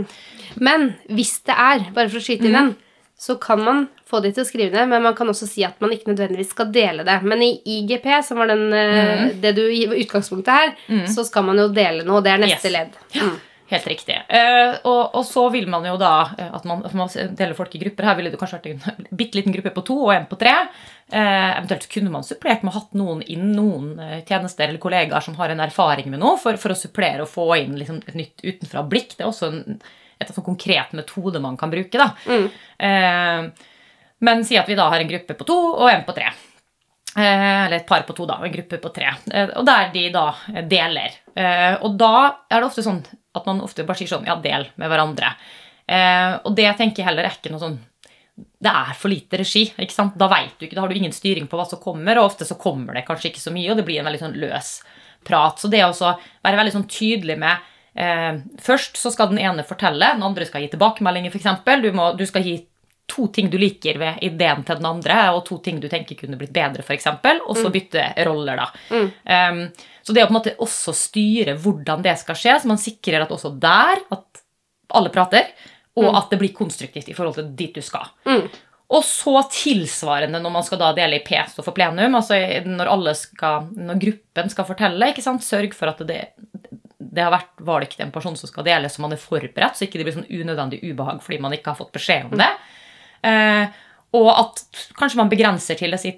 Men 0.63 0.93
hvis 1.11 1.33
det 1.49 1.57
er, 1.67 1.89
bare 1.91 2.07
for 2.07 2.21
å 2.21 2.23
skyte 2.23 2.47
inn 2.47 2.55
den, 2.55 2.71
så 3.19 3.35
kan 3.41 3.63
man 3.65 3.87
få 4.05 4.19
de 4.21 4.29
til 4.29 4.43
å 4.43 4.47
skrive 4.47 4.75
ned, 4.75 4.91
men 4.91 5.01
man 5.07 5.15
kan 5.17 5.29
også 5.31 5.47
si 5.49 5.63
at 5.65 5.79
man 5.81 5.91
ikke 5.95 6.11
nødvendigvis 6.11 6.51
skal 6.53 6.69
dele 6.73 7.05
det. 7.07 7.17
Men 7.25 7.41
i 7.41 7.55
IGP, 7.65 8.05
som 8.23 8.37
var 8.37 8.51
den, 8.51 8.67
mm. 8.69 9.39
det 9.41 9.55
du 9.57 9.63
utgangspunktet 9.65 10.53
her, 10.53 10.73
så 11.09 11.25
skal 11.25 11.47
man 11.49 11.57
jo 11.57 11.65
dele 11.73 12.05
noe. 12.05 12.21
Det 12.21 12.35
er 12.35 12.43
neste 12.45 12.69
Yes. 12.69 12.75
ledd. 12.77 12.97
Mm. 13.17 13.35
helt 13.67 13.87
riktig. 13.87 14.15
Uh, 14.31 14.77
og, 14.87 15.15
og 15.19 15.25
så 15.27 15.41
vil 15.51 15.65
man 15.67 15.83
jo 15.83 15.97
da 15.99 16.11
eh, 16.37 16.53
at 16.55 16.63
man, 16.69 16.85
at 16.87 16.93
man 16.95 17.09
deler 17.11 17.57
folk 17.57 17.73
i 17.75 17.81
grupper. 17.81 18.05
Her 18.07 18.15
ville 18.19 18.31
det 18.31 18.39
kanskje 18.39 18.61
vært 18.61 18.69
en 18.71 19.09
bitte 19.19 19.39
liten 19.39 19.55
gruppe 19.55 19.73
på 19.75 19.83
to 19.89 19.97
og 20.05 20.13
en 20.13 20.29
på 20.29 20.39
tre. 20.39 20.53
Uh, 21.11 21.51
eventuelt 21.57 21.89
kunne 21.91 22.13
man 22.13 22.23
supplert 22.27 22.63
med 22.63 22.71
å 22.71 22.77
hatt 22.77 22.95
noen 22.99 23.25
inn, 23.27 23.49
noen 23.55 23.93
eh, 23.99 24.21
tjenester 24.27 24.69
eller 24.69 24.81
kollegaer 24.83 25.23
som 25.23 25.35
har 25.39 25.51
en 25.51 25.65
erfaring 25.67 26.07
med 26.13 26.21
noe, 26.23 26.39
for, 26.39 26.59
for 26.61 26.75
å 26.75 26.79
supplere 26.79 27.25
og 27.25 27.31
få 27.31 27.49
inn 27.59 27.75
liksom, 27.79 28.01
et 28.07 28.17
nytt 28.19 28.43
utenfra 28.45 28.85
blikk. 28.87 29.17
Det 29.17 29.25
er 29.25 29.31
også 29.33 29.51
en, 29.51 29.79
et 30.19 30.33
sånn 30.33 30.45
konkret 30.45 30.93
metode 30.97 31.41
man 31.43 31.57
kan 31.57 31.71
bruke. 31.71 31.97
da. 31.97 32.11
Mm. 32.27 32.47
Eh, 32.79 33.67
men 34.27 34.43
si 34.45 34.57
at 34.57 34.67
vi 34.69 34.75
da 34.77 34.89
har 34.89 34.99
en 35.03 35.09
gruppe 35.11 35.35
på 35.37 35.45
to 35.45 35.57
og 35.75 35.89
en 35.91 36.05
på 36.07 36.15
tre. 36.17 36.31
Eh, 37.17 37.65
Eller 37.65 37.77
et 37.79 37.87
par 37.87 38.01
på 38.05 38.15
to, 38.17 38.25
da, 38.29 38.39
og 38.41 38.45
en 38.47 38.53
gruppe 38.53 38.79
på 38.81 38.93
tre. 38.93 39.11
Eh, 39.31 39.51
Og 39.57 39.65
der 39.65 39.91
de 39.93 40.09
da 40.13 40.25
deler. 40.69 41.19
Og 41.81 41.97
da 41.97 42.13
er 42.49 42.59
det 42.61 42.65
ofte 42.65 42.83
sånn 42.85 43.03
at 43.35 43.45
man 43.45 43.61
ofte 43.61 43.85
bare 43.85 43.97
sier 43.99 44.09
sånn 44.09 44.25
Ja, 44.25 44.35
del 44.41 44.67
med 44.75 44.89
hverandre. 44.89 45.35
Og 46.43 46.55
det 46.57 46.71
tenker 46.77 47.03
jeg 47.03 47.05
heller 47.05 47.25
er 47.29 47.37
ikke 47.37 47.51
noe 47.53 47.61
sånn 47.61 47.77
det 48.37 48.69
er 48.69 48.93
for 48.97 49.09
lite 49.09 49.37
regi. 49.37 49.63
ikke 49.77 49.93
sant? 49.93 50.17
Da 50.17 50.27
vet 50.29 50.57
du 50.59 50.65
ikke, 50.67 50.75
da 50.77 50.81
har 50.81 50.89
du 50.89 50.95
ingen 50.97 51.13
styring 51.13 51.47
på 51.49 51.57
hva 51.57 51.65
som 51.69 51.79
kommer, 51.81 52.17
og 52.17 52.31
ofte 52.31 52.45
så 52.45 52.57
kommer 52.59 52.93
det 52.93 53.05
kanskje 53.07 53.31
ikke 53.31 53.41
så 53.41 53.53
mye, 53.53 53.71
og 53.71 53.77
det 53.79 53.85
blir 53.85 53.99
en 54.01 54.05
veldig 54.09 54.21
sånn 54.21 54.37
løs 54.37 54.71
prat. 55.25 55.57
Så 55.61 55.69
det 55.71 55.83
å 55.85 55.93
være 55.93 56.59
veldig 56.59 56.73
sånn 56.75 56.87
tydelig 56.89 57.37
med 57.41 57.57
eh, 57.97 58.39
Først 58.63 58.97
så 59.01 59.11
skal 59.13 59.33
den 59.33 59.41
ene 59.43 59.65
fortelle, 59.67 60.13
den 60.15 60.23
andre 60.25 60.45
skal 60.47 60.63
gi 60.63 60.71
tilbakemeldinger, 60.73 61.33
f.eks. 61.33 61.63
Du, 61.83 61.91
må- 61.97 62.13
du 62.17 62.25
skal 62.29 62.45
gi 62.45 62.57
to 63.07 63.27
ting 63.31 63.47
du 63.49 63.55
liker 63.57 63.95
ved 64.01 64.17
ideen 64.27 64.65
til 64.67 64.79
den 64.81 64.85
andre, 64.89 65.19
og 65.31 65.45
to 65.47 65.57
ting 65.63 65.77
du 65.79 65.87
tenker 65.87 66.17
kunne 66.19 66.35
blitt 66.39 66.51
bedre, 66.55 66.83
f.eks., 66.83 67.07
og 67.47 67.55
så 67.55 67.69
bytte 67.71 68.03
roller, 68.27 68.59
da. 68.59 68.67
Um, 69.49 69.61
så 70.03 70.13
det 70.15 70.25
å 70.25 70.27
på 70.27 70.33
en 70.33 70.39
måte 70.41 70.55
også 70.63 70.91
styre 70.95 71.55
hvordan 71.63 72.03
det 72.03 72.17
skal 72.19 72.35
skje, 72.35 72.57
så 72.59 72.67
man 72.67 72.79
sikrer 72.81 73.23
at 73.23 73.31
også 73.31 73.53
der 73.63 74.03
at 74.11 74.43
alle 74.95 75.11
prater, 75.11 75.47
og 75.97 76.11
at 76.19 76.29
det 76.29 76.37
blir 76.39 76.53
konstruktivt 76.55 77.07
i 77.09 77.15
forhold 77.17 77.39
til 77.39 77.47
dit 77.57 77.73
du 77.75 77.81
skal. 77.81 78.11
Mm. 78.27 78.43
Og 78.95 79.03
så 79.03 79.33
tilsvarende 79.51 80.39
når 80.39 80.53
man 80.53 80.63
skal 80.63 80.79
da 80.79 80.91
dele 80.95 81.17
i 81.17 81.23
PS 81.25 81.57
og 81.59 81.65
for 81.65 81.75
plenum, 81.75 82.13
altså 82.19 82.37
når, 82.63 82.91
alle 82.91 83.15
skal, 83.19 83.65
når 83.75 83.99
gruppen 84.03 84.51
skal 84.53 84.67
fortelle, 84.69 85.09
ikke 85.11 85.23
sant? 85.25 85.43
sørg 85.43 85.73
for 85.75 85.91
at 85.91 86.03
det, 86.07 86.21
det 87.11 87.23
har 87.23 87.31
vært 87.33 87.63
valgt 87.67 87.99
en 88.03 88.11
person 88.11 88.35
som 88.37 88.49
skal 88.49 88.65
dele, 88.67 88.89
så 88.89 89.01
man 89.03 89.13
er 89.15 89.21
forberedt, 89.21 89.77
så 89.77 89.85
ikke 89.87 89.99
det 90.01 90.07
blir 90.07 90.17
sånn 90.19 90.29
unødvendig 90.29 90.81
ubehag 90.83 91.21
fordi 91.23 91.39
man 91.43 91.53
ikke 91.57 91.73
har 91.73 91.79
fått 91.79 91.93
beskjed 91.95 92.31
om 92.31 92.37
det. 92.41 92.49
Eh, 93.27 93.67
og 94.17 94.29
at 94.33 94.63
kanskje 94.97 95.19
man 95.19 95.29
begrenser 95.31 95.77
til 95.79 95.93
å 95.93 95.99
si 96.01 96.13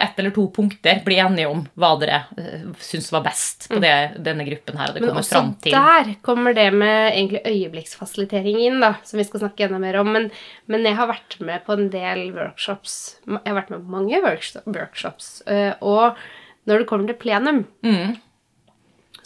ett 0.00 0.16
eller 0.18 0.32
to 0.32 0.46
punkter, 0.48 1.02
bli 1.04 1.18
enige 1.20 1.50
om 1.52 1.66
hva 1.76 1.90
dere 2.00 2.22
uh, 2.38 2.70
syns 2.80 3.10
var 3.12 3.20
best 3.26 3.66
på 3.68 3.76
det, 3.82 3.90
denne 4.24 4.46
gruppen 4.46 4.78
her, 4.80 4.88
og 4.88 4.94
det 4.96 5.02
Men 5.02 5.10
kommer 5.10 5.26
fram 5.28 5.50
til. 5.60 5.74
der 5.76 6.14
kommer 6.24 6.54
det 6.56 6.64
med 6.72 7.10
egentlig 7.10 7.42
øyeblikksfasilitering 7.50 8.56
inn, 8.70 8.78
da, 8.80 8.94
som 9.04 9.20
vi 9.20 9.26
skal 9.28 9.42
snakke 9.44 9.66
enda 9.66 9.78
mer 9.82 9.98
om. 10.00 10.08
Men, 10.14 10.30
men 10.72 10.88
jeg 10.88 10.96
har 10.96 11.10
vært 11.12 11.36
med 11.44 11.64
på 11.66 11.76
en 11.76 11.90
del 11.92 12.22
workshops. 12.32 13.18
Jeg 13.28 13.44
har 13.44 13.58
vært 13.58 13.74
med 13.74 13.84
på 13.84 13.92
mange 13.98 14.22
workshops. 14.24 15.42
øh, 15.44 15.74
Og 15.82 16.16
når 16.64 16.78
det 16.78 16.88
kommer 16.88 17.12
til 17.12 17.20
plenum, 17.20 17.66
Mm. 17.84 18.16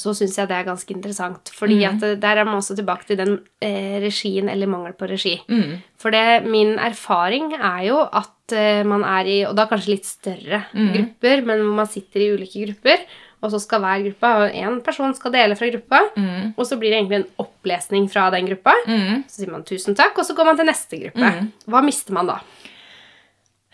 Så 0.06 0.14
syns 0.16 0.38
jeg 0.38 0.48
det 0.48 0.56
er 0.56 0.68
ganske 0.70 0.94
interessant. 0.94 1.50
Fordi 1.54 1.80
at 1.88 2.00
der 2.22 2.40
er 2.40 2.46
man 2.48 2.60
også 2.60 2.76
tilbake 2.78 3.06
til 3.10 3.18
den 3.20 3.34
eh, 3.60 3.98
regien 4.04 4.48
eller 4.52 4.70
mangel 4.70 4.94
på 4.96 5.08
regi. 5.10 5.36
Mm. 5.50 5.76
For 5.98 6.14
det, 6.14 6.46
min 6.46 6.76
erfaring 6.78 7.52
er 7.58 7.84
jo 7.90 8.00
at 8.06 8.54
eh, 8.56 8.82
man 8.86 9.02
er 9.04 9.26
i 9.26 9.38
Og 9.48 9.54
da 9.58 9.66
kanskje 9.70 9.94
litt 9.96 10.06
større 10.08 10.64
Mm. 10.72 10.90
grupper, 10.94 11.44
men 11.46 11.62
hvor 11.66 11.74
man 11.82 11.86
sitter 11.90 12.20
i 12.24 12.32
ulike 12.34 12.66
grupper. 12.66 13.06
Og 13.44 13.50
så 13.52 13.58
skal 13.60 13.82
hver 13.84 14.00
gruppe 14.06 14.28
og 14.40 14.54
én 14.56 14.78
person 14.82 15.12
skal 15.14 15.30
dele 15.34 15.54
fra 15.58 15.68
gruppa. 15.70 15.98
Mm. 16.16 16.54
Og 16.56 16.64
så 16.66 16.78
blir 16.80 16.90
det 16.90 16.98
egentlig 17.02 17.18
en 17.20 17.28
opplesning 17.44 18.06
fra 18.10 18.30
den 18.32 18.46
gruppa. 18.48 18.72
Mm. 18.88 19.24
Så 19.28 19.42
sier 19.42 19.52
man 19.52 19.62
tusen 19.68 19.94
takk, 19.94 20.16
og 20.18 20.24
så 20.26 20.34
går 20.34 20.48
man 20.48 20.56
til 20.56 20.66
neste 20.66 20.98
gruppe. 21.02 21.32
Hva 21.68 21.82
mister 21.84 22.16
man 22.16 22.26
da? 22.32 22.38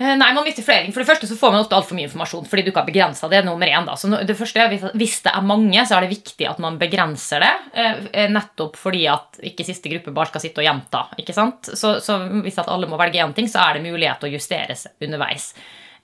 Eh, 0.03 0.17
Nei, 0.19 0.33
man 0.35 0.43
mister 0.47 0.65
flere. 0.67 0.89
For 0.91 1.03
det 1.03 1.07
første 1.07 1.29
så 1.31 1.37
får 1.39 1.53
man 1.55 1.63
ofte 1.63 1.77
altfor 1.79 1.95
mye 1.99 2.09
informasjon 2.09 2.49
fordi 2.51 2.65
du 2.67 2.71
ikke 2.73 2.83
har 2.83 2.89
begrensa 2.89 3.29
det. 3.31 3.45
nummer 3.47 3.71
én 3.71 3.87
da. 3.87 3.95
Så 3.95 4.11
det 4.27 4.37
første 4.39 4.59
er 4.59 4.69
hvis- 4.73 4.93
Hvis 4.99 5.23
det 5.23 5.33
er 5.35 5.43
mange, 5.47 5.79
så 5.87 5.97
er 5.97 6.01
det 6.07 6.11
viktig 6.19 6.49
at 6.51 6.59
man 6.59 6.79
begrenser 6.79 7.41
det. 7.41 7.53
eh, 7.75 7.95
eh, 8.13 8.29
Nettopp 8.29 8.77
fordi 8.77 9.07
at 9.09 9.39
ikke 9.43 9.65
siste 9.65 9.89
gruppe 9.93 10.13
bare 10.15 10.27
skal 10.27 10.41
sitte 10.41 10.59
og 10.59 10.67
gjenta. 10.67 11.05
ikke 11.19 11.35
sant? 11.35 11.63
Så, 11.79 12.01
så 12.03 12.19
hvis 12.43 12.59
at 12.59 12.69
alle 12.69 12.87
må 12.87 12.99
velge 12.99 13.23
én 13.23 13.35
ting, 13.35 13.47
så 13.47 13.61
er 13.71 13.75
det 13.75 13.83
mulighet 13.87 14.19
til 14.21 14.31
å 14.31 14.35
justere 14.39 14.75
seg 14.75 14.93
underveis. 15.01 15.53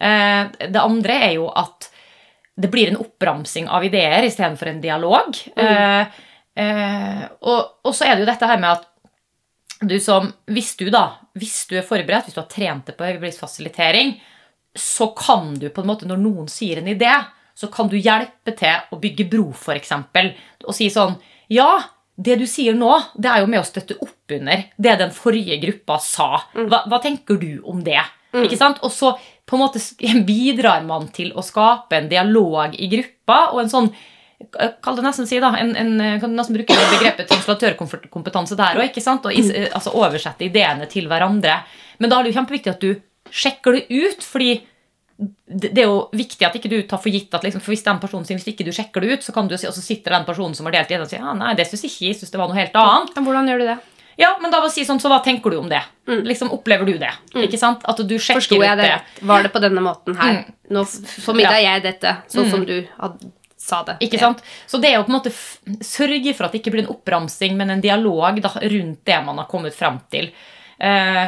Det 0.01 0.77
andre 0.81 1.15
er 1.29 1.33
jo 1.35 1.49
at 1.51 1.89
det 2.57 2.71
blir 2.71 2.89
en 2.89 2.97
oppramsing 3.03 3.69
av 3.69 3.83
ideer 3.83 4.23
istedenfor 4.23 4.69
en 4.69 4.81
dialog. 4.81 5.33
Mm. 5.57 6.07
eh, 6.57 7.29
og, 7.43 7.71
og 7.85 7.95
så 7.95 8.07
er 8.07 8.15
det 8.17 8.25
jo 8.27 8.33
dette 8.33 8.47
her 8.47 8.59
med 8.59 8.71
at 8.71 8.87
du 9.81 9.99
som, 10.03 10.33
hvis 10.51 10.74
du 10.81 10.89
da, 10.91 11.05
hvis 11.39 11.66
du 11.70 11.76
er 11.79 11.87
forberedt, 11.87 12.26
hvis 12.26 12.37
du 12.37 12.43
har 12.43 12.51
trent 12.51 12.89
det 12.89 12.97
på 12.99 13.07
øyeblikksfasilitering, 13.07 14.16
så 14.79 15.11
kan 15.16 15.55
du 15.59 15.68
på 15.74 15.83
en 15.83 15.91
måte, 15.91 16.09
når 16.09 16.20
noen 16.22 16.49
sier 16.51 16.81
en 16.81 16.91
idé, 16.91 17.12
så 17.59 17.70
kan 17.72 17.91
du 17.91 17.97
hjelpe 17.99 18.55
til 18.59 18.95
å 18.95 18.99
bygge 19.03 19.26
bro, 19.31 19.49
eksempel, 19.74 20.33
og 20.66 20.76
si 20.76 20.91
sånn, 20.95 21.16
ja, 21.51 21.70
det 22.18 22.37
du 22.41 22.47
sier 22.51 22.74
nå, 22.74 22.91
det 23.14 23.31
er 23.31 23.43
jo 23.43 23.51
med 23.51 23.62
å 23.62 23.66
støtte 23.66 23.97
opp 24.03 24.35
under 24.35 24.64
det 24.76 24.95
den 25.01 25.14
forrige 25.14 25.59
gruppa 25.62 25.99
sa. 26.03 26.29
Hva, 26.55 26.85
hva 26.91 26.99
tenker 27.03 27.39
du 27.39 27.61
om 27.66 27.83
det? 27.87 28.01
Ikke 28.35 28.59
sant? 28.59 28.81
Og 28.85 28.93
så 28.93 29.14
på 29.49 29.57
en 29.57 29.62
måte 29.62 29.83
bidrar 30.29 30.85
man 30.87 31.09
til 31.14 31.33
å 31.35 31.45
skape 31.47 31.99
en 31.99 32.11
dialog 32.11 32.74
i 32.74 32.91
gruppa, 32.91 33.49
og 33.55 33.62
en 33.62 33.72
sånn 33.72 33.91
Kall 34.84 34.95
det 34.95 35.03
nesten 35.03 35.26
si 35.26 35.41
da, 35.43 35.51
en, 35.59 35.74
en, 35.76 35.93
kan 36.22 36.32
nesten 36.39 36.55
bruke 36.55 36.76
begrepet 36.93 37.26
translatørkompetanse 37.30 38.57
der 38.59 38.78
òg. 38.78 38.99
Og 39.18 39.32
is, 39.34 39.51
altså 39.74 39.93
oversette 39.99 40.47
ideene 40.47 40.86
til 40.91 41.11
hverandre. 41.11 41.59
Men 41.99 42.12
da 42.12 42.18
er 42.18 42.26
det 42.26 42.32
jo 42.32 42.39
kjempeviktig 42.39 42.72
at 42.72 42.84
du 42.84 42.93
sjekker 43.34 43.76
det 43.76 43.86
ut, 43.91 44.22
fordi 44.24 44.53
det 45.18 45.74
er 45.74 45.89
jo 45.89 46.05
viktig 46.14 46.47
at 46.47 46.55
ikke 46.55 46.70
du 46.70 46.78
tar 46.86 47.01
for 47.03 47.11
gitt 47.11 47.32
at 47.34 47.43
liksom, 47.43 47.62
for 47.64 47.74
hvis 47.74 47.82
den 47.82 47.99
personen 47.99 48.26
sier, 48.26 48.39
hvis 48.39 48.53
ikke 48.53 48.66
du 48.68 48.70
sjekker 48.74 49.03
det 49.03 49.16
ut, 49.16 49.24
så 49.26 49.34
kan 49.34 49.49
du 49.51 49.57
si, 49.59 49.66
og 49.66 49.74
så 49.74 49.82
sitter 49.82 50.14
den 50.14 50.26
personen 50.28 50.55
som 50.55 50.68
har 50.68 50.76
delt 50.76 50.93
det, 50.93 51.01
og 51.03 51.11
sier 51.11 51.24
ja, 51.24 51.34
nei, 51.34 51.57
det 51.59 51.66
syns 51.66 51.82
ikke 51.89 52.07
jeg, 52.07 52.18
syns 52.20 52.30
det 52.30 52.39
var 52.39 52.51
noe 52.51 52.59
helt 52.61 52.76
annet. 52.78 53.16
Men 53.16 53.26
Hvordan 53.26 53.51
gjør 53.51 53.64
du 53.64 53.66
det? 53.72 53.78
Ja, 54.18 54.32
men 54.43 54.51
da 54.51 54.61
si 54.70 54.82
sånn, 54.86 54.99
så 55.03 55.11
hva 55.11 55.20
tenker 55.22 55.55
du 55.55 55.61
om 55.61 55.68
det? 55.70 55.80
Liksom, 56.26 56.51
Opplever 56.55 56.86
du 56.86 56.97
det? 56.99 57.11
Ikke 57.39 57.59
sant? 57.59 57.84
At 57.86 58.01
du 58.03 58.14
sjekker 58.18 58.41
Forsto 58.41 58.59
jeg 58.62 58.78
det 58.80 58.89
rett? 58.91 59.20
Var 59.30 59.47
det 59.47 59.53
på 59.55 59.62
denne 59.62 59.82
måten 59.82 60.18
her? 60.18 60.41
Nå 60.74 60.82
formidla 61.22 61.55
ja. 61.59 61.74
jeg 61.74 61.84
dette 61.86 62.14
sånn 62.30 62.51
som 62.51 62.64
du 62.66 62.80
had, 62.99 63.14
sa 63.69 63.83
det. 63.87 63.99
Ikke 64.09 64.19
sant? 64.21 64.41
Så 64.66 64.81
det 64.83 64.91
er 64.91 64.97
jo 64.99 65.07
på 65.07 65.12
en 65.12 65.19
måte 65.21 65.33
sørge 65.85 66.35
for 66.35 66.49
at 66.49 66.53
det 66.57 66.62
ikke 66.62 66.73
blir 66.75 66.87
en 66.87 66.93
oppramsing, 66.97 67.57
men 67.61 67.71
en 67.77 67.85
dialog 67.85 68.41
da, 68.45 68.51
rundt 68.64 69.03
det 69.09 69.19
man 69.27 69.39
har 69.43 69.49
kommet 69.51 69.77
fram 69.77 70.01
til. 70.12 70.31
Eh, 70.81 71.27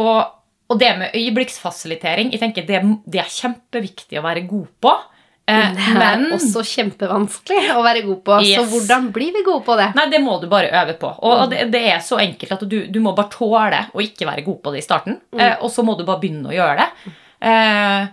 og 0.00 0.36
Og 0.70 0.78
det 0.78 0.90
med 0.98 1.14
øyeblikksfasilitering 1.18 2.28
jeg 2.30 2.38
tenker 2.38 2.62
det, 2.68 2.80
det 3.10 3.18
er 3.18 3.30
kjempeviktig 3.34 4.20
å 4.20 4.22
være 4.22 4.44
god 4.46 4.68
på. 4.80 4.92
Eh, 5.50 5.72
Det 5.74 5.86
er 5.90 5.96
men 5.98 6.28
også 6.36 6.62
kjempevanskelig 6.62 7.72
å 7.74 7.82
være 7.82 8.04
god 8.06 8.20
på. 8.28 8.36
Så 8.54 8.62
hvordan 8.70 9.08
blir 9.12 9.32
vi 9.34 9.42
gode 9.42 9.64
på 9.66 9.74
det? 9.80 9.88
Nei, 9.98 10.04
det 10.12 10.20
må 10.22 10.36
du 10.40 10.46
bare 10.46 10.70
øve 10.82 10.94
på. 11.00 11.10
Og 11.26 11.50
det, 11.50 11.64
det 11.72 11.82
er 11.90 11.98
så 12.06 12.20
enkelt 12.22 12.52
at 12.54 12.62
du, 12.70 12.86
du 12.86 13.00
må 13.02 13.16
bare 13.18 13.32
tåle 13.34 13.80
å 13.92 14.04
ikke 14.04 14.28
være 14.30 14.44
god 14.46 14.60
på 14.62 14.70
det 14.76 14.78
i 14.84 14.86
starten. 14.86 15.18
Eh, 15.36 15.56
og 15.58 15.72
så 15.74 15.82
må 15.82 15.96
du 15.98 16.04
bare 16.06 16.22
begynne 16.22 16.52
å 16.52 16.54
gjøre 16.54 16.84
det. 16.84 17.14
Eh, 17.50 18.06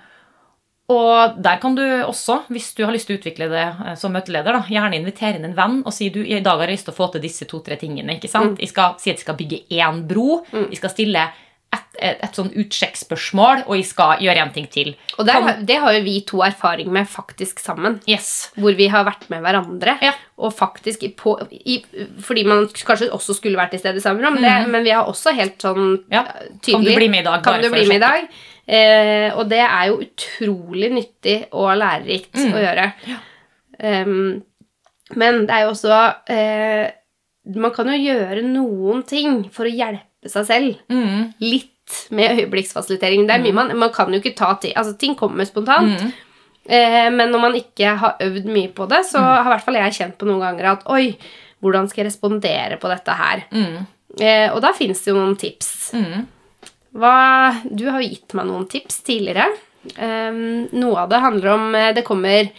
og 0.87 1.39
der 1.43 1.57
kan 1.59 1.75
du 1.75 1.81
også, 2.07 2.41
hvis 2.47 2.69
du 2.77 2.85
har 2.85 2.93
lyst 2.95 3.09
til 3.09 3.17
å 3.17 3.19
utvikle 3.19 3.49
det 3.51 3.63
eh, 3.65 3.95
som 3.99 4.13
møteleder, 4.15 4.55
da, 4.55 4.61
gjerne 4.71 4.95
invitere 5.01 5.35
inn 5.35 5.49
en 5.49 5.57
venn 5.57 5.81
og 5.85 5.91
si 5.95 6.07
du, 6.09 6.21
i 6.23 6.39
dag 6.39 6.61
har 6.61 6.67
jeg 6.71 6.77
lyst 6.77 6.87
til 6.87 6.95
å 6.95 6.99
få 7.01 7.09
til 7.11 7.25
disse 7.25 7.47
to-tre 7.49 7.75
tingene. 7.81 8.15
ikke 8.15 8.31
sant? 8.31 8.61
Jeg 8.63 8.71
skal 8.71 8.95
si 9.01 9.11
at 9.11 9.17
jeg 9.19 9.25
skal 9.25 9.35
bygge 9.41 9.63
én 9.75 10.05
bro. 10.07 10.45
Jeg 10.53 10.79
skal 10.79 10.93
stille 10.95 11.25
et, 11.75 11.83
et, 11.99 12.21
et 12.23 12.37
sånn 12.39 12.53
utsjekkspørsmål, 12.55 13.65
og 13.67 13.75
jeg 13.75 13.85
skal 13.89 14.21
gjøre 14.23 14.45
en 14.45 14.53
ting 14.55 14.67
til. 14.71 14.93
Og 15.19 15.27
der, 15.27 15.41
Kan- 15.43 15.65
det 15.67 15.77
har 15.83 15.97
jo 15.97 16.03
vi 16.05 16.15
to 16.29 16.39
erfaring 16.45 16.87
med 16.95 17.09
faktisk 17.11 17.59
sammen. 17.59 17.99
Yes. 18.07 18.51
Hvor 18.55 18.71
vi 18.79 18.87
har 18.93 19.03
vært 19.03 19.27
med 19.33 19.43
hverandre. 19.43 19.97
Ja. 20.01 20.13
Og 20.39 20.53
faktisk 20.55 21.03
på, 21.19 21.35
i, 21.51 21.81
Fordi 22.23 22.43
man 22.47 22.67
kanskje 22.71 23.09
også 23.11 23.35
skulle 23.41 23.59
vært 23.59 23.73
i 23.75 23.81
stedet 23.81 24.03
sammen, 24.03 24.23
men, 24.37 24.43
det, 24.45 24.69
men 24.71 24.87
vi 24.87 24.95
har 24.95 25.03
også 25.11 25.35
helt 25.35 25.59
sånn 25.59 25.97
Ja. 26.13 26.23
tydelig 26.63 26.63
Kan 26.63 26.85
tydelig 26.85 26.93
du 26.95 27.01
bli 27.01 27.09
med 27.09 27.19
i 27.19 27.27
dag? 27.27 27.43
Kan 27.43 27.59
du 27.61 27.69
bli 27.73 27.87
med 27.89 27.99
i 27.99 28.05
dag? 28.07 28.29
Eh, 28.67 29.31
og 29.37 29.47
det 29.47 29.61
er 29.63 29.85
jo 29.87 30.01
utrolig 30.03 30.89
nyttig 30.91 31.37
og 31.55 31.69
lærerikt 31.79 32.35
Mm. 32.35 32.51
å 32.51 32.59
gjøre. 32.65 32.87
Em, 33.79 34.43
men 35.15 35.45
det 35.47 35.53
er 35.55 35.61
jo 35.63 35.69
også 35.71 35.97
eh, 36.33 36.89
Man 37.55 37.71
kan 37.71 37.87
jo 37.87 37.95
gjøre 38.01 38.41
noen 38.43 39.03
ting 39.07 39.43
for 39.53 39.69
å 39.69 39.71
hjelpe 39.71 40.27
seg 40.27 40.45
selv. 40.49 40.79
Mm. 40.91 41.33
Litt 41.39 41.73
med 42.11 42.33
øyeblikksfasilitering. 42.41 43.23
Det 43.29 43.37
er 43.37 43.43
mye 43.45 43.55
man, 43.55 43.71
man 43.79 43.93
kan 43.95 44.11
jo 44.11 44.19
ikke 44.19 44.35
ta 44.35 44.49
ting 44.59 44.73
Altså, 44.75 44.97
ting 44.99 45.15
kommer 45.15 45.45
spontant. 45.47 46.01
Mm. 46.01 46.11
Eh, 46.67 47.09
men 47.15 47.31
når 47.31 47.39
man 47.45 47.55
ikke 47.55 47.93
har 48.01 48.17
øvd 48.19 48.49
mye 48.51 48.73
på 48.75 48.89
det, 48.91 49.05
så 49.07 49.21
har 49.23 49.45
i 49.45 49.51
hvert 49.53 49.63
fall 49.63 49.79
jeg 49.79 49.95
kjent 50.01 50.17
på 50.19 50.27
noen 50.27 50.41
ganger 50.43 50.71
at 50.73 50.83
Oi, 50.91 51.13
hvordan 51.63 51.87
skal 51.87 52.03
jeg 52.03 52.09
respondere 52.11 52.75
på 52.81 52.91
dette 52.91 53.15
her? 53.15 53.45
Mm. 53.55 53.85
Eh, 54.19 54.49
og 54.51 54.59
da 54.65 54.73
fins 54.75 54.99
det 55.05 55.13
jo 55.13 55.15
noen 55.21 55.37
tips. 55.39 55.93
Mm. 55.95 56.25
Hva, 56.95 57.13
du 57.67 57.85
har 57.89 58.01
jo 58.01 58.09
gitt 58.09 58.33
meg 58.37 58.47
noen 58.49 58.67
tips 58.71 59.01
tidligere. 59.07 59.49
Um, 59.99 60.67
noe 60.75 61.03
av 61.03 61.09
det 61.11 61.19
handler 61.23 61.47
om 61.53 61.75
eh, 61.77 61.93
Det 61.95 62.01
kommer 62.03 62.49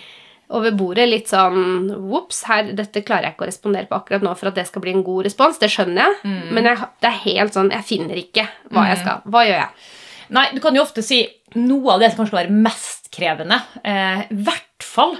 over 0.49 0.73
bordet 0.73 1.05
litt 1.11 1.29
sånn 1.29 1.91
Ops, 1.93 2.39
dette 2.73 3.03
klarer 3.05 3.27
jeg 3.27 3.35
ikke 3.35 3.45
å 3.45 3.49
respondere 3.51 3.85
på 3.91 3.99
akkurat 3.99 4.25
nå 4.25 4.33
for 4.39 4.49
at 4.49 4.57
det 4.57 4.65
skal 4.71 4.81
bli 4.85 4.95
en 4.97 5.03
god 5.05 5.27
respons. 5.29 5.59
Det 5.61 5.69
skjønner 5.69 6.07
jeg. 6.07 6.15
Men 6.57 6.71
jeg, 6.71 6.89
det 7.05 7.11
er 7.11 7.19
helt 7.27 7.57
sånn 7.59 7.69
Jeg 7.75 7.85
finner 7.85 8.17
ikke 8.23 8.47
hva 8.73 8.87
jeg 8.89 9.03
skal. 9.03 9.21
Hva 9.29 9.45
gjør 9.45 9.61
jeg? 9.61 9.91
Nei, 10.39 10.47
du 10.53 10.61
kan 10.65 10.77
jo 10.77 10.85
ofte 10.85 11.05
si 11.05 11.23
noe 11.57 11.95
av 11.95 12.01
det 12.01 12.11
som 12.13 12.23
kanskje 12.23 12.33
skal 12.33 12.43
være 12.43 12.63
mest 12.65 13.11
krevende. 13.13 13.61
eh, 13.85 14.25
I 14.29 14.41
hvert 14.49 14.85
fall 14.85 15.17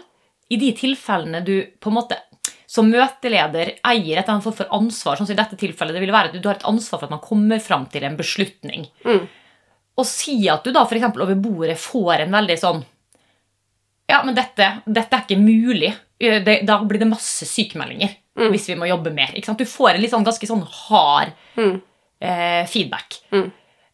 i 0.49 0.57
de 0.57 0.73
tilfellene 0.77 1.43
du 1.45 1.55
på 1.81 1.91
en 1.91 1.97
måte 1.99 2.17
som 2.69 2.91
møteleder 2.93 3.71
eier 3.89 4.19
et 4.21 4.29
annet 4.29 4.45
for 4.45 4.69
ansvar. 4.77 5.17
sånn 5.17 5.27
som 5.31 5.33
i 5.33 5.39
dette 5.41 5.57
tilfellet, 5.57 5.95
det 5.97 6.03
ville 6.03 6.13
være 6.13 6.29
at 6.35 6.43
Du 6.43 6.49
har 6.51 6.59
et 6.59 6.67
ansvar 6.69 7.01
for 7.01 7.07
at 7.09 7.15
man 7.15 7.23
kommer 7.25 7.63
fram 7.65 7.87
til 7.89 8.05
en 8.05 8.17
beslutning. 8.19 8.85
Mm. 9.09 9.23
Og 9.99 10.07
si 10.07 10.35
at 10.53 10.63
du 10.65 10.71
da 10.77 10.85
f.eks. 10.85 11.09
over 11.17 11.35
bordet 11.41 11.79
får 11.81 12.21
en 12.27 12.37
veldig 12.37 12.59
sånn 12.61 12.85
Ja, 14.09 14.23
men 14.25 14.35
dette, 14.37 14.69
dette 14.87 15.17
er 15.17 15.25
ikke 15.25 15.41
mulig. 15.41 15.95
Eh, 16.21 16.43
Det, 16.45 16.59
da 16.69 16.79
blir 16.85 16.99
det 17.01 17.09
masse 17.11 17.47
sykemeldinger 17.49 18.17
hvis 18.39 18.69
vi 18.71 18.75
må 18.79 18.87
jobbe 18.87 19.11
mer. 19.11 19.33
Ikke 19.35 19.47
sant? 19.51 19.59
Du 19.59 19.67
får 19.67 19.97
en 19.97 20.01
litt 20.01 20.13
sånn, 20.13 20.23
ganske 20.25 20.47
sånn 20.47 20.63
hard 20.63 21.33
Mm. 21.57 21.81
eh, 22.21 22.67
feedback. 22.71 23.17
Mm. 23.33 23.49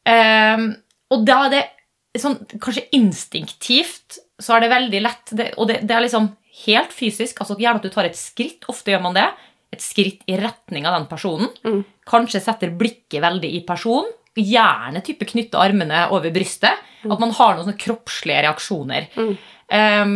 Eh, 0.04 0.66
og 1.10 1.24
da 1.24 1.38
er 1.46 1.50
det 1.54 2.20
sånn, 2.20 2.36
kanskje 2.60 2.88
instinktivt 2.92 4.18
så 4.38 4.56
er 4.56 4.60
det 4.66 4.70
veldig 4.74 5.00
lett 5.02 5.30
det, 5.32 5.54
Og 5.58 5.68
det, 5.68 5.80
det 5.86 5.94
er 5.96 6.02
liksom 6.04 6.28
helt 6.64 6.94
fysisk. 6.94 7.40
altså 7.40 7.57
Gjerne 7.59 7.82
at 7.82 7.86
du 7.86 7.92
tar 7.92 8.09
et 8.09 8.18
skritt. 8.18 8.64
Ofte 8.70 8.94
gjør 8.94 9.02
man 9.09 9.16
det. 9.16 9.26
Et 9.74 9.82
skritt 9.82 10.22
i 10.30 10.38
retning 10.38 10.86
av 10.86 10.98
den 10.98 11.09
personen. 11.11 11.50
Mm. 11.66 11.82
Kanskje 12.09 12.42
setter 12.44 12.74
blikket 12.78 13.22
veldig 13.24 13.50
i 13.59 13.62
personen. 13.66 14.12
Gjerne 14.34 15.02
type 15.07 15.26
knytte 15.30 15.61
armene 15.61 16.09
over 16.14 16.34
brystet. 16.34 16.82
At 17.05 17.20
man 17.20 17.34
har 17.36 17.55
noen 17.55 17.66
sånne 17.66 17.80
kroppslige 17.80 18.44
reaksjoner. 18.46 19.09
Mm. 19.18 19.32
Um, 19.74 20.14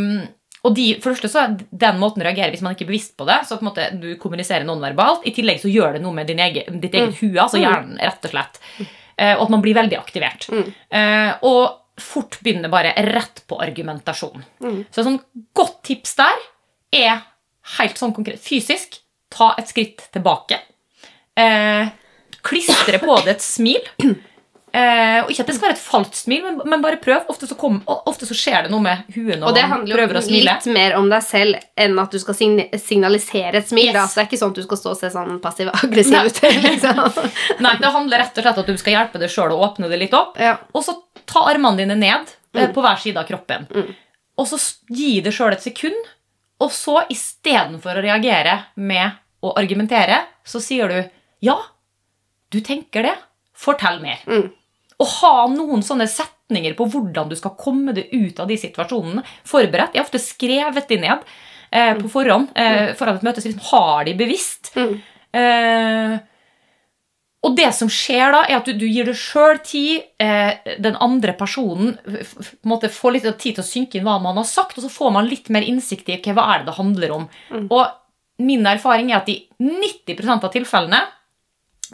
og 0.66 0.74
de, 0.74 0.86
for 0.98 1.10
det 1.10 1.18
første 1.18 1.30
så 1.30 1.42
er 1.44 1.58
den 1.84 2.00
måten 2.00 2.22
å 2.22 2.26
reagere 2.26 2.50
hvis 2.52 2.62
man 2.64 2.74
ikke 2.74 2.84
er 2.86 2.90
bevisst 2.90 3.14
på 3.18 3.26
det. 3.28 3.40
så 3.46 3.56
på 3.56 3.62
en 3.64 3.70
måte 3.70 3.88
du 4.00 4.08
kommuniserer 4.20 4.66
nonverbalt. 4.66 5.26
I 5.28 5.34
tillegg 5.36 5.60
så 5.62 5.70
gjør 5.70 5.96
det 5.96 6.04
noe 6.04 6.16
med 6.16 6.30
din 6.30 6.42
egen, 6.42 6.80
ditt 6.82 6.96
eget 6.98 7.20
hue, 7.20 7.36
altså 7.38 7.60
hjernen, 7.62 7.98
rett 8.00 8.26
og 8.26 8.34
slett. 8.34 8.58
Uh, 9.18 9.34
og 9.36 9.44
at 9.46 9.52
man 9.54 9.62
blir 9.64 9.78
veldig 9.78 9.98
aktivert. 9.98 10.48
Mm. 10.54 10.66
Eh, 10.94 11.30
og 11.46 11.87
fort 12.02 12.38
begynner 12.44 12.72
bare 12.72 12.94
rett 13.08 13.42
på 13.46 13.58
argumentasjon. 13.62 14.44
Mm. 14.64 14.80
Så 14.90 15.02
et 15.02 15.08
sånn 15.08 15.20
godt 15.56 15.82
tips 15.88 16.16
der 16.18 16.46
er 16.98 17.22
helt 17.78 18.00
sånn 18.00 18.14
konkret 18.16 18.40
fysisk. 18.42 19.00
Ta 19.32 19.52
et 19.60 19.68
skritt 19.70 20.06
tilbake. 20.14 20.60
Eh, 21.38 21.90
klistre 22.46 23.00
på 23.02 23.18
det 23.26 23.36
et 23.36 23.44
smil. 23.44 23.90
Eh, 24.72 25.18
og 25.22 25.30
ikke 25.32 25.44
at 25.44 25.50
det 25.50 25.54
skal 25.56 25.66
være 25.68 25.76
et 25.76 25.80
falskt 25.80 26.18
smil, 26.18 26.42
men, 26.44 26.58
men 26.68 26.82
bare 26.84 26.98
prøv. 27.00 27.28
Ofte 27.32 27.48
så, 27.48 27.56
kom, 27.58 27.78
ofte 27.86 28.28
så 28.28 28.36
skjer 28.36 28.66
det 28.66 28.72
noe 28.72 28.84
med 28.84 29.06
huet 29.14 29.38
når 29.38 29.50
Og 29.50 29.56
det 29.56 29.64
handler 29.70 30.02
jo 30.04 30.22
litt 30.34 30.68
mer 30.74 30.96
om 30.98 31.08
deg 31.12 31.24
selv 31.24 31.60
enn 31.78 31.96
at 32.02 32.12
du 32.12 32.20
skal 32.22 32.36
sign 32.36 32.60
signalisere 32.76 33.62
et 33.62 33.70
smil. 33.70 33.88
Yes. 33.90 33.96
Da. 33.96 34.06
Så 34.06 34.18
det 34.18 34.24
er 34.24 34.28
ikke 34.30 34.40
sånn 34.42 34.52
at 34.54 34.60
du 34.60 34.66
skal 34.66 34.80
stå 34.82 34.92
og 34.94 35.00
se 35.00 35.12
sånn 35.14 35.38
passiv-aggressiv 35.44 36.28
ut. 36.28 36.42
Liksom. 36.68 37.00
Nei, 37.64 37.74
Det 37.80 37.94
handler 37.94 38.24
rett 38.24 38.40
og 38.40 38.46
slett 38.46 38.62
at 38.64 38.72
du 38.72 38.82
skal 38.82 38.96
hjelpe 38.96 39.22
deg 39.22 39.32
sjøl 39.32 39.54
å 39.54 39.62
åpne 39.68 39.90
det 39.92 40.02
litt 40.02 40.16
opp. 40.18 40.36
Ja. 40.42 40.58
Og 40.74 40.84
så 40.86 40.96
ta 41.28 41.46
armene 41.48 41.80
dine 41.80 41.96
ned 41.98 42.34
mm. 42.56 42.74
på 42.74 42.84
hver 42.84 43.00
side 43.00 43.22
av 43.22 43.28
kroppen. 43.28 43.68
Mm. 43.72 43.94
Og 44.38 44.50
så 44.50 44.60
gi 44.94 45.18
deg 45.24 45.34
sjøl 45.34 45.56
et 45.56 45.64
sekund, 45.64 45.98
og 46.62 46.74
så 46.74 47.00
istedenfor 47.10 47.98
å 47.98 48.04
reagere 48.04 48.60
med 48.74 49.18
å 49.44 49.54
argumentere, 49.58 50.24
så 50.46 50.60
sier 50.62 50.90
du 50.90 50.98
ja, 51.44 51.56
du 52.50 52.60
tenker 52.64 53.06
det. 53.06 53.14
Fortell 53.58 54.00
mer. 54.02 54.22
Mm. 54.28 54.48
Å 54.98 55.06
ha 55.18 55.34
noen 55.50 55.82
sånne 55.86 56.08
setninger 56.10 56.74
på 56.78 56.86
hvordan 56.92 57.30
du 57.30 57.36
skal 57.38 57.56
komme 57.58 57.94
deg 57.96 58.10
ut 58.14 58.40
av 58.42 58.50
de 58.50 58.58
situasjonene 58.58 59.22
forberedt. 59.46 59.94
Jeg 59.94 60.02
har 60.02 60.08
ofte 60.08 60.22
skrevet 60.22 60.90
de 60.90 60.98
ned 61.04 61.28
eh, 61.70 61.94
på 61.98 62.10
forhånd 62.12 62.50
eh, 62.58 62.94
foran 62.98 63.18
et 63.18 63.26
møte, 63.26 63.42
så 63.42 63.50
liksom 63.50 63.70
har 63.70 64.08
de 64.08 64.16
bevisst. 64.18 64.72
Mm. 64.78 64.96
Eh, 65.38 66.18
og 67.46 67.54
det 67.54 67.68
som 67.76 67.90
skjer 67.92 68.34
da, 68.34 68.40
er 68.48 68.58
at 68.58 68.66
du, 68.66 68.74
du 68.80 68.86
gir 68.88 69.06
deg 69.06 69.18
sjøl 69.18 69.60
tid. 69.62 70.08
Eh, 70.18 70.74
den 70.82 70.98
andre 71.02 71.34
personen 71.38 71.94
måte 72.66 72.90
får 72.90 73.14
litt 73.14 73.28
tid 73.38 73.58
til 73.58 73.62
å 73.62 73.68
synke 73.68 73.98
inn 73.98 74.06
hva 74.08 74.18
man 74.22 74.40
har 74.40 74.48
sagt, 74.48 74.78
og 74.78 74.86
så 74.86 74.90
får 74.92 75.14
man 75.14 75.30
litt 75.30 75.50
mer 75.54 75.66
innsikt 75.66 76.10
i 76.10 76.18
okay, 76.18 76.34
hva 76.34 76.48
er 76.54 76.62
det 76.62 76.72
det 76.72 76.78
handler 76.80 77.14
om. 77.20 77.28
Og 77.68 78.42
min 78.42 78.66
erfaring 78.70 79.12
er 79.12 79.20
at 79.20 79.30
i 79.30 79.40
90% 79.62 80.46
av 80.46 80.52
tilfellene 80.54 81.00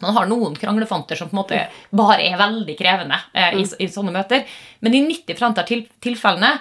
man 0.03 0.17
har 0.17 0.27
noen 0.31 0.57
kranglefanter 0.59 1.19
som 1.19 1.31
på 1.31 1.37
en 1.37 1.41
måte 1.43 1.59
bare 1.95 2.23
er 2.27 2.39
veldig 2.41 2.77
krevende 2.79 3.19
eh, 3.33 3.59
i, 3.61 3.67
i 3.85 3.89
sånne 3.91 4.15
møter. 4.15 4.47
Men 4.81 4.97
i 4.97 5.03
90 5.07 5.45
av 5.51 5.67
til, 5.69 5.85
tilfellene 6.03 6.55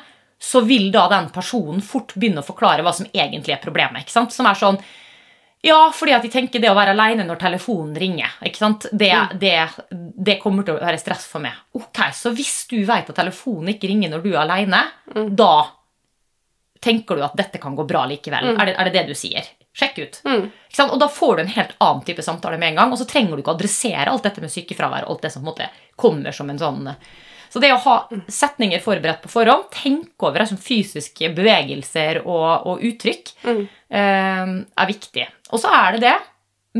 så 0.43 0.59
vil 0.67 0.89
da 0.91 1.05
den 1.11 1.29
personen 1.33 1.81
fort 1.81 2.13
begynne 2.19 2.43
å 2.43 2.45
forklare 2.45 2.83
hva 2.83 2.91
som 2.93 3.07
egentlig 3.13 3.55
er 3.55 3.63
problemet. 3.63 4.03
ikke 4.03 4.13
sant? 4.15 4.35
Som 4.35 4.49
er 4.49 4.59
sånn 4.59 4.79
Ja, 5.63 5.85
fordi 5.95 6.11
at 6.11 6.25
de 6.25 6.31
tenker 6.33 6.59
det 6.59 6.67
å 6.67 6.75
være 6.75 6.91
aleine 6.91 7.23
når 7.23 7.39
telefonen 7.39 7.95
ringer. 7.95 8.33
ikke 8.43 8.59
sant? 8.59 8.89
Det, 8.91 9.13
det, 9.39 9.55
det 9.93 10.35
kommer 10.41 10.67
til 10.67 10.75
å 10.75 10.83
være 10.83 10.99
stress 10.99 11.23
for 11.31 11.39
meg. 11.39 11.55
Ok, 11.79 12.01
Så 12.11 12.33
hvis 12.35 12.65
du 12.67 12.81
vet 12.83 13.07
at 13.07 13.15
telefonen 13.15 13.71
ikke 13.71 13.87
ringer 13.87 14.11
når 14.11 14.25
du 14.25 14.33
er 14.33 14.41
aleine, 14.43 14.83
da 15.31 15.53
tenker 16.83 17.15
du 17.15 17.23
at 17.23 17.37
dette 17.39 17.61
kan 17.63 17.75
gå 17.79 17.85
bra 17.87 18.03
likevel. 18.11 18.51
Er, 18.57 18.65
det, 18.67 18.75
er 18.75 18.89
det 18.89 18.93
det 18.97 19.05
du 19.13 19.15
sier? 19.15 19.47
Sjekk 19.73 19.97
ut. 20.03 20.21
Mm. 20.29 20.47
Og 20.85 20.95
da 21.01 21.07
får 21.09 21.35
du 21.35 21.41
en 21.43 21.53
helt 21.55 21.75
annen 21.81 22.03
type 22.05 22.21
samtale 22.25 22.59
med 22.61 22.73
en 22.73 22.81
gang. 22.81 22.91
Og 22.93 22.99
så 23.01 23.07
trenger 23.09 23.33
du 23.35 23.41
ikke 23.41 23.55
adressere 23.55 24.09
alt 24.11 24.25
dette 24.25 24.41
med 24.43 24.53
sykefravær. 24.53 25.07
og 25.07 25.15
alt 25.15 25.21
det 25.25 25.31
som 25.33 25.41
på 25.41 25.47
en 25.47 25.51
måte 25.53 25.69
kommer 25.95 26.31
som 26.35 26.49
en 26.53 26.61
sånn... 26.61 26.91
Så 27.53 27.61
det 27.61 27.69
å 27.69 27.77
ha 27.83 27.95
setninger 28.33 28.81
forberedt 28.81 29.21
på 29.21 29.29
forhånd, 29.29 29.67
tenke 29.69 30.25
over 30.25 30.41
liksom, 30.41 30.57
fysiske 30.57 31.27
bevegelser 31.37 32.23
og, 32.25 32.65
og 32.65 32.81
uttrykk, 32.81 33.29
Mm. 33.45 33.59
eh, 33.93 34.53
er 34.81 34.89
viktig. 34.89 35.27
Og 35.53 35.61
så 35.61 35.69
er 35.69 35.91
det 35.93 36.01
det 36.07 36.15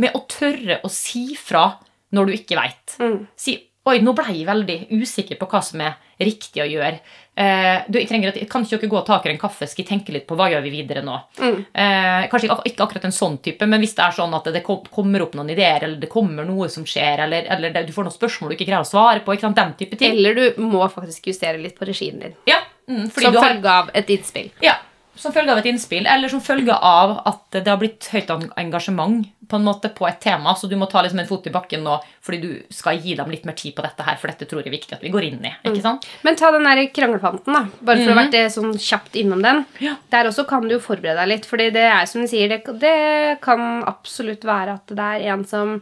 med 0.02 0.16
å 0.18 0.24
tørre 0.26 0.80
å 0.82 0.90
si 0.90 1.36
fra 1.38 1.68
når 2.14 2.26
du 2.26 2.34
ikke 2.40 2.58
veit. 2.58 2.98
Mm. 3.00 3.20
Si 3.38 3.60
Oi, 3.86 3.98
nå 4.00 4.14
ble 4.16 4.24
jeg 4.32 4.46
veldig 4.48 4.76
usikker 4.96 5.36
på 5.36 5.46
hva 5.52 5.60
som 5.62 5.82
er 5.84 5.98
riktig 6.24 6.62
å 6.64 6.68
gjøre. 6.72 7.02
Eh, 7.36 7.82
du, 7.90 7.98
jeg 7.98 8.08
trenger 8.12 8.30
at, 8.30 8.36
kan 8.50 8.62
ikke 8.62 8.78
dere 8.78 8.90
gå 8.92 8.98
og 9.00 9.06
ta 9.08 9.18
dere 9.24 9.34
en 9.34 9.40
kaffe? 9.42 9.66
Skal 9.66 9.82
jeg 9.84 9.90
tenke 9.90 10.14
litt 10.14 10.28
på 10.30 10.36
hva 10.38 10.52
gjør 10.54 10.62
vi 10.68 10.70
videre 10.76 11.02
nå? 11.02 11.16
Mm. 11.40 11.56
Eh, 11.74 12.28
kanskje 12.30 12.46
ikke, 12.50 12.58
ikke 12.70 12.86
akkurat 12.86 13.08
en 13.10 13.16
sånn 13.16 13.40
type, 13.42 13.66
men 13.66 13.82
hvis 13.82 13.96
det 13.98 14.04
er 14.06 14.12
sånn 14.20 14.36
at 14.38 14.52
det 14.54 14.62
kom- 14.64 14.86
kommer 14.94 15.26
opp 15.26 15.34
noen 15.34 15.50
ideer, 15.50 15.84
eller 15.88 15.98
det 15.98 16.10
kommer 16.14 16.46
noe 16.46 16.70
som 16.70 16.86
skjer, 16.86 17.24
eller, 17.26 17.50
eller 17.50 17.74
du 17.88 17.92
får 17.96 18.06
noen 18.06 18.14
spørsmål 18.20 18.54
du 18.54 18.56
ikke 18.60 18.68
greier 18.70 18.86
å 18.86 18.90
svare 18.92 19.26
på, 19.26 19.34
sant? 19.42 19.56
den 19.58 19.74
type 19.80 19.98
ting. 19.98 20.12
Eller 20.14 20.36
du 20.38 20.62
må 20.62 20.86
faktisk 20.94 21.26
justere 21.34 21.58
litt 21.58 21.78
på 21.80 21.86
regien 21.90 22.20
din. 22.22 22.36
Ja, 22.46 22.60
mm, 22.88 23.10
Som 23.12 23.34
du 23.34 23.40
har, 23.40 23.50
følge 23.50 23.66
av 23.82 23.90
et 23.94 24.08
innspill. 24.14 24.52
ja. 24.62 24.76
Som 25.16 25.34
følge 25.34 25.54
av 25.54 25.60
et 25.62 25.68
innspill, 25.70 26.08
eller 26.10 26.32
som 26.32 26.42
følge 26.42 26.74
av 26.74 27.16
at 27.30 27.58
det 27.60 27.70
har 27.70 27.78
blitt 27.82 28.08
høyt 28.10 28.32
engasjement 28.58 29.28
på 29.50 29.60
en 29.60 29.66
måte 29.66 29.92
på 29.94 30.08
et 30.08 30.20
tema, 30.24 30.56
så 30.58 30.68
du 30.72 30.74
må 30.80 30.88
ta 30.90 31.04
liksom 31.04 31.22
en 31.22 31.28
fot 31.30 31.46
i 31.46 31.54
bakken 31.54 31.84
nå 31.86 32.00
fordi 32.24 32.40
du 32.42 32.74
skal 32.74 32.98
gi 33.04 33.14
dem 33.20 33.30
litt 33.30 33.46
mer 33.46 33.58
tid 33.60 33.76
på 33.78 33.84
dette 33.86 34.06
her, 34.08 34.18
for 34.18 34.32
dette 34.32 34.48
tror 34.50 34.64
jeg 34.64 34.72
er 34.72 34.78
viktig 34.78 34.96
at 34.98 35.04
vi 35.06 35.12
går 35.14 35.28
inn 35.28 35.46
i. 35.46 35.52
ikke 35.70 35.84
sant? 35.84 36.08
Men 36.26 36.40
ta 36.40 36.50
den 36.56 36.66
der 36.66 36.82
krangelpanten, 36.96 37.54
da. 37.54 37.66
Bare 37.84 38.02
for 38.02 38.14
å 38.14 38.16
ha 38.16 38.22
vært 38.24 38.38
eh, 38.40 38.50
sånn 38.54 38.74
kjapt 38.80 39.18
innom 39.20 39.44
den. 39.46 39.62
Ja. 39.84 39.98
Der 40.14 40.32
også 40.32 40.48
kan 40.50 40.66
du 40.70 40.80
forberede 40.82 41.20
deg 41.22 41.34
litt, 41.36 41.50
fordi 41.50 41.70
det 41.76 41.86
er 41.92 42.08
som 42.10 42.24
du 42.24 42.32
sier, 42.32 42.50
det, 42.50 42.64
det 42.82 42.96
kan 43.44 43.84
absolutt 43.90 44.48
være 44.48 44.80
at 44.80 44.96
det 44.96 45.12
er 45.18 45.28
en 45.36 45.46
som 45.50 45.78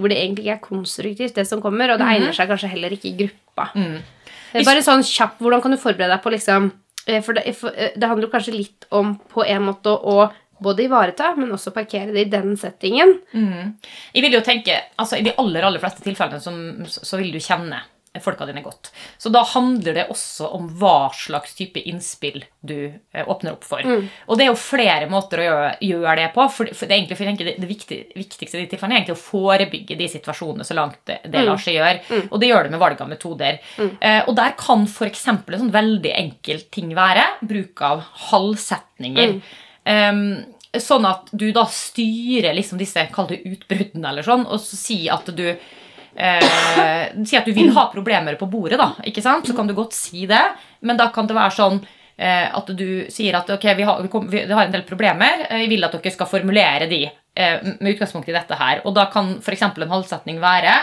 hvor 0.00 0.08
det 0.08 0.16
egentlig 0.18 0.46
ikke 0.46 0.56
er 0.56 0.64
konstruktivt, 0.64 1.36
det 1.36 1.44
som 1.46 1.60
kommer, 1.62 1.92
og 1.92 2.00
det 2.00 2.08
egner 2.08 2.32
seg 2.34 2.48
kanskje 2.48 2.70
heller 2.72 2.94
ikke 2.96 3.10
i 3.10 3.16
gruppa. 3.18 3.68
Det 3.76 4.62
er 4.62 4.64
Bare 4.68 4.84
sånn 4.84 5.04
kjapt, 5.04 5.40
Hvordan 5.44 5.60
kan 5.64 5.74
du 5.74 5.80
forberede 5.80 6.16
deg 6.16 6.24
på 6.24 6.32
liksom 6.32 6.70
For 7.02 7.34
det, 7.34 7.56
for 7.58 7.74
eh, 7.74 7.94
det 7.96 8.08
handler 8.08 8.30
kanskje 8.30 8.54
litt 8.54 8.86
om 8.94 9.16
på 9.32 9.44
en 9.44 9.66
måte 9.66 9.90
å 9.90 10.28
både 10.62 10.84
ivareta, 10.84 11.32
men 11.34 11.50
også 11.50 11.72
parkere 11.74 12.12
det 12.14 12.26
i 12.28 12.30
den 12.30 12.52
settingen. 12.60 13.16
Jeg 14.14 14.22
vil 14.22 14.36
jo 14.36 14.42
tenke, 14.46 14.76
altså 14.94 15.18
I 15.18 15.24
de 15.26 15.32
aller 15.42 15.66
aller 15.66 15.82
fleste 15.82 16.04
tilfellene 16.04 16.38
som, 16.38 16.60
så 16.86 17.18
vil 17.18 17.32
du 17.34 17.40
kjenne 17.42 17.80
folka 18.20 18.44
dine 18.44 18.60
godt. 18.60 18.90
Så 19.18 19.30
da 19.32 19.40
handler 19.54 19.94
det 19.96 20.02
også 20.12 20.50
om 20.52 20.66
hva 20.76 21.08
slags 21.16 21.54
type 21.56 21.80
innspill 21.80 22.42
du 22.60 22.92
eh, 22.92 23.24
åpner 23.24 23.54
opp 23.54 23.64
for. 23.64 23.80
Og 24.26 24.36
det 24.36 24.44
er 24.44 24.50
jo 24.50 24.58
flere 24.60 25.08
måter 25.08 25.40
å 25.40 25.46
gjøre, 25.46 25.70
gjøre 25.88 26.16
det 26.20 26.28
på. 26.34 26.46
For, 26.52 26.72
for 26.76 26.90
det, 26.90 26.98
egentlig, 26.98 27.16
for 27.16 27.30
tenker 27.30 27.48
det, 27.48 27.56
det 27.62 27.70
viktig, 27.70 28.00
viktigste 28.18 28.58
i 28.58 28.64
de 28.64 28.68
tilfellene 28.74 28.98
er 28.98 29.02
egentlig 29.02 29.16
å 29.16 29.22
forebygge 29.24 29.96
de 29.96 30.10
situasjonene 30.12 30.68
så 30.68 30.76
langt 30.76 31.00
det, 31.08 31.22
det 31.32 31.44
lar 31.48 31.62
seg 31.64 31.78
gjøre. 31.78 32.22
Og 32.28 32.38
det 32.42 32.52
gjør 32.52 32.68
du 32.68 32.76
med 32.76 32.84
valg 32.84 33.00
av 33.00 33.12
metoder. 33.14 33.60
Eh, 33.80 34.22
og 34.26 34.36
der 34.36 34.56
kan 34.60 34.84
f.eks. 34.84 35.26
en 35.32 35.44
sånn 35.64 35.74
veldig 35.74 36.16
enkel 36.18 36.66
ting 36.74 36.92
være 36.98 37.24
bruk 37.48 37.80
av 37.88 38.04
halvsetninger. 38.28 39.38
Em, 39.88 40.26
sånn 40.80 41.04
at 41.08 41.32
du 41.32 41.50
da 41.52 41.64
styrer 41.68 42.54
liksom 42.56 42.80
disse 42.80 43.02
kall 43.12 43.28
det 43.32 43.42
utbruddene, 43.44 44.08
eller 44.08 44.24
sånn, 44.26 44.44
og 44.46 44.60
så 44.62 44.78
sier 44.78 45.16
at 45.16 45.28
du 45.36 45.46
eh, 46.16 47.12
Si 47.24 47.36
at 47.38 47.48
du 47.48 47.52
vil 47.56 47.72
ha 47.76 47.88
problemer 47.92 48.36
på 48.40 48.48
bordet, 48.50 48.78
da. 48.80 48.92
ikke 49.04 49.24
sant? 49.24 49.46
Så 49.46 49.56
kan 49.56 49.68
du 49.68 49.74
godt 49.76 49.96
si 49.96 50.26
det, 50.30 50.42
men 50.80 51.00
da 51.00 51.10
kan 51.14 51.28
det 51.28 51.36
være 51.36 51.56
sånn 51.56 51.80
eh, 52.16 52.48
at 52.48 52.72
du 52.76 52.86
sier 53.12 53.38
at 53.38 53.50
ok, 53.52 53.66
vi 53.78 53.86
har, 53.88 54.02
vi, 54.30 54.44
har 54.48 54.64
en 54.66 54.74
del 54.74 54.86
problemer, 54.88 55.46
Vi 55.50 55.70
vil 55.74 55.84
at 55.84 55.96
dere 55.98 56.14
skal 56.14 56.30
formulere 56.30 56.88
de 56.90 57.04
eh, 57.06 57.58
med 57.80 57.94
utgangspunkt 57.94 58.28
i 58.28 58.36
dette 58.36 58.58
her. 58.58 58.84
Og 58.86 58.96
da 58.96 59.08
kan 59.12 59.36
f.eks. 59.40 59.66
en 59.68 59.96
halvsetning 59.96 60.40
være 60.42 60.76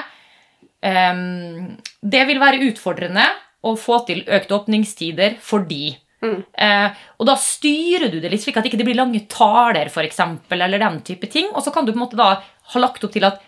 ehm, 0.81 1.79
Det 2.01 2.25
vil 2.27 2.41
være 2.41 2.63
utfordrende 2.69 3.25
å 3.59 3.75
få 3.75 4.03
til 4.07 4.23
økte 4.27 4.55
åpningstider 4.55 5.35
fordi 5.43 5.97
Eh, 6.19 7.03
og 7.17 7.27
da 7.29 7.35
styrer 7.39 8.11
du 8.11 8.19
det 8.19 8.31
litt 8.31 8.43
slik 8.43 8.57
at 8.59 8.65
det 8.65 8.73
ikke 8.73 8.87
blir 8.89 8.99
lange 8.99 9.21
taler, 9.31 9.91
eksempel, 10.03 10.61
eller 10.61 10.81
den 10.81 11.01
type 11.07 11.29
ting. 11.31 11.49
Og 11.53 11.63
så 11.63 11.73
kan 11.75 11.85
du 11.85 11.93
på 11.93 11.99
en 11.99 12.05
måte 12.05 12.19
da 12.19 12.33
ha 12.41 12.81
lagt 12.81 13.03
opp 13.03 13.13
til 13.15 13.27
at 13.27 13.39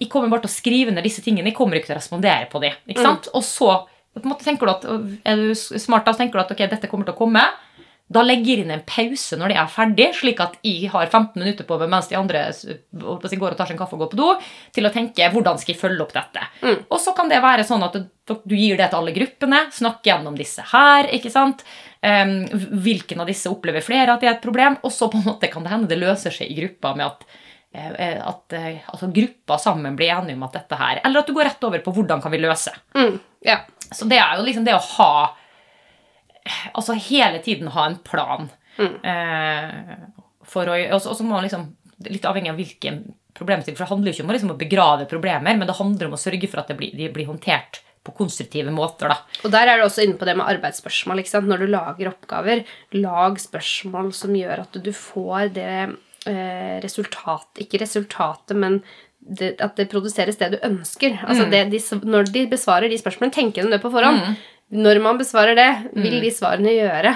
jeg 0.00 0.08
kommer 0.08 0.32
bare 0.32 0.46
til 0.46 0.50
å 0.50 0.56
skrive 0.56 0.92
ned 0.94 1.04
disse 1.04 1.22
tingene. 1.24 1.52
Jeg 1.52 1.58
kommer 1.58 1.76
ikke 1.76 1.90
til 1.90 1.98
å 1.98 2.00
respondere 2.00 2.48
på 2.50 2.62
dem. 2.62 2.76
Ikke 2.88 3.04
sant? 3.04 3.28
Og 3.36 3.44
så 3.44 3.74
på 4.16 4.24
en 4.24 4.32
måte 4.32 4.46
tenker 4.46 4.66
du 4.66 4.72
at, 4.72 4.86
er 5.28 5.38
du 5.38 5.50
smart 5.54 6.06
da, 6.06 6.14
så 6.14 6.24
tenker 6.24 6.40
du 6.40 6.42
at 6.42 6.54
ok, 6.54 6.64
dette 6.72 6.88
kommer 6.90 7.06
til 7.06 7.14
å 7.14 7.20
komme. 7.20 7.42
Da 8.10 8.24
legger 8.26 8.58
jeg 8.58 8.64
inn 8.64 8.72
en 8.74 8.82
pause 8.82 9.36
når 9.38 9.52
de 9.52 9.56
er 9.60 9.68
ferdig, 9.70 10.06
slik 10.18 10.40
at 10.42 10.56
jeg 10.66 10.88
har 10.90 11.06
15 11.06 11.36
minutter 11.38 11.66
på 11.68 11.76
meg 11.78 11.92
mens 11.92 12.08
de 12.10 12.16
andre 12.18 12.40
si, 12.56 12.74
går 12.90 13.52
og 13.52 13.58
tar 13.60 13.68
seg 13.68 13.76
en 13.76 13.82
kaffe 13.84 13.94
og 13.94 14.02
går 14.02 14.10
på 14.10 14.18
do, 14.18 14.30
til 14.74 14.88
å 14.88 14.90
tenke 14.94 15.28
hvordan 15.30 15.60
skal 15.62 15.76
jeg 15.76 15.78
følge 15.78 16.02
opp 16.02 16.16
dette. 16.16 16.48
Og 16.90 16.98
så 16.98 17.14
kan 17.14 17.30
det 17.30 17.38
være 17.44 17.66
sånn 17.68 17.86
at 17.86 18.00
du, 18.00 18.08
du 18.34 18.56
gir 18.58 18.80
det 18.80 18.88
til 18.90 18.98
alle 18.98 19.14
gruppene, 19.14 19.62
snakker 19.76 20.10
gjennom 20.10 20.40
disse 20.40 20.64
her. 20.72 21.06
ikke 21.14 21.30
sant? 21.30 21.62
Um, 22.02 22.48
hvilken 22.82 23.22
av 23.22 23.30
disse 23.30 23.52
opplever 23.52 23.84
flere 23.84 24.16
at 24.16 24.24
det 24.24 24.32
er 24.32 24.34
et 24.40 24.42
problem? 24.42 24.80
Og 24.82 24.90
så 24.96 25.06
på 25.12 25.20
en 25.20 25.28
måte 25.30 25.52
kan 25.52 25.62
det 25.62 25.70
hende 25.70 25.90
det 25.90 26.00
løser 26.02 26.34
seg 26.34 26.50
i 26.50 26.58
gruppa 26.58 26.96
med 26.98 27.12
at 27.12 27.39
at 27.70 28.52
eh, 28.58 28.80
altså 28.90 29.06
gruppa 29.14 29.58
sammen 29.62 29.94
blir 29.96 30.10
enige 30.10 30.34
om 30.34 30.42
at 30.42 30.56
dette 30.58 30.74
her 30.74 31.00
Eller 31.04 31.20
at 31.20 31.28
du 31.28 31.34
går 31.36 31.46
rett 31.46 31.66
over 31.68 31.78
på 31.84 31.92
hvordan 31.94 32.22
kan 32.22 32.32
vi 32.32 32.40
løse. 32.42 32.72
Mm, 32.98 33.20
ja. 33.46 33.60
Så 33.94 34.08
det 34.10 34.18
er 34.18 34.38
jo 34.38 34.46
liksom 34.46 34.64
det 34.66 34.74
å 34.74 34.82
ha 34.96 35.12
Altså 36.74 36.96
hele 36.98 37.38
tiden 37.44 37.70
ha 37.70 37.84
en 37.86 38.00
plan. 38.02 38.48
Eh, 38.80 39.94
for 40.50 40.66
å, 40.66 40.74
og 40.96 41.02
så 41.04 41.22
må 41.22 41.36
man 41.36 41.46
liksom 41.46 41.68
Litt 42.08 42.24
avhengig 42.24 42.48
av 42.48 42.56
hvilken 42.56 43.02
problemstilling. 43.36 43.76
For 43.76 43.84
det 43.84 43.92
handler 43.92 44.08
jo 44.08 44.16
ikke 44.16 44.24
om 44.24 44.30
å, 44.30 44.34
liksom, 44.34 44.52
å 44.54 44.60
begrave 44.60 45.06
problemer, 45.08 45.52
men 45.52 45.68
det 45.68 45.76
handler 45.76 46.08
om 46.08 46.14
å 46.16 46.20
sørge 46.20 46.48
for 46.48 46.62
at 46.62 46.70
det 46.72 46.78
blir, 46.78 46.94
de 46.96 47.10
blir 47.12 47.28
håndtert 47.28 47.82
på 48.00 48.14
konstruktive 48.16 48.72
måter. 48.72 49.12
da. 49.12 49.18
Og 49.44 49.52
der 49.52 49.68
er 49.68 49.76
du 49.76 49.84
også 49.84 50.06
inne 50.06 50.16
på 50.16 50.24
det 50.24 50.32
med 50.40 50.48
arbeidsspørsmål. 50.48 51.20
ikke 51.20 51.34
sant? 51.34 51.50
Når 51.50 51.60
du 51.60 51.66
lager 51.74 52.08
oppgaver, 52.08 52.64
lag 52.96 53.36
spørsmål 53.40 54.14
som 54.16 54.32
gjør 54.32 54.64
at 54.64 54.80
du 54.80 54.88
får 54.96 55.52
det 55.58 55.68
eh, 55.68 55.92
resultat 56.84 57.62
Ikke 57.62 57.80
resultatet, 57.80 58.56
men 58.56 58.80
det, 59.20 59.54
at 59.60 59.76
det 59.76 59.90
produseres 59.92 60.38
det 60.40 60.54
du 60.54 60.62
ønsker. 60.64 61.18
Altså 61.26 61.44
det, 61.50 61.66
de, 61.72 61.80
når 62.08 62.32
de 62.32 62.46
besvarer 62.50 62.88
de 62.88 62.98
spørsmålene, 63.00 63.34
tenker 63.34 63.66
de 63.66 63.74
det 63.74 63.82
på 63.82 63.92
forhånd. 63.92 64.36
Når 64.70 65.00
man 65.02 65.18
besvarer 65.18 65.56
det, 65.58 65.68
vil 65.98 66.20
de 66.22 66.28
svarene 66.30 66.70
gjøre? 66.70 67.10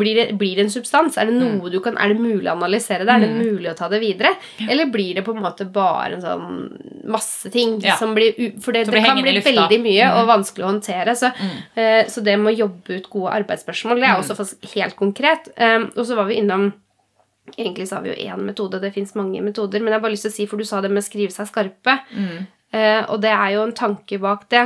Blir, 0.00 0.16
det, 0.16 0.24
blir 0.40 0.56
det 0.56 0.64
en 0.64 0.72
substans? 0.72 1.18
Er 1.20 1.28
det 1.28 1.34
noe 1.36 1.68
du 1.68 1.76
kan, 1.84 1.98
er 2.00 2.14
det 2.14 2.16
mulig 2.16 2.48
å 2.48 2.54
analysere 2.54 3.04
det? 3.04 3.12
Er 3.12 3.26
det 3.26 3.34
mulig 3.36 3.68
å 3.68 3.76
ta 3.76 3.90
det 3.92 4.00
videre? 4.00 4.32
Eller 4.64 4.88
blir 4.88 5.18
det 5.18 5.24
på 5.26 5.34
en 5.36 5.42
måte 5.44 5.66
bare 5.68 6.16
en 6.16 6.24
sånn 6.24 6.54
masse 7.12 7.52
ting 7.52 7.76
Ja. 7.84 7.98
som 8.00 8.14
blir 8.16 8.32
For 8.62 8.72
det, 8.72 8.86
det 8.88 9.04
kan 9.04 9.20
bli 9.20 9.36
veldig 9.44 9.80
mye 9.84 10.08
og 10.16 10.30
vanskelig 10.32 10.64
å 10.64 10.70
håndtere. 10.72 11.14
Så, 11.18 11.28
uh, 11.28 12.02
så 12.08 12.24
det 12.24 12.38
med 12.40 12.54
å 12.54 12.60
jobbe 12.64 12.98
ut 13.02 13.10
gode 13.12 13.36
arbeidsspørsmål, 13.42 14.00
det 14.00 14.08
er 14.08 14.22
også 14.22 14.48
helt 14.72 14.96
konkret. 14.96 15.52
Um, 15.60 15.90
og 15.92 16.06
så 16.08 16.16
var 16.16 16.30
vi 16.32 16.40
innom 16.40 16.72
Egentlig 17.56 17.88
har 17.90 18.04
vi 18.04 18.12
jo 18.12 18.30
én 18.30 18.44
metode, 18.46 18.78
det 18.80 18.92
fins 18.94 19.14
mange 19.18 19.40
metoder, 19.42 19.82
men 19.82 19.90
jeg 19.90 19.98
har 19.98 20.04
bare 20.04 20.14
lyst 20.14 20.28
til 20.28 20.32
å 20.32 20.36
si, 20.36 20.46
for 20.46 20.62
du 20.62 20.64
sa 20.64 20.80
det 20.80 20.92
med 20.92 21.02
å 21.02 21.08
skrive 21.08 21.34
seg 21.34 21.48
skarpe, 21.50 21.98
eh, 22.72 23.02
og 23.10 23.18
det 23.20 23.32
er 23.34 23.56
jo 23.56 23.66
en 23.66 23.74
tanke 23.76 24.18
bak 24.22 24.46
det. 24.54 24.62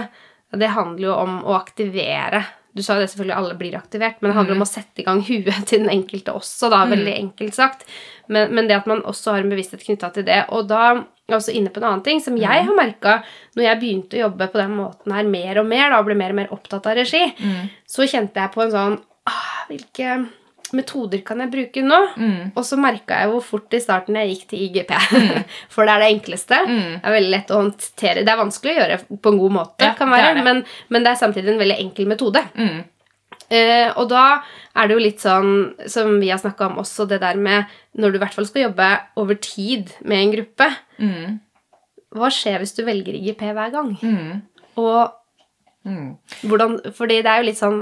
Det 0.53 0.69
handler 0.77 1.09
jo 1.09 1.15
om 1.17 1.41
å 1.45 1.57
aktivere. 1.57 2.45
Du 2.77 2.83
sa 2.85 2.95
jo 2.95 3.01
det 3.01 3.09
selvfølgelig 3.09 3.37
alle 3.39 3.57
blir 3.57 3.75
aktivert, 3.79 4.21
men 4.21 4.31
det 4.31 4.37
handler 4.37 4.59
om 4.59 4.63
å 4.67 4.69
sette 4.69 5.01
i 5.01 5.07
gang 5.07 5.23
huet 5.25 5.65
til 5.69 5.83
den 5.83 5.91
enkelte 5.91 6.37
også, 6.37 6.69
da, 6.71 6.85
veldig 6.93 7.15
enkelt 7.17 7.57
sagt. 7.57 7.87
Men, 8.29 8.53
men 8.55 8.69
det 8.69 8.77
at 8.77 8.89
man 8.91 9.01
også 9.09 9.33
har 9.33 9.45
en 9.45 9.51
bevissthet 9.51 9.85
knytta 9.87 10.13
til 10.13 10.27
det. 10.29 10.43
Og 10.53 10.69
da 10.69 10.83
er 10.93 11.03
jeg 11.33 11.39
også 11.41 11.55
inne 11.57 11.73
på 11.73 11.81
en 11.81 11.89
annen 11.89 12.05
ting 12.05 12.21
som 12.23 12.37
jeg 12.39 12.67
har 12.69 12.77
merka 12.77 13.23
når 13.57 13.65
jeg 13.65 13.81
begynte 13.81 14.19
å 14.19 14.27
jobbe 14.27 14.51
på 14.53 14.61
den 14.61 14.77
måten 14.77 15.15
her 15.17 15.27
mer 15.27 15.63
og 15.63 15.71
mer, 15.73 15.89
da, 15.89 15.99
og 16.03 16.11
ble 16.11 16.19
mer 16.21 16.37
og 16.37 16.39
mer 16.43 16.53
opptatt 16.55 16.87
av 16.87 17.01
regi, 17.01 17.25
så 17.89 18.07
kjente 18.07 18.45
jeg 18.45 18.53
på 18.55 18.67
en 18.67 18.75
sånn 18.77 18.99
ah, 19.27 19.65
Hvilke 19.71 20.19
metoder 20.75 21.21
kan 21.27 21.39
jeg 21.45 21.51
bruke 21.53 21.83
nå? 21.85 21.99
Og 22.57 22.65
så 22.67 22.79
merka 22.81 23.21
jeg 23.23 23.31
hvor 23.31 23.45
fort 23.45 23.75
i 23.77 23.81
starten 23.83 24.17
jeg 24.19 24.33
gikk 24.33 24.45
til 24.51 24.65
IGP. 24.67 24.91
For 25.75 25.87
det 25.87 25.95
er 25.95 26.03
det 26.05 26.11
enkleste. 26.17 26.59
Det 26.67 27.01
er 27.07 27.15
veldig 27.19 27.31
lett 27.37 27.53
å 27.55 27.61
håndtere. 27.63 28.25
Det 28.27 28.33
er 28.35 28.41
vanskelig 28.43 28.73
å 28.75 28.81
gjøre 28.81 28.99
på 29.23 29.33
en 29.35 29.41
god 29.45 29.55
måte, 29.61 29.85
Ja, 29.87 29.95
kan 29.99 30.11
det 30.11 30.19
være, 30.19 30.35
det. 30.41 30.45
Men, 30.49 30.65
men 30.91 31.07
det 31.07 31.13
er 31.13 31.21
samtidig 31.23 31.53
en 31.55 31.63
veldig 31.63 31.79
enkel 31.87 32.09
metode. 32.11 32.43
Mm. 32.59 32.85
Eh, 33.47 33.89
og 33.95 34.09
da 34.11 34.25
er 34.75 34.89
det 34.91 34.97
jo 34.97 35.03
litt 35.05 35.23
sånn 35.23 35.51
som 35.87 36.17
vi 36.19 36.33
har 36.33 36.41
snakka 36.43 36.67
om 36.71 36.81
også, 36.83 37.05
det 37.07 37.21
der 37.23 37.39
med 37.39 37.71
når 37.95 38.11
du 38.11 38.19
i 38.19 38.23
hvert 38.25 38.35
fall 38.35 38.49
skal 38.49 38.65
jobbe 38.67 38.89
over 39.23 39.39
tid 39.39 39.93
med 40.05 40.23
en 40.25 40.33
gruppe 40.39 40.73
Mm. 40.99 41.37
Hva 42.17 42.31
skjer 42.33 42.63
hvis 42.63 42.73
du 42.73 42.81
velger 42.87 43.13
IGP 43.19 43.43
hver 43.53 43.71
gang? 43.75 43.93
Mm. 44.01 44.43
Og 44.81 45.13
Mm. 45.87 46.17
hvordan 46.43 46.73
Fordi 46.97 47.21
det 47.23 47.31
er 47.31 47.37
jo 47.43 47.47
litt 47.47 47.59
sånn 47.61 47.77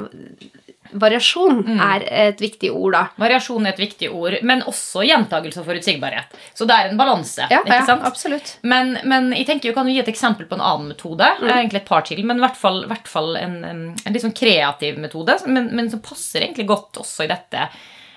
Variasjon 0.95 1.63
Mm. 1.67 1.81
er 1.81 2.05
et 2.29 2.41
viktig 2.41 2.71
ord, 2.71 2.93
da. 2.95 3.03
Variasjon 3.19 3.67
er 3.67 3.73
et 3.75 3.81
viktig 3.83 4.11
ord, 4.15 4.37
men 4.43 4.63
også 4.63 5.03
gjentagelse 5.07 5.61
og 5.61 5.67
forutsigbarhet. 5.67 6.37
Så 6.55 6.67
det 6.71 6.77
er 6.77 6.91
en 6.93 6.97
balanse. 7.01 7.47
Ja, 7.51 7.61
ikke 7.65 7.81
ja 7.81 7.87
sant? 7.89 8.05
absolutt. 8.07 8.55
Men, 8.63 8.97
men 9.05 9.33
jeg 9.35 9.47
tenker 9.47 9.69
jo 9.71 9.75
kan 9.75 9.87
du 9.87 9.93
gi 9.93 9.99
et 10.05 10.09
eksempel 10.13 10.47
på 10.47 10.55
en 10.59 10.63
annen 10.65 10.89
metode. 10.95 11.27
Mm. 11.41 11.49
Egentlig 11.51 11.83
et 11.83 11.89
par 11.89 12.03
til, 12.07 12.23
men 12.25 12.39
i 12.39 12.45
hvert 12.47 12.57
fall, 12.61 12.85
hvert 12.91 13.09
fall 13.11 13.37
en, 13.41 13.59
en, 13.65 13.83
en 14.07 14.13
litt 14.15 14.23
sånn 14.23 14.37
kreativ 14.37 14.99
metode. 15.03 15.37
Men, 15.47 15.69
men 15.75 15.91
som 15.91 16.01
passer 16.05 16.43
egentlig 16.47 16.67
godt 16.71 17.03
også 17.03 17.25
i 17.27 17.31
dette 17.35 17.69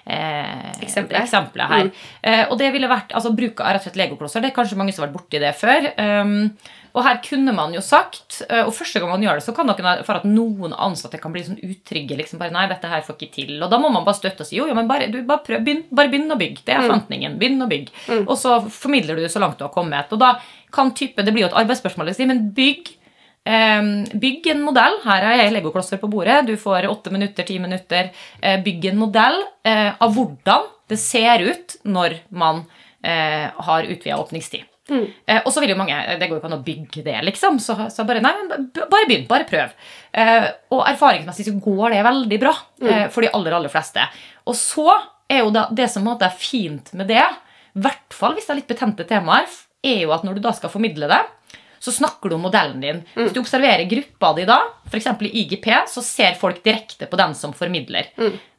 eh, 0.06 0.72
Eksempelet. 0.82 1.22
eksempelet 1.24 1.68
her. 1.74 1.90
Eh, 2.24 2.44
og 2.50 2.58
det 2.62 2.72
ville 2.76 2.88
vært 2.92 3.14
altså 3.18 3.34
bruk 3.36 3.60
av 3.62 3.74
rett 3.76 3.84
og 3.84 3.90
slett 3.90 4.02
legoklosser. 4.04 4.44
Det 4.44 4.52
er 4.52 4.56
kanskje 4.58 4.78
mange 4.80 4.94
som 4.96 5.04
har 5.04 5.10
vært 5.12 5.18
borti 5.20 5.42
det 5.44 5.54
før. 5.58 5.90
Um, 5.98 6.52
og 6.98 7.06
her 7.06 7.22
kunne 7.24 7.54
man 7.56 7.76
jo 7.76 7.82
sagt, 7.86 8.42
eh, 8.50 8.64
og 8.66 8.74
første 8.76 9.00
gang 9.00 9.14
man 9.14 9.24
gjør 9.24 9.40
det, 9.40 9.46
så 9.46 9.54
kan 9.56 9.70
noen 9.70 10.04
for 10.08 10.20
at 10.20 10.28
noen 10.28 10.74
ansatte 10.74 11.22
kan 11.22 11.36
bli 11.36 11.46
sånn 11.46 11.62
utrygge. 11.62 12.18
liksom 12.18 12.42
bare, 12.42 12.56
nei, 12.56 12.68
dette 12.72 12.90
her 12.92 13.06
får 13.06 13.20
ikke 13.20 13.34
til. 13.38 13.56
Og 13.62 13.72
da 13.72 13.80
må 13.82 13.94
man 13.94 14.06
bare 14.08 14.20
støtte 14.20 14.46
og 14.46 14.50
si 14.50 14.60
jo, 14.60 14.68
jo, 14.68 14.76
men 14.78 14.90
bare, 14.90 15.12
du, 15.14 15.22
bare, 15.28 15.46
prøv, 15.46 15.64
begynn, 15.64 15.86
bare 15.94 16.12
begynn 16.12 16.34
å 16.34 16.40
bygge. 16.40 16.66
Det 16.66 16.76
er 16.76 16.86
forventningen. 16.88 17.40
Begynn 17.40 17.64
å 17.64 17.70
bygge. 17.72 18.24
Og 18.26 18.36
så 18.42 18.60
formidler 18.74 19.18
du 19.18 19.24
det 19.26 19.34
så 19.34 19.44
langt 19.44 19.62
du 19.62 19.68
har 19.68 19.74
kommet. 19.74 20.12
Og 20.12 20.22
da 20.22 20.38
kan 20.74 20.92
type, 20.92 21.24
Det 21.24 21.32
blir 21.32 21.46
jo 21.46 21.52
et 21.52 21.62
arbeidsspørsmål, 21.64 22.10
liksom, 22.12 22.34
men 22.34 22.50
bygg 22.58 22.98
Ehm, 23.48 24.04
bygg 24.20 24.48
en 24.52 24.64
modell. 24.66 24.98
Her 25.06 25.24
har 25.24 25.40
jeg 25.40 25.54
legoklosser 25.56 26.02
på 26.02 26.10
bordet. 26.12 26.42
Du 26.48 26.56
får 26.60 26.90
åtte 26.90 27.14
minutter, 27.14 27.48
ti 27.48 27.60
minutter. 27.64 28.12
Eh, 28.42 28.60
bygg 28.64 28.90
en 28.92 29.00
modell 29.00 29.40
eh, 29.64 29.94
av 29.94 30.16
hvordan 30.16 30.68
det 30.92 31.00
ser 31.00 31.44
ut 31.46 31.78
når 31.88 32.20
man 32.30 32.66
eh, 33.04 33.48
har 33.70 33.88
utvida 33.88 34.20
åpningstid. 34.20 34.68
Eh, 34.94 35.42
og 35.42 35.52
så 35.52 35.60
vil 35.60 35.74
jo 35.74 35.80
mange 35.80 35.98
Det 36.18 36.30
går 36.30 36.38
jo 36.38 36.40
ikke 36.40 36.50
an 36.50 36.58
å 36.60 36.64
bygge 36.66 37.04
det, 37.06 37.18
liksom. 37.28 37.60
Så, 37.64 37.76
så 37.94 38.06
bare 38.08 38.24
nei, 38.24 38.34
men 38.40 38.70
bare 38.78 39.08
begynn. 39.10 39.28
Bare 39.30 39.48
prøv. 39.50 39.76
Eh, 40.12 40.48
og 40.74 40.86
erfaringsmessig 40.88 41.50
så 41.50 41.56
går 41.64 41.96
det 41.96 42.06
veldig 42.08 42.40
bra 42.42 42.54
eh, 42.84 43.06
for 43.14 43.26
de 43.26 43.32
aller, 43.36 43.58
aller 43.60 43.74
fleste. 43.74 44.06
Og 44.48 44.58
så 44.58 44.88
er 45.28 45.44
jo 45.44 45.52
da, 45.56 45.68
det 45.76 45.90
som 45.92 46.06
måte 46.08 46.28
er 46.28 46.40
fint 46.40 46.94
med 46.98 47.10
det, 47.12 47.24
i 47.78 47.84
hvert 47.84 48.16
fall 48.16 48.38
hvis 48.38 48.48
det 48.48 48.56
er 48.56 48.62
litt 48.62 48.72
betente 48.72 49.06
temaer, 49.08 49.50
er 49.86 50.06
jo 50.06 50.14
at 50.16 50.24
når 50.26 50.38
du 50.38 50.46
da 50.48 50.54
skal 50.56 50.72
formidle 50.74 51.10
det, 51.12 51.20
så 51.80 51.92
snakker 51.92 52.30
du 52.30 52.36
om 52.36 52.42
modellen 52.48 52.82
din. 52.82 53.02
Hvis 53.14 53.34
du 53.36 53.40
observerer 53.42 53.86
gruppa 53.90 54.34
di 54.38 54.46
da, 54.50 54.60
f.eks. 54.90 55.08
i 55.22 55.32
IGP, 55.44 55.68
så 55.88 56.04
ser 56.06 56.38
folk 56.40 56.64
direkte 56.66 57.06
på 57.10 57.20
den 57.20 57.36
som 57.36 57.54
formidler. 57.54 58.10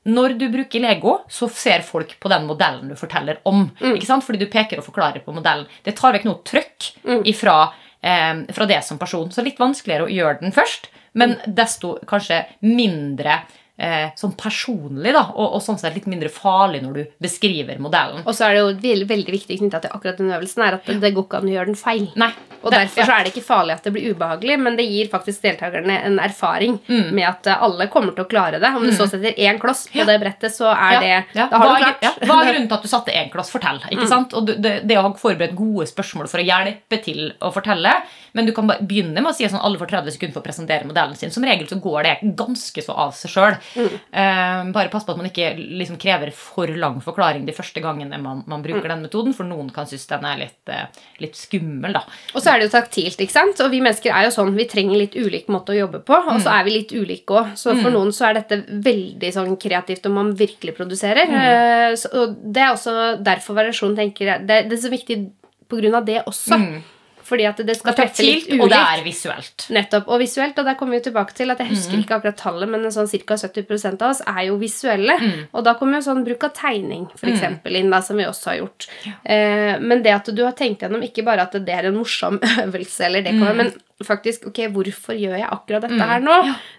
Når 0.08 0.38
du 0.40 0.46
bruker 0.48 0.80
Lego, 0.80 1.18
så 1.28 1.48
ser 1.52 1.82
folk 1.84 2.14
på 2.20 2.30
den 2.32 2.46
modellen 2.48 2.88
du 2.88 2.96
forteller 2.96 3.40
om. 3.48 3.66
Ikke 3.92 4.06
sant? 4.08 4.24
Fordi 4.24 4.40
du 4.40 4.46
peker 4.52 4.80
og 4.80 4.86
forklarer 4.86 5.20
på 5.24 5.34
modellen. 5.36 5.66
Det 5.84 5.96
tar 5.98 6.14
vekk 6.16 6.24
noe 6.28 6.40
trøkk 6.48 6.92
ifra, 7.28 7.58
eh, 8.00 8.44
fra 8.54 8.66
det 8.70 8.82
som 8.84 8.98
person. 8.98 9.30
Så 9.30 9.44
litt 9.44 9.58
vanskeligere 9.60 10.06
å 10.06 10.12
gjøre 10.12 10.40
den 10.40 10.52
først, 10.52 10.88
men 11.18 11.36
desto 11.46 11.98
kanskje 12.06 12.44
mindre 12.62 13.42
eh, 13.78 14.10
sånn 14.18 14.34
personlig, 14.38 15.12
da, 15.14 15.22
og, 15.34 15.54
og 15.58 15.62
sånn 15.62 15.78
sett 15.78 15.94
litt 15.94 16.06
mindre 16.10 16.28
farlig 16.32 16.82
når 16.82 16.92
du 16.98 17.02
beskriver 17.22 17.78
modellen. 17.82 18.24
Og 18.26 18.34
så 18.34 18.48
er 18.48 18.54
det 18.56 18.60
jo 18.64 18.68
veldig, 18.82 19.08
veldig 19.08 19.34
viktig 19.38 19.58
knytta 19.62 19.80
til 19.84 19.94
akkurat 19.94 20.18
den 20.18 20.32
øvelsen 20.34 20.64
er 20.66 20.78
at 20.80 20.86
det, 20.88 21.12
går 21.14 21.26
ikke 21.28 21.40
an 21.42 21.48
å 21.50 21.54
gjøre 21.56 21.70
den 21.72 21.78
feil. 21.78 22.08
Nei, 22.18 22.30
Og 22.62 22.72
det- 22.72 22.78
derfor 22.80 22.98
ja. 22.98 23.06
så 23.06 23.12
er 23.20 23.24
det 23.24 23.32
ikke 23.34 23.44
farlig 23.46 23.74
at 23.76 23.84
det 23.86 23.92
blir 23.94 24.14
ubehagelig, 24.14 24.58
men 24.58 24.76
det 24.76 24.86
gir 24.90 25.06
faktisk 25.12 25.42
deltakerne 25.42 26.00
en 26.04 26.18
erfaring 26.18 26.80
Mm. 26.88 27.12
med 27.14 27.24
at 27.28 27.46
eh, 27.46 27.62
alle 27.62 27.86
kommer 27.88 28.14
til 28.16 28.24
å 28.24 28.28
klare 28.28 28.58
det. 28.60 28.68
Om 28.74 28.82
du 28.82 28.90
så 28.92 29.06
setter 29.08 29.32
én 29.38 29.60
kloss 29.60 29.86
på 29.92 30.04
det 30.06 30.18
brettet, 30.20 30.50
så 30.52 30.66
er 30.74 30.92
Ja, 30.92 31.00
det 31.00 31.24
ja. 31.38 31.46
Da 31.48 31.58
har 31.58 31.66
Hva 31.68 31.78
du 31.78 31.84
klart. 31.84 32.02
Ja. 32.02 32.10
Hva 32.26 32.40
er 32.42 32.48
grunnen 32.52 32.68
til 32.68 32.74
at 32.78 32.82
du 32.82 32.88
satte 32.88 33.12
én 33.14 33.30
kloss? 33.30 33.50
Fortell. 33.50 33.78
ikke 33.90 34.02
Mm. 34.02 34.08
sant? 34.08 34.34
Og 34.34 34.46
du, 34.46 34.54
det, 34.56 34.86
det 34.88 34.96
å 34.98 35.02
ha 35.02 35.12
forberedt 35.14 35.54
gode 35.54 35.86
spørsmål 35.86 36.28
for 36.28 36.38
å 36.42 36.44
hjelpe 36.46 36.98
til 37.04 37.32
å 37.40 37.52
fortelle, 37.54 37.92
men 38.34 38.46
du 38.46 38.52
kan 38.52 38.66
bare 38.66 38.82
begynne 38.82 39.14
med 39.22 39.30
å 39.30 39.34
si 39.34 39.44
sånn 39.48 39.62
alle 39.64 39.78
får 39.78 39.88
30 39.88 40.10
sekunder 40.16 40.34
for 40.34 40.40
å 40.42 40.46
presentere 40.48 40.84
modellen 40.84 41.16
sin. 41.16 41.30
Som 41.30 41.44
regel 41.44 41.66
så 41.68 41.78
går 41.80 42.02
det 42.02 42.34
ganske 42.36 42.82
så 42.84 42.92
av 42.96 43.12
seg 43.14 43.30
sjøl. 43.30 43.56
Mm. 43.76 44.72
bare 44.72 44.88
pass 44.90 45.04
på 45.04 45.12
at 45.12 45.16
man 45.20 45.26
ikke 45.28 45.56
liksom 45.56 45.98
krever 46.00 46.32
for 46.32 46.66
lang 46.68 47.00
forklaring 47.04 47.44
de 47.46 47.52
første 47.52 47.80
gangene 47.82 48.18
man, 48.20 48.42
man 48.46 48.62
bruker 48.62 48.84
Mm. 48.84 48.88
den 48.88 49.02
metoden, 49.06 49.34
for 49.34 49.44
noen 49.44 49.70
kan 49.72 49.86
synes 49.86 50.06
den 50.08 50.24
er 50.24 50.36
litt, 50.38 50.68
eh, 50.68 50.86
litt 51.20 51.34
skummel, 51.34 51.92
da. 51.92 52.02
Og 52.34 52.40
så 52.42 52.52
er 52.54 52.58
det 52.60 52.70
jo 52.70 52.78
taktilt, 52.78 53.18
ikke 53.18 53.30
sant? 53.32 53.60
Og 53.60 53.70
vi 53.70 53.80
mennesker 53.80 54.10
er 54.14 54.24
jo 54.28 54.30
sånn, 54.30 54.54
vi 54.54 54.64
trenger 54.66 54.98
litt 54.98 55.14
ulik 55.16 55.46
måte 55.48 55.72
å 55.74 55.78
jobbe 55.78 56.00
på, 56.04 56.14
og 56.16 56.36
Mm. 56.38 56.42
så 56.42 56.58
er 56.60 56.64
vi 56.64 56.70
litt 56.70 56.92
ulike 56.92 57.26
òg. 57.34 57.52
Så 57.56 57.74
for 57.82 57.90
noen 57.90 58.08
så 58.12 58.28
er 58.30 58.34
dette 58.40 58.64
veldig 58.66 59.32
sånn 59.32 59.56
kreativt 59.58 60.06
om 60.06 60.14
man 60.14 60.34
virkelig 60.34 60.76
produserer. 60.76 61.26
Mm. 61.26 61.34
Eh, 61.38 61.92
så, 61.96 62.06
og 62.14 62.36
det 62.52 62.62
er 62.62 62.72
også 62.72 63.22
derfor 63.22 63.54
variasjon 63.54 63.96
tenker 63.96 64.24
jeg 64.26 64.46
Det, 64.46 64.68
det 64.68 64.78
er 64.78 64.88
så 64.88 64.90
viktig 64.90 65.30
på 65.68 65.80
grunn 65.80 65.94
av 65.94 66.04
det 66.06 66.24
også. 66.24 66.82
Fordi 67.28 67.44
at 67.48 67.60
det 67.68 67.76
skal 67.76 67.96
treffe 67.96 68.24
litt 68.24 68.48
ulikt. 68.48 68.62
og 68.64 68.72
det 68.72 68.78
er 68.80 69.02
visuelt. 69.04 69.66
Nettopp. 69.74 70.08
Og 70.08 70.22
visuelt, 70.22 70.58
og 70.58 70.68
der 70.68 70.78
kommer 70.80 70.96
vi 70.96 71.02
tilbake 71.08 71.36
til 71.36 71.52
at 71.52 71.60
jeg 71.62 71.72
husker 71.74 72.00
ikke 72.00 72.18
akkurat 72.18 72.38
tallet, 72.40 72.70
men 72.72 72.86
sånn 72.94 73.10
ca. 73.28 73.36
70% 73.44 74.04
av 74.04 74.14
oss 74.14 74.22
er 74.24 74.42
jo 74.48 74.56
visuelle. 74.60 75.18
Og 75.52 75.66
da 75.66 75.74
kommer 75.78 76.00
jo 76.00 76.08
sånn 76.08 76.24
bruk 76.26 76.48
av 76.48 76.54
tegning 76.56 77.08
for 77.14 77.28
eksempel 77.30 77.76
inn, 77.80 77.92
da, 77.92 78.00
som 78.04 78.16
vi 78.16 78.26
også 78.28 78.52
har 78.52 78.62
gjort. 78.62 78.88
Eh, 79.24 79.74
men 79.80 80.02
det 80.04 80.14
at 80.14 80.32
du 80.32 80.42
har 80.46 80.56
tenkt 80.58 80.82
gjennom 80.86 81.04
ikke 81.04 81.26
bare 81.26 81.44
at 81.48 81.58
det 81.58 81.74
er 81.74 81.90
en 81.90 81.98
morsom 82.00 82.40
øvelse, 82.66 83.04
eller 83.08 83.26
det 83.26 83.36
kan 83.36 83.46
være, 83.50 83.60
men 83.64 83.74
faktisk 84.06 84.46
ok, 84.46 84.60
hvorfor 84.70 85.16
gjør 85.18 85.34
jeg 85.40 85.48
akkurat 85.50 85.82
dette 85.82 86.06
her 86.06 86.20
nå? 86.22 86.36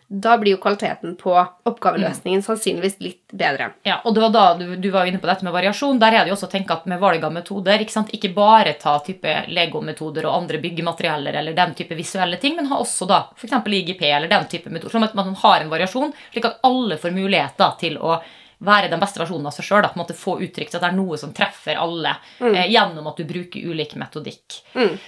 Da 0.08 0.38
blir 0.40 0.56
jo 0.56 0.62
kvaliteten 0.64 1.18
på 1.20 1.34
oppgaveløsningen 1.68 2.42
sannsynligvis 2.46 2.96
litt 3.04 3.36
bedre. 3.36 3.74
Ja, 3.86 4.00
og 4.08 4.16
det 4.16 4.24
var 4.24 4.32
da 4.34 4.46
du, 4.58 4.64
du 4.80 4.88
var 4.94 5.10
inne 5.10 5.20
på 5.22 5.28
dette 5.28 5.46
med 5.46 5.54
variasjon. 5.54 6.00
Der 6.02 6.16
er 6.16 6.24
det 6.24 6.32
jo 6.32 6.38
også 6.38 6.48
å 6.48 6.54
tenke 6.54 6.78
at 6.78 6.88
med 6.90 7.02
valg 7.04 7.28
av 7.28 7.36
metoder, 7.36 7.84
ikke, 7.84 7.96
sant? 7.98 8.14
ikke 8.16 8.32
bare 8.34 8.78
ta 8.80 8.96
type 9.06 9.36
Lego-metoder 9.52 10.30
og 10.30 10.38
andre 10.40 10.62
byggematerialer 10.64 11.42
eller 11.42 11.58
den 11.58 11.76
type 11.78 11.98
visuelle 12.00 12.40
ting, 12.42 12.56
men 12.58 12.72
ha 12.72 12.80
også 12.80 13.10
da 13.10 13.22
f.eks. 13.36 13.58
IGP 13.80 14.06
eller 14.08 14.32
den 14.32 14.48
type 14.50 14.72
metoder. 14.72 14.96
Sånn 14.96 15.10
at 15.10 15.18
man 15.20 15.36
har 15.44 15.60
en 15.60 15.74
variasjon, 15.76 16.16
slik 16.32 16.48
at 16.48 16.64
alle 16.68 16.98
får 17.02 17.16
mulighet 17.16 17.60
da, 17.60 17.74
til 17.80 18.00
å 18.00 18.22
være 18.60 18.90
den 18.92 19.00
beste 19.00 19.22
versjonen 19.22 19.48
av 19.48 19.54
seg 19.56 19.64
sjøl. 19.70 19.86
Få 20.20 20.34
uttrykt 20.44 20.76
at 20.76 20.82
det 20.84 20.90
er 20.90 20.98
noe 20.98 21.18
som 21.18 21.32
treffer 21.36 21.78
alle 21.80 22.12
eh, 22.42 22.66
gjennom 22.74 23.08
at 23.08 23.18
du 23.18 23.24
bruker 23.30 23.70
ulik 23.72 23.96
metodikk. 23.96 24.60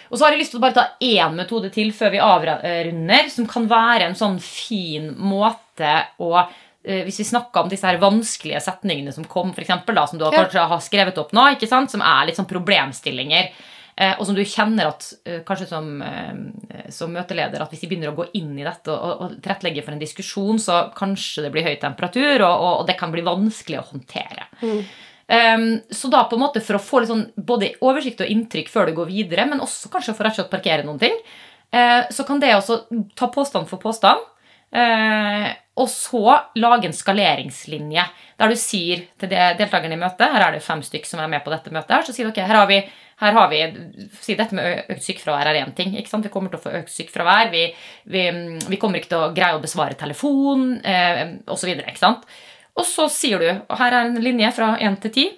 Og 0.10 0.18
så 0.18 0.24
har 0.26 0.32
jeg 0.32 0.40
lyst 0.46 0.54
til 0.56 0.62
å 0.62 0.66
bare 0.66 0.78
ta 0.78 0.86
én 1.04 1.36
metode 1.36 1.72
til 1.76 1.92
før 1.92 2.12
vi 2.16 2.22
avrunder, 2.24 3.30
som 3.30 3.48
kan 3.52 3.68
være 3.68 4.08
en 4.08 4.16
sånn 4.16 4.40
fin 4.40 5.12
måte 5.18 5.92
å 6.24 6.32
eh, 6.84 7.04
hvis 7.06 7.20
vi 7.22 7.28
snakker 7.28 7.62
om 7.66 7.70
disse 7.70 7.86
her 7.88 8.00
vanskelige 8.02 8.62
setningene 8.64 9.12
som 9.14 9.28
kom, 9.30 9.52
for 9.54 9.62
eksempel, 9.62 9.96
da, 10.00 10.08
som 10.08 10.18
du 10.18 10.26
har, 10.26 10.34
Ja. 10.34 10.46
kanskje 10.46 10.68
har 10.72 10.80
skrevet 10.80 11.18
opp 11.22 11.32
nå, 11.36 11.44
som 11.92 12.02
er 12.02 12.26
litt 12.26 12.40
sånn 12.40 12.50
problemstillinger, 12.50 13.52
og 14.18 14.26
som 14.28 14.38
du 14.38 14.42
kjenner 14.48 14.88
at 14.90 15.08
eh, 15.28 15.42
kanskje 15.48 15.68
som, 15.70 15.88
eh, 16.02 16.90
som 16.94 17.12
møteleder 17.14 17.62
at 17.62 17.74
hvis 17.74 17.84
de 17.84 17.90
begynner 17.92 18.14
å 18.14 18.18
gå 18.18 18.30
inn 18.40 18.54
i 18.58 18.66
dette 18.66 18.94
og, 18.94 19.24
og 19.26 19.38
tilrettelegge 19.44 19.84
for 19.86 19.96
en 19.96 20.02
diskusjon, 20.02 20.62
så 20.64 20.82
kanskje 20.98 21.46
det 21.46 21.54
blir 21.54 21.68
høy 21.68 21.76
temperatur, 21.82 22.44
og, 22.48 22.52
og, 22.52 22.74
og 22.82 22.90
det 22.90 22.98
kan 23.00 23.14
bli 23.14 23.26
vanskelig 23.26 23.82
å 23.82 23.88
håndtere. 23.92 24.48
Um, 25.32 25.68
så 25.92 26.10
da 26.12 26.26
på 26.28 26.36
en 26.36 26.44
måte 26.44 26.64
for 26.64 26.76
å 26.76 26.84
få 26.84 27.02
litt 27.02 27.12
sånn 27.12 27.28
både 27.36 27.70
oversikt 27.88 28.24
og 28.24 28.32
inntrykk 28.34 28.72
før 28.72 28.90
du 28.90 28.98
går 28.98 29.12
videre, 29.12 29.46
men 29.48 29.64
også 29.64 29.92
kanskje 29.94 30.16
for 30.18 30.28
rett 30.28 30.36
og 30.36 30.42
slett 30.42 30.52
parkere 30.52 30.88
noen 30.88 31.00
ting, 31.00 31.16
uh, 31.76 32.04
så 32.12 32.26
kan 32.28 32.42
det 32.44 32.56
også 32.58 32.84
ta 33.16 33.30
påstand 33.32 33.70
for 33.72 33.80
påstand. 33.80 34.28
Eh, 34.74 35.52
og 35.82 35.88
så 35.90 36.22
lage 36.60 36.86
en 36.90 36.94
skaleringslinje 36.94 38.04
der 38.38 38.52
du 38.52 38.56
sier 38.60 39.06
til 39.20 39.30
de- 39.32 39.54
deltakerne 39.58 39.96
i 39.96 40.00
møtet 40.02 40.32
Her 40.34 40.48
er 40.50 40.52
det 40.58 40.64
fem 40.64 40.82
stykk 40.84 41.06
som 41.08 41.20
er 41.24 41.28
med 41.32 41.44
på 41.46 41.50
dette 41.54 41.72
møtet. 41.72 41.92
her, 41.96 42.02
Så 42.04 42.14
sier 42.14 42.26
du 42.28 42.32
ok, 42.32 42.42
her 42.46 42.56
har 42.60 42.68
vi, 42.68 42.80
her 43.22 43.32
har 43.38 43.48
vi 43.50 43.62
si 44.20 44.36
dette 44.36 44.54
med 44.54 44.86
økt 44.90 45.02
sykefravær 45.06 45.48
er 45.48 45.62
én 45.66 45.74
ting. 45.76 45.96
ikke 45.96 46.10
sant? 46.10 46.24
Vi 46.26 46.30
kommer 46.34 46.50
til 46.52 46.60
å 46.60 46.64
få 46.64 46.74
økt 46.82 46.90
sykefravær. 46.92 47.52
Vi, 47.52 47.74
vi, 48.08 48.24
vi 48.68 48.78
kommer 48.78 49.00
ikke 49.00 49.10
til 49.14 49.18
å 49.24 49.34
greie 49.34 49.56
å 49.56 49.62
besvare 49.64 49.96
telefon 49.96 50.82
eh, 50.84 51.38
osv. 51.48 51.72
Og 52.76 52.86
så 52.86 53.08
sier 53.10 53.40
du 53.40 53.50
og 53.70 53.78
her 53.80 53.92
er 53.94 54.06
en 54.10 54.16
linje 54.22 54.52
fra 54.56 54.76
1 54.80 55.00
til 55.02 55.12
10, 55.12 55.32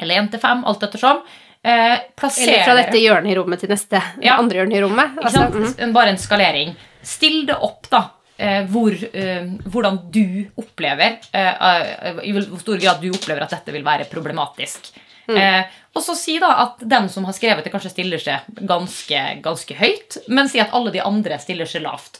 eller 0.00 0.22
1 0.22 0.30
til 0.30 0.40
5, 0.40 0.64
alt 0.66 0.82
ettersom. 0.88 1.22
Eh, 1.62 1.98
Eller 2.22 2.64
fra 2.64 2.74
dette 2.78 2.96
hjørnet 3.02 3.32
i 3.32 3.36
rommet 3.36 3.60
til 3.60 3.68
neste 3.68 4.00
Ja. 4.24 4.38
andre 4.38 4.62
hjørne 4.62 4.76
i 4.78 4.80
rommet. 4.80 5.18
Altså, 5.22 5.50
mm. 5.52 5.74
En- 5.78 5.92
Bare 5.92 6.08
en 6.14 6.16
skalering. 6.16 6.74
Still 7.02 7.44
det 7.46 7.56
opp, 7.60 7.88
da. 7.90 8.06
Eh, 8.40 8.62
hvor, 8.72 8.94
eh, 8.96 9.50
hvordan 9.68 9.98
du 10.14 10.46
opplever 10.56 11.18
eh, 11.36 12.22
I 12.24 12.32
hvor 12.32 12.46
stor 12.62 12.78
grad 12.80 13.02
du 13.02 13.10
opplever 13.12 13.44
at 13.44 13.52
dette 13.52 13.74
vil 13.74 13.84
være 13.84 14.06
problematisk. 14.08 14.88
Eh, 15.28 15.62
og 15.94 16.02
så 16.02 16.14
si 16.18 16.38
da 16.42 16.48
at 16.64 16.80
den 16.88 17.08
som 17.12 17.26
har 17.28 17.36
skrevet 17.36 17.62
det, 17.66 17.70
kanskje 17.70 17.92
stiller 17.92 18.18
seg 18.22 18.48
ganske, 18.66 19.20
ganske 19.44 19.76
høyt, 19.78 20.16
men 20.32 20.48
si 20.50 20.58
at 20.62 20.72
alle 20.74 20.90
de 20.94 21.02
andre 21.04 21.36
stiller 21.42 21.68
seg 21.68 21.84
lavt. 21.84 22.18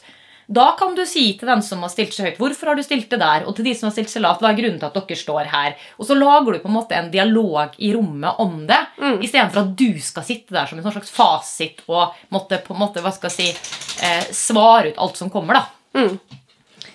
Da 0.51 0.69
kan 0.79 0.93
du 0.95 1.01
si 1.07 1.25
til 1.39 1.47
den 1.47 1.61
som 1.63 1.81
har 1.83 1.91
stilt 1.91 2.13
seg 2.13 2.29
høyt, 2.29 2.39
hvorfor 2.39 2.71
har 2.71 2.75
du 2.79 2.83
stilt 2.83 3.09
det 3.09 3.19
der? 3.21 3.45
Og 3.47 3.55
til 3.55 3.65
de 3.65 3.73
som 3.75 3.87
har 3.89 3.95
stilt 3.95 4.11
seg 4.13 4.23
lavt, 4.23 4.41
hva 4.43 4.51
er 4.51 4.57
grunnen 4.61 4.79
til 4.79 4.89
at 4.89 4.97
dere 4.99 5.19
står 5.19 5.51
her? 5.51 5.75
Og 5.97 6.07
så 6.07 6.17
lager 6.17 6.53
du 6.53 6.61
på 6.63 6.71
en 6.71 6.77
måte 6.77 6.97
en 6.97 7.11
dialog 7.11 7.75
i 7.79 7.91
rommet 7.95 8.39
om 8.45 8.65
det, 8.67 8.79
Mm. 9.01 9.19
istedenfor 9.25 9.63
at 9.65 9.75
du 9.75 9.99
skal 9.99 10.23
sitte 10.23 10.53
der 10.53 10.67
som 10.67 10.77
en 10.77 10.83
sånn 10.85 10.99
slags 10.99 11.11
fasit 11.11 11.81
og 11.87 12.13
måtte 12.29 12.61
på 12.61 12.75
en 12.75 12.83
måte, 12.85 13.01
hva 13.01 13.11
skal 13.11 13.31
jeg 13.31 13.55
si, 13.55 14.05
eh, 14.05 14.23
svare 14.31 14.91
ut 14.91 14.97
alt 14.99 15.17
som 15.17 15.29
kommer, 15.29 15.55
da. 15.55 15.65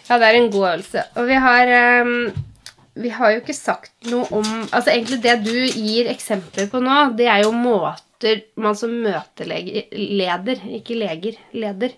Ja, 0.06 0.18
det 0.18 0.26
er 0.26 0.38
en 0.38 0.50
god 0.52 0.68
øvelse. 0.72 1.06
Og 1.18 1.26
vi 1.28 1.38
har 1.46 1.72
um, 2.06 2.12
Vi 2.96 3.10
har 3.12 3.32
jo 3.34 3.40
ikke 3.42 3.56
sagt 3.56 4.06
noe 4.08 4.24
om 4.32 4.46
Altså 4.72 4.92
egentlig 4.92 5.18
det 5.24 5.34
du 5.44 5.56
gir 5.56 6.08
eksempler 6.08 6.70
på 6.72 6.80
nå, 6.80 7.00
det 7.18 7.26
er 7.28 7.42
jo 7.44 7.52
måter 7.52 8.46
man 8.56 8.78
som 8.78 8.94
møteleder, 9.04 10.62
ikke 10.78 10.96
leger, 10.96 11.34
leder, 11.52 11.92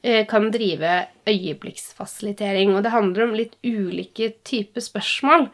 eh, 0.00 0.22
kan 0.26 0.46
drive 0.48 0.94
øyeblikksfasilitering. 1.28 2.72
Og 2.72 2.82
det 2.82 2.94
handler 2.94 3.26
om 3.26 3.34
litt 3.36 3.58
ulike 3.60 4.30
typer 4.48 4.80
spørsmål. 4.80 5.50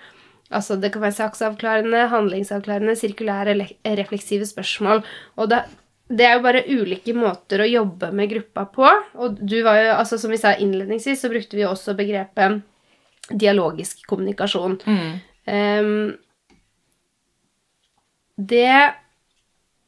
Altså 0.55 0.77
Det 0.81 0.93
kan 0.93 1.03
være 1.03 1.19
saksavklarende, 1.19 2.07
handlingsavklarende, 2.09 2.95
sirkulære, 2.97 3.57
refleksive 3.99 4.47
spørsmål. 4.47 5.03
Og 5.37 5.51
det, 5.51 5.65
det 6.09 6.25
er 6.25 6.39
jo 6.39 6.45
bare 6.45 6.65
ulike 6.65 7.13
måter 7.13 7.61
å 7.61 7.69
jobbe 7.69 8.09
med 8.17 8.31
gruppa 8.31 8.65
på. 8.73 8.89
Og 9.21 9.41
du 9.45 9.59
var 9.67 9.81
jo, 9.81 9.91
altså 9.99 10.19
Som 10.21 10.33
vi 10.33 10.41
sa 10.41 10.55
innledningsvis, 10.57 11.21
så 11.21 11.29
brukte 11.29 11.59
vi 11.59 11.67
også 11.69 11.95
begrepet 11.99 12.63
dialogisk 13.29 14.07
kommunikasjon. 14.09 14.79
Ehm, 15.45 16.17
det 18.39 18.73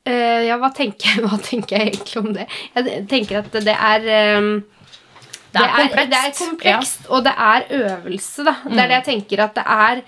uh, 0.09 0.43
Ja, 0.45 0.59
hva 0.61 0.73
tenker, 0.77 1.21
hva 1.25 1.39
tenker 1.41 1.79
jeg 1.79 1.95
egentlig 1.95 2.21
om 2.21 2.35
det? 2.37 2.49
Jeg 2.77 3.07
tenker 3.09 3.41
at 3.41 3.61
det 3.65 3.77
er 3.77 4.09
um, 4.37 4.51
Det 5.55 5.63
er 5.65 5.77
komplekst. 5.79 6.11
Det 6.11 6.21
er 6.21 6.35
komplekst, 6.41 7.07
og 7.09 7.25
det 7.25 7.37
er 7.37 7.71
øvelse, 7.79 8.45
da. 8.45 8.59
Det 8.67 8.77
er 8.77 8.91
det 8.91 8.99
jeg 9.01 9.09
tenker 9.15 9.47
at 9.47 9.57
det 9.57 9.65
er 9.65 10.03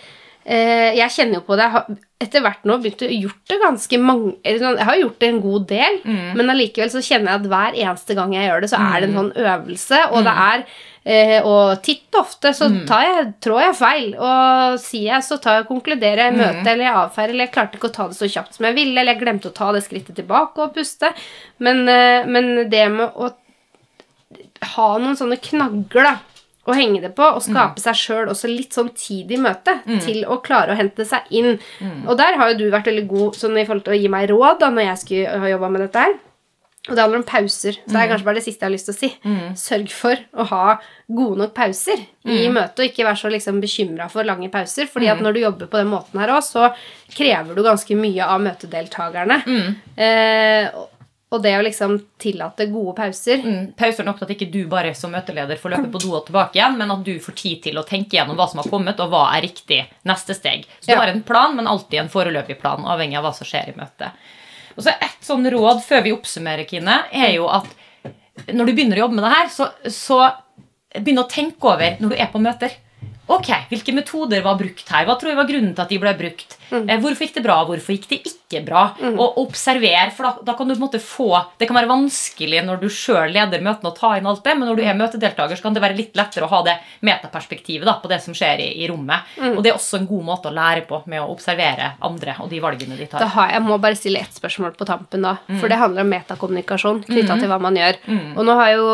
Jeg 0.45 1.11
kjenner 1.15 1.39
jo 1.39 1.45
på 1.47 1.57
det. 1.57 1.65
Jeg 1.69 1.71
har 1.77 1.87
etter 2.23 2.43
hvert 2.45 2.65
nå 2.69 2.77
begynt 2.79 3.03
å 3.03 3.09
gjort 3.11 3.51
det 3.51 3.57
ganske 3.59 3.99
mange 3.99 4.33
sånn, 4.45 4.77
Jeg 4.79 4.87
har 4.87 4.97
gjort 5.01 5.19
det 5.19 5.29
en 5.29 5.41
god 5.43 5.67
del, 5.67 6.01
men 6.39 6.51
allikevel 6.53 6.91
så 6.91 7.03
kjenner 7.03 7.33
jeg 7.33 7.41
at 7.41 7.51
hver 7.51 7.79
eneste 7.83 8.15
gang 8.15 8.33
jeg 8.35 8.47
gjør 8.49 8.61
det, 8.63 8.71
så 8.71 8.79
er 8.79 9.01
det 9.01 9.09
en 9.09 9.19
sånn 9.19 9.33
øvelse, 9.43 10.01
og 10.13 10.25
det 10.29 10.35
er 10.47 10.65
eh, 11.05 11.43
Og 11.43 11.83
titt 11.83 12.15
og 12.15 12.21
ofte 12.21 12.53
så 12.55 12.69
tar 12.87 13.03
jeg, 13.03 13.33
trår 13.43 13.61
jeg 13.65 13.75
feil, 13.75 14.09
og 14.15 14.79
sier 14.79 15.09
jeg, 15.17 15.23
så 15.27 15.39
tar 15.43 15.59
jeg 15.59 15.67
konkluderer 15.67 16.25
jeg 16.31 16.37
møtet, 16.39 16.67
eller 16.73 16.85
jeg 16.85 16.95
avfeier, 17.03 17.29
eller 17.31 17.45
jeg 17.47 17.55
klarte 17.55 17.77
ikke 17.79 17.91
å 17.91 17.97
ta 17.99 18.09
det 18.09 18.17
så 18.17 18.31
kjapt 18.31 18.55
som 18.55 18.67
jeg 18.67 18.75
ville, 18.75 19.01
eller 19.01 19.13
jeg 19.15 19.23
glemte 19.25 19.51
å 19.51 19.57
ta 19.59 19.73
det 19.73 19.83
skrittet 19.83 20.15
tilbake 20.15 20.63
og 20.63 20.75
puste. 20.75 21.11
Men, 21.59 21.89
eh, 21.89 22.23
men 22.27 22.69
det 22.71 22.89
med 22.91 23.11
å 23.19 23.33
ha 24.77 24.99
noen 24.99 25.17
sånne 25.19 25.41
knagger, 25.43 26.03
da. 26.07 26.15
Å 26.67 26.73
henge 26.79 27.01
det 27.03 27.15
på 27.17 27.25
og 27.27 27.43
skape 27.43 27.81
seg 27.83 27.95
sjøl 27.99 28.29
også 28.31 28.47
litt 28.49 28.73
sånn 28.73 28.91
tid 28.95 29.31
i 29.33 29.37
møtet 29.37 29.83
til 30.05 30.25
å 30.31 30.37
klare 30.45 30.73
å 30.73 30.79
hente 30.79 31.05
seg 31.05 31.21
inn. 31.31 31.59
Og 32.07 32.17
der 32.17 32.37
har 32.39 32.53
jo 32.53 32.59
du 32.59 32.71
vært 32.71 32.87
veldig 32.87 33.09
god 33.09 33.35
sånn 33.35 33.57
i 33.59 33.65
forhold 33.67 33.85
til 33.85 33.95
å 33.97 33.99
gi 34.03 34.09
meg 34.09 34.31
råd 34.31 34.61
da 34.61 34.71
når 34.71 34.83
jeg 34.93 34.99
skulle 35.03 35.41
ha 35.43 35.49
jobba 35.49 35.69
med 35.75 35.81
dette 35.89 35.99
her. 35.99 36.15
Og 36.91 36.97
det 36.97 37.03
handler 37.03 37.19
om 37.21 37.25
pauser. 37.25 37.77
Så 37.79 37.93
det 37.95 38.01
er 38.01 38.09
kanskje 38.11 38.27
bare 38.27 38.39
det 38.41 38.43
siste 38.43 38.65
jeg 38.65 38.67
har 38.67 38.73
lyst 38.75 38.89
til 38.91 38.95
å 38.95 38.99
si. 38.99 39.11
Sørg 39.55 39.91
for 39.95 40.17
å 40.35 40.47
ha 40.51 40.79
gode 41.07 41.39
nok 41.39 41.53
pauser 41.55 42.01
i 42.27 42.49
møtet, 42.51 42.79
og 42.79 42.87
ikke 42.89 43.05
være 43.07 43.21
så 43.21 43.29
liksom 43.31 43.61
bekymra 43.63 44.09
for 44.11 44.25
lange 44.27 44.49
pauser. 44.51 44.87
fordi 44.91 45.07
at 45.13 45.21
når 45.23 45.33
du 45.33 45.41
jobber 45.45 45.67
på 45.71 45.79
den 45.79 45.91
måten 45.93 46.19
her 46.19 46.29
òg, 46.35 46.43
så 46.43 46.73
krever 47.15 47.55
du 47.55 47.63
ganske 47.63 47.95
mye 47.95 48.23
av 48.27 48.41
møtedeltakerne. 48.43 49.43
Eh, 49.97 50.69
og- 51.33 51.43
det 51.43 51.53
å 51.57 51.63
liksom 51.65 51.97
tillate 52.21 52.67
gode 52.71 52.95
pauser 52.99 53.43
Mm, 53.43 53.73
pauser 53.75 54.05
nok 54.05 54.19
til 54.19 54.25
at 54.29 54.35
ikke 54.37 54.51
du 54.53 54.67
bare 54.69 54.95
som 54.95 55.11
møteleder 55.13 55.59
får 55.59 55.71
løpe 55.77 55.91
på 55.93 56.01
do 56.05 56.13
og 56.15 56.27
tilbake 56.27 56.55
igjen, 56.61 56.77
men 56.79 56.91
at 56.91 57.03
du 57.05 57.15
får 57.19 57.35
tid 57.35 57.63
til 57.63 57.75
å 57.81 57.87
tenke 57.89 58.11
gjennom 58.19 58.37
hva 58.37 58.49
som 58.51 58.61
har 58.63 58.69
kommet, 58.71 59.01
og 59.01 59.11
hva 59.11 59.25
er 59.37 59.43
riktig 59.49 59.87
neste 60.05 60.35
steg. 60.37 60.67
Så 60.81 60.87
du 60.87 60.93
Ja. 60.93 61.01
har 61.01 61.09
en 61.09 61.23
plan, 61.23 61.57
men 61.57 61.67
alltid 61.67 62.01
en 62.01 62.09
foreløpig 62.09 62.61
plan, 62.61 62.85
avhengig 62.85 63.17
av 63.19 63.25
hva 63.25 63.35
som 63.35 63.47
skjer 63.47 63.69
i 63.71 63.73
møtet. 63.79 64.13
Og 64.77 64.85
så 64.85 64.93
Et 65.01 65.21
sånn 65.21 65.45
råd 65.51 65.83
før 65.85 66.03
vi 66.03 66.13
oppsummerer, 66.13 66.67
Kine, 66.69 67.05
er 67.13 67.33
jo 67.35 67.47
at 67.49 67.67
når 68.49 68.67
du 68.67 68.73
begynner 68.73 68.97
å 68.97 69.09
jobbe 69.09 69.15
med 69.15 69.25
det 69.25 69.33
her, 69.37 69.47
så, 69.49 69.71
så 69.87 70.33
begynn 70.95 71.19
å 71.23 71.29
tenke 71.29 71.63
over 71.65 71.97
når 72.01 72.09
du 72.11 72.17
er 72.17 72.27
på 72.33 72.41
møter. 72.41 72.71
Ok, 73.29 73.47
Hvilke 73.71 73.95
metoder 73.95 74.43
var 74.43 74.59
brukt 74.59 74.89
her? 74.89 75.05
Hva 75.07 75.15
tror 75.19 75.29
jeg 75.31 75.37
var 75.37 75.47
grunnen 75.47 75.75
til 75.75 75.83
at 75.83 75.89
de 75.89 75.99
ble 75.99 76.13
brukt? 76.19 76.57
Eh, 76.73 76.99
Hvorfor 77.03 77.27
gikk 77.27 77.35
det 77.37 77.43
bra? 77.45 77.59
Hvorfor 77.69 77.93
gikk 77.97 78.09
det 78.09 78.21
ikke 78.31 78.65
bra? 78.67 78.83
Og 79.13 79.39
observer, 79.45 80.11
for 80.17 80.25
da, 80.29 80.33
da 80.51 80.55
kan 80.59 80.69
du 80.69 80.75
på 80.75 80.81
en 80.81 80.85
måte 80.87 81.01
få 81.01 81.29
Det 81.59 81.67
kan 81.69 81.77
være 81.77 81.89
vanskelig 81.91 82.63
når 82.67 82.81
du 82.83 82.89
sjøl 82.93 83.33
leder 83.33 83.61
møtene 83.65 83.91
å 83.93 83.97
ta 83.97 84.15
inn 84.19 84.27
alt 84.29 84.43
det, 84.45 84.55
men 84.59 84.69
når 84.69 84.77
du 84.77 84.83
er 84.85 84.97
møtedeltaker, 84.99 85.57
så 85.57 85.63
kan 85.67 85.75
det 85.77 85.83
være 85.85 85.97
litt 85.99 86.17
lettere 86.19 86.45
å 86.47 86.51
ha 86.53 86.63
det 86.67 86.77
metaperspektivet 87.01 87.87
da, 87.87 87.95
på 88.03 88.09
det 88.11 88.21
som 88.25 88.35
skjer 88.37 88.61
i, 88.65 88.69
i 88.85 88.89
rommet. 88.91 89.29
Og 89.53 89.63
det 89.65 89.73
er 89.73 89.79
også 89.79 90.01
en 90.01 90.07
god 90.11 90.25
måte 90.27 90.51
å 90.51 90.55
lære 90.57 90.85
på, 90.89 91.03
med 91.11 91.23
å 91.23 91.29
observere 91.33 91.93
andre 92.05 92.37
og 92.43 92.51
de 92.53 92.61
valgene 92.63 92.97
de 92.99 93.07
tar. 93.11 93.25
har 93.37 93.53
jeg 93.53 93.63
må 93.67 93.79
bare 93.83 93.99
stille 93.99 94.21
ett 94.23 94.35
spørsmål 94.37 94.75
på 94.79 94.87
tampen, 94.89 95.23
da. 95.25 95.37
For 95.61 95.69
det 95.73 95.79
handler 95.81 96.05
om 96.07 96.13
metakommunikasjon 96.13 97.03
knytta 97.09 97.39
til 97.41 97.51
hva 97.53 97.59
man 97.63 97.77
gjør. 97.79 97.99
Og 98.37 98.45
nå 98.49 98.57
har 98.59 98.73
jo 98.77 98.89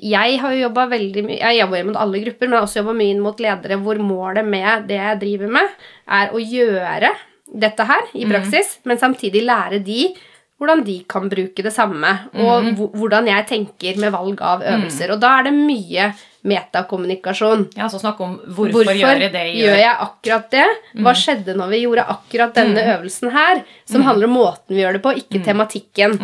Jeg 0.00 0.38
har 0.40 0.54
jo 0.54 0.62
jobba 0.62 0.86
veldig 0.88 1.22
mye 1.26 1.36
Jeg 1.38 1.58
jobber 1.60 1.84
mot 1.90 1.96
alle 2.00 2.20
grupper, 2.24 2.48
men 2.48 2.56
jeg 2.56 2.60
har 2.62 2.66
også 2.68 2.80
jobba 2.80 2.94
mye 2.98 3.12
inn 3.14 3.20
mot 3.24 3.40
ledere 3.42 3.76
hvor 3.82 4.00
målet 4.00 4.46
med 4.48 4.86
det 4.88 4.96
jeg 4.98 5.20
driver 5.20 5.52
med, 5.58 5.68
er 6.08 6.30
å 6.34 6.40
gjøre 6.42 7.10
dette 7.54 7.84
her 7.88 8.02
i 8.14 8.24
praksis, 8.28 8.78
men 8.84 8.98
samtidig 9.00 9.44
lære 9.44 9.82
de 9.84 10.14
hvordan 10.58 10.80
de 10.84 10.96
kan 11.08 11.28
bruke 11.30 11.62
det 11.62 11.70
samme, 11.72 12.08
og 12.34 12.64
hvor- 12.74 12.90
hvordan 12.98 13.26
jeg 13.30 13.46
tenker 13.46 13.96
med 14.02 14.10
valg 14.12 14.40
av 14.42 14.60
øvelser. 14.66 15.12
Og 15.14 15.20
da 15.20 15.38
er 15.38 15.44
det 15.44 15.52
mye 15.54 16.12
metakommunikasjon. 16.44 17.68
Ja, 17.76 17.86
så 17.88 18.00
snakk 18.00 18.20
om 18.20 18.38
hvorfor, 18.38 18.72
Hvorfor 18.84 18.94
gjør 18.98 19.20
jeg 19.20 19.32
det 19.32 19.42
jeg 19.46 19.54
gjør 19.56 19.76
gjør. 19.76 19.82
jeg 19.84 19.96
akkurat 20.06 20.50
det? 20.50 20.66
Hva 20.96 21.12
skjedde 21.14 21.54
når 21.56 21.68
vi 21.70 21.80
gjorde 21.84 22.06
akkurat 22.08 22.54
denne 22.54 22.82
øvelsen 22.98 23.30
her? 23.32 23.62
Som 23.86 24.02
handler 24.02 24.24
om 24.28 24.34
måten 24.34 24.68
vi 24.74 24.82
gjør 24.82 24.92
det 24.98 25.02
på, 25.02 25.14
ikke 25.16 25.44
tematikken. 25.44 26.18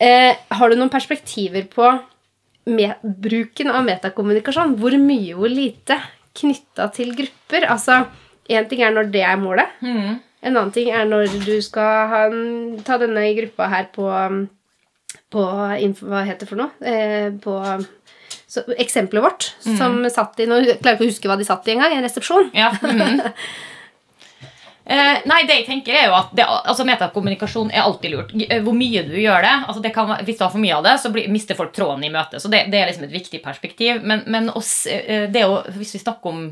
Eh, 0.00 0.34
har 0.50 0.68
du 0.70 0.76
noen 0.76 0.90
perspektiver 0.90 1.68
på 1.68 2.00
bruken 3.02 3.70
av 3.70 3.84
metakommunikasjon? 3.84 4.76
Hvor 4.80 4.96
mye, 4.98 5.34
hvor 5.36 5.48
lite 5.52 5.98
knytta 6.34 6.90
til 6.94 7.12
grupper? 7.14 7.66
Altså, 7.68 8.06
én 8.50 8.68
ting 8.70 8.82
er 8.84 8.92
når 8.94 9.10
det 9.14 9.22
er 9.26 9.40
målet. 9.40 9.78
Mm. 9.84 10.18
En 10.40 10.56
annen 10.56 10.72
ting 10.74 10.90
er 10.92 11.08
når 11.08 11.32
du 11.44 11.56
skal 11.64 12.10
ha 12.10 12.20
ta 12.86 12.98
denne 13.00 13.24
gruppa 13.36 13.68
her 13.70 13.88
på, 13.94 14.06
på 15.30 15.46
info, 15.84 16.08
Hva 16.10 16.24
heter 16.28 16.46
det 16.46 16.50
for 16.50 16.62
noe? 16.62 16.70
Eh, 16.80 17.28
på 17.42 17.56
så, 18.50 18.64
eksempelet 18.82 19.22
vårt, 19.22 19.50
som 19.62 20.00
satt 20.10 20.40
i 20.42 20.48
Nå 20.50 20.62
klarer 20.64 20.96
jeg 20.96 20.96
ikke 20.96 21.06
å 21.06 21.10
huske 21.12 21.30
hva 21.30 21.36
de 21.38 21.46
satt 21.46 21.68
i 21.68 21.76
engang. 21.76 21.94
En 21.94 22.06
resepsjon. 22.06 22.50
Ja. 22.56 22.72
Mm. 22.82 23.20
Eh, 24.90 25.20
nei, 25.28 25.44
det 25.46 25.60
jeg 25.60 25.66
tenker 25.68 25.94
er 25.94 26.08
jo 26.08 26.14
at 26.18 26.32
det, 26.34 26.42
altså 26.42 26.82
Metakommunikasjon 26.88 27.68
er 27.70 27.84
alltid 27.84 28.10
lurt. 28.10 28.32
Eh, 28.48 28.58
Hvor 28.64 28.74
mye 28.74 29.04
du 29.06 29.12
gjør 29.20 29.44
det, 29.44 29.52
altså 29.68 29.82
det 29.84 29.92
kan, 29.94 30.10
Hvis 30.26 30.40
du 30.40 30.42
har 30.42 30.50
for 30.50 30.62
mye 30.62 30.74
av 30.74 30.82
det, 30.82 30.96
så 30.98 31.12
blir, 31.14 31.28
mister 31.30 31.54
folk 31.54 31.70
tråden 31.76 32.02
i 32.02 32.10
møtet. 32.10 32.42
Så 32.42 32.50
det, 32.50 32.64
det 32.72 32.80
er 32.80 32.90
liksom 32.90 33.06
et 33.06 33.14
viktig 33.14 33.38
perspektiv. 33.44 34.00
Men, 34.02 34.24
men 34.26 34.50
oss, 34.50 34.88
eh, 34.90 35.28
det 35.30 35.44
jo, 35.44 35.60
hvis 35.76 35.94
vi 35.94 36.02
snakker 36.02 36.32
om 36.32 36.42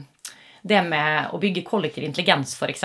det 0.69 0.83
med 0.87 1.33
å 1.33 1.41
bygge 1.41 1.64
kollektiv 1.66 2.05
intelligens, 2.07 2.55
f.eks., 2.59 2.85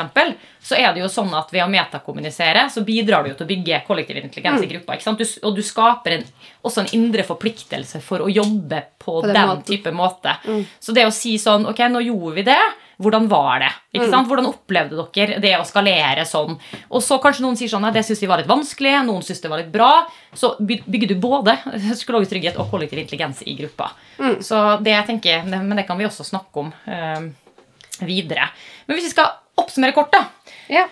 så 0.63 0.77
er 0.79 0.93
det 0.93 1.03
jo 1.03 1.09
sånn 1.11 1.33
at 1.35 1.51
ved 1.53 1.65
å 1.65 1.69
metakommunisere 1.71 2.67
så 2.71 2.83
bidrar 2.87 3.23
du 3.23 3.33
jo 3.33 3.37
til 3.39 3.47
å 3.47 3.51
bygge 3.51 3.81
kollektiv 3.87 4.21
intelligens 4.21 4.63
i 4.63 4.69
gruppa. 4.71 4.97
Du, 5.19 5.25
og 5.43 5.57
du 5.57 5.63
skaper 5.65 6.17
en, 6.17 6.23
også 6.63 6.83
en 6.83 6.93
indre 6.95 7.25
forpliktelse 7.27 7.99
for 8.03 8.23
å 8.23 8.31
jobbe 8.31 8.79
på, 9.03 9.19
den 9.25 9.35
den, 9.35 9.61
type 9.67 9.91
måte. 9.95 10.37
Så 10.79 10.95
det 10.95 11.05
å 11.07 11.13
si 11.13 11.35
sånn 11.41 11.67
Ok, 11.67 11.79
nå 11.91 12.01
gjorde 12.03 12.35
vi 12.37 12.47
det. 12.47 12.61
Hvordan 13.03 13.27
var 13.27 13.63
det? 13.63 13.69
Ikke 13.97 14.07
sant? 14.11 14.27
Hvordan 14.29 14.47
opplevde 14.51 15.05
dere 15.15 15.39
det 15.43 15.53
å 15.57 15.65
skalere 15.67 16.25
sånn? 16.29 16.55
Og 16.93 17.03
så 17.03 17.17
kanskje 17.21 17.43
noen 17.45 17.57
sier 17.59 17.71
sånn 17.71 17.83
Nei, 17.83 17.93
det 17.95 18.05
syns 18.07 18.21
vi 18.23 18.29
var 18.29 18.39
litt 18.39 18.49
vanskelig. 18.49 18.93
Noen 19.07 19.25
syns 19.25 19.41
det 19.43 19.51
var 19.51 19.63
litt 19.63 19.71
bra. 19.73 19.91
Så 20.37 20.53
bygger 20.61 21.11
du 21.11 21.15
både 21.21 21.57
psykologisk 21.97 22.35
trygghet 22.35 22.59
og 22.61 22.69
kollektiv 22.71 23.01
intelligens 23.03 23.43
i 23.45 23.57
gruppa. 23.59 23.91
Så 24.45 24.63
det 24.85 24.93
jeg 24.93 25.09
tenker, 25.09 25.47
Men 25.49 25.75
det 25.75 25.87
kan 25.89 25.99
vi 25.99 26.07
også 26.07 26.25
snakke 26.27 26.63
om 26.63 26.69
eh, 26.85 27.31
videre. 28.01 28.49
Men 28.87 28.97
hvis 28.97 29.09
vi 29.09 29.13
skal 29.13 29.31
oppsummere 29.59 29.95
kort, 29.95 30.13
da. 30.13 30.25
Ja. 30.71 30.87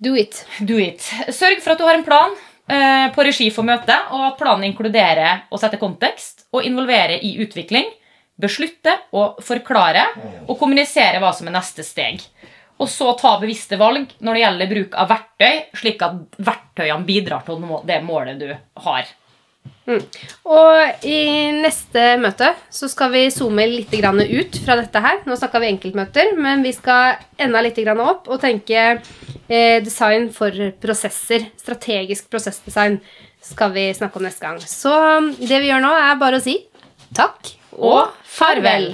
Do 0.00 0.14
it. 0.16 0.44
Do 0.60 0.78
it. 0.80 1.04
Sørg 1.32 1.60
for 1.64 1.74
at 1.74 1.80
du 1.80 1.86
har 1.88 1.98
en 1.98 2.06
plan 2.06 2.36
eh, 2.70 3.08
på 3.14 3.24
regi 3.26 3.50
for 3.54 3.66
møtet, 3.66 4.12
og 4.12 4.30
at 4.30 4.38
planen 4.40 4.68
inkluderer 4.70 5.46
å 5.52 5.60
sette 5.60 5.80
kontekst 5.80 6.46
og 6.54 6.64
involvere 6.66 7.18
i 7.20 7.34
utvikling, 7.44 7.88
beslutte 8.40 8.94
og 9.12 9.42
forklare 9.44 10.06
og 10.46 10.56
kommunisere 10.56 11.20
hva 11.20 11.34
som 11.36 11.50
er 11.50 11.58
neste 11.58 11.84
steg. 11.84 12.22
Og 12.80 12.88
så 12.88 13.10
ta 13.20 13.34
bevisste 13.40 13.76
valg 13.76 14.14
når 14.24 14.36
det 14.36 14.44
gjelder 14.44 14.70
bruk 14.70 14.94
av 14.96 15.10
verktøy, 15.10 15.56
slik 15.76 16.04
at 16.06 16.40
verktøyene 16.40 17.04
bidrar 17.04 17.44
til 17.44 17.58
å 17.58 17.60
nå 17.60 17.80
det 17.88 17.98
målet 18.06 18.40
du 18.40 18.48
har. 18.86 19.10
Og 20.50 21.06
i 21.06 21.50
neste 21.56 22.14
møte 22.22 22.52
så 22.72 22.88
skal 22.90 23.12
vi 23.14 23.24
zoome 23.34 23.66
litt 23.70 23.94
ut 23.94 24.60
fra 24.64 24.76
dette 24.80 25.02
her. 25.02 25.22
Nå 25.26 25.36
snakka 25.38 25.62
vi 25.62 25.70
enkeltmøter, 25.74 26.34
men 26.38 26.64
vi 26.66 26.72
skal 26.76 27.20
enda 27.40 27.62
litt 27.64 27.78
opp 27.90 28.28
og 28.28 28.40
tenke 28.42 29.00
eh, 29.48 29.78
design 29.84 30.30
for 30.34 30.54
prosesser. 30.82 31.50
Strategisk 31.60 32.30
prosessdesign 32.30 33.00
skal 33.40 33.72
vi 33.74 33.88
snakke 33.96 34.20
om 34.20 34.26
neste 34.26 34.46
gang. 34.46 34.60
Så 34.60 34.92
det 35.40 35.62
vi 35.62 35.70
gjør 35.70 35.84
nå, 35.84 35.94
er 35.96 36.20
bare 36.20 36.40
å 36.40 36.44
si 36.44 36.60
takk 37.16 37.54
og 37.80 38.12
farvel. 38.28 38.92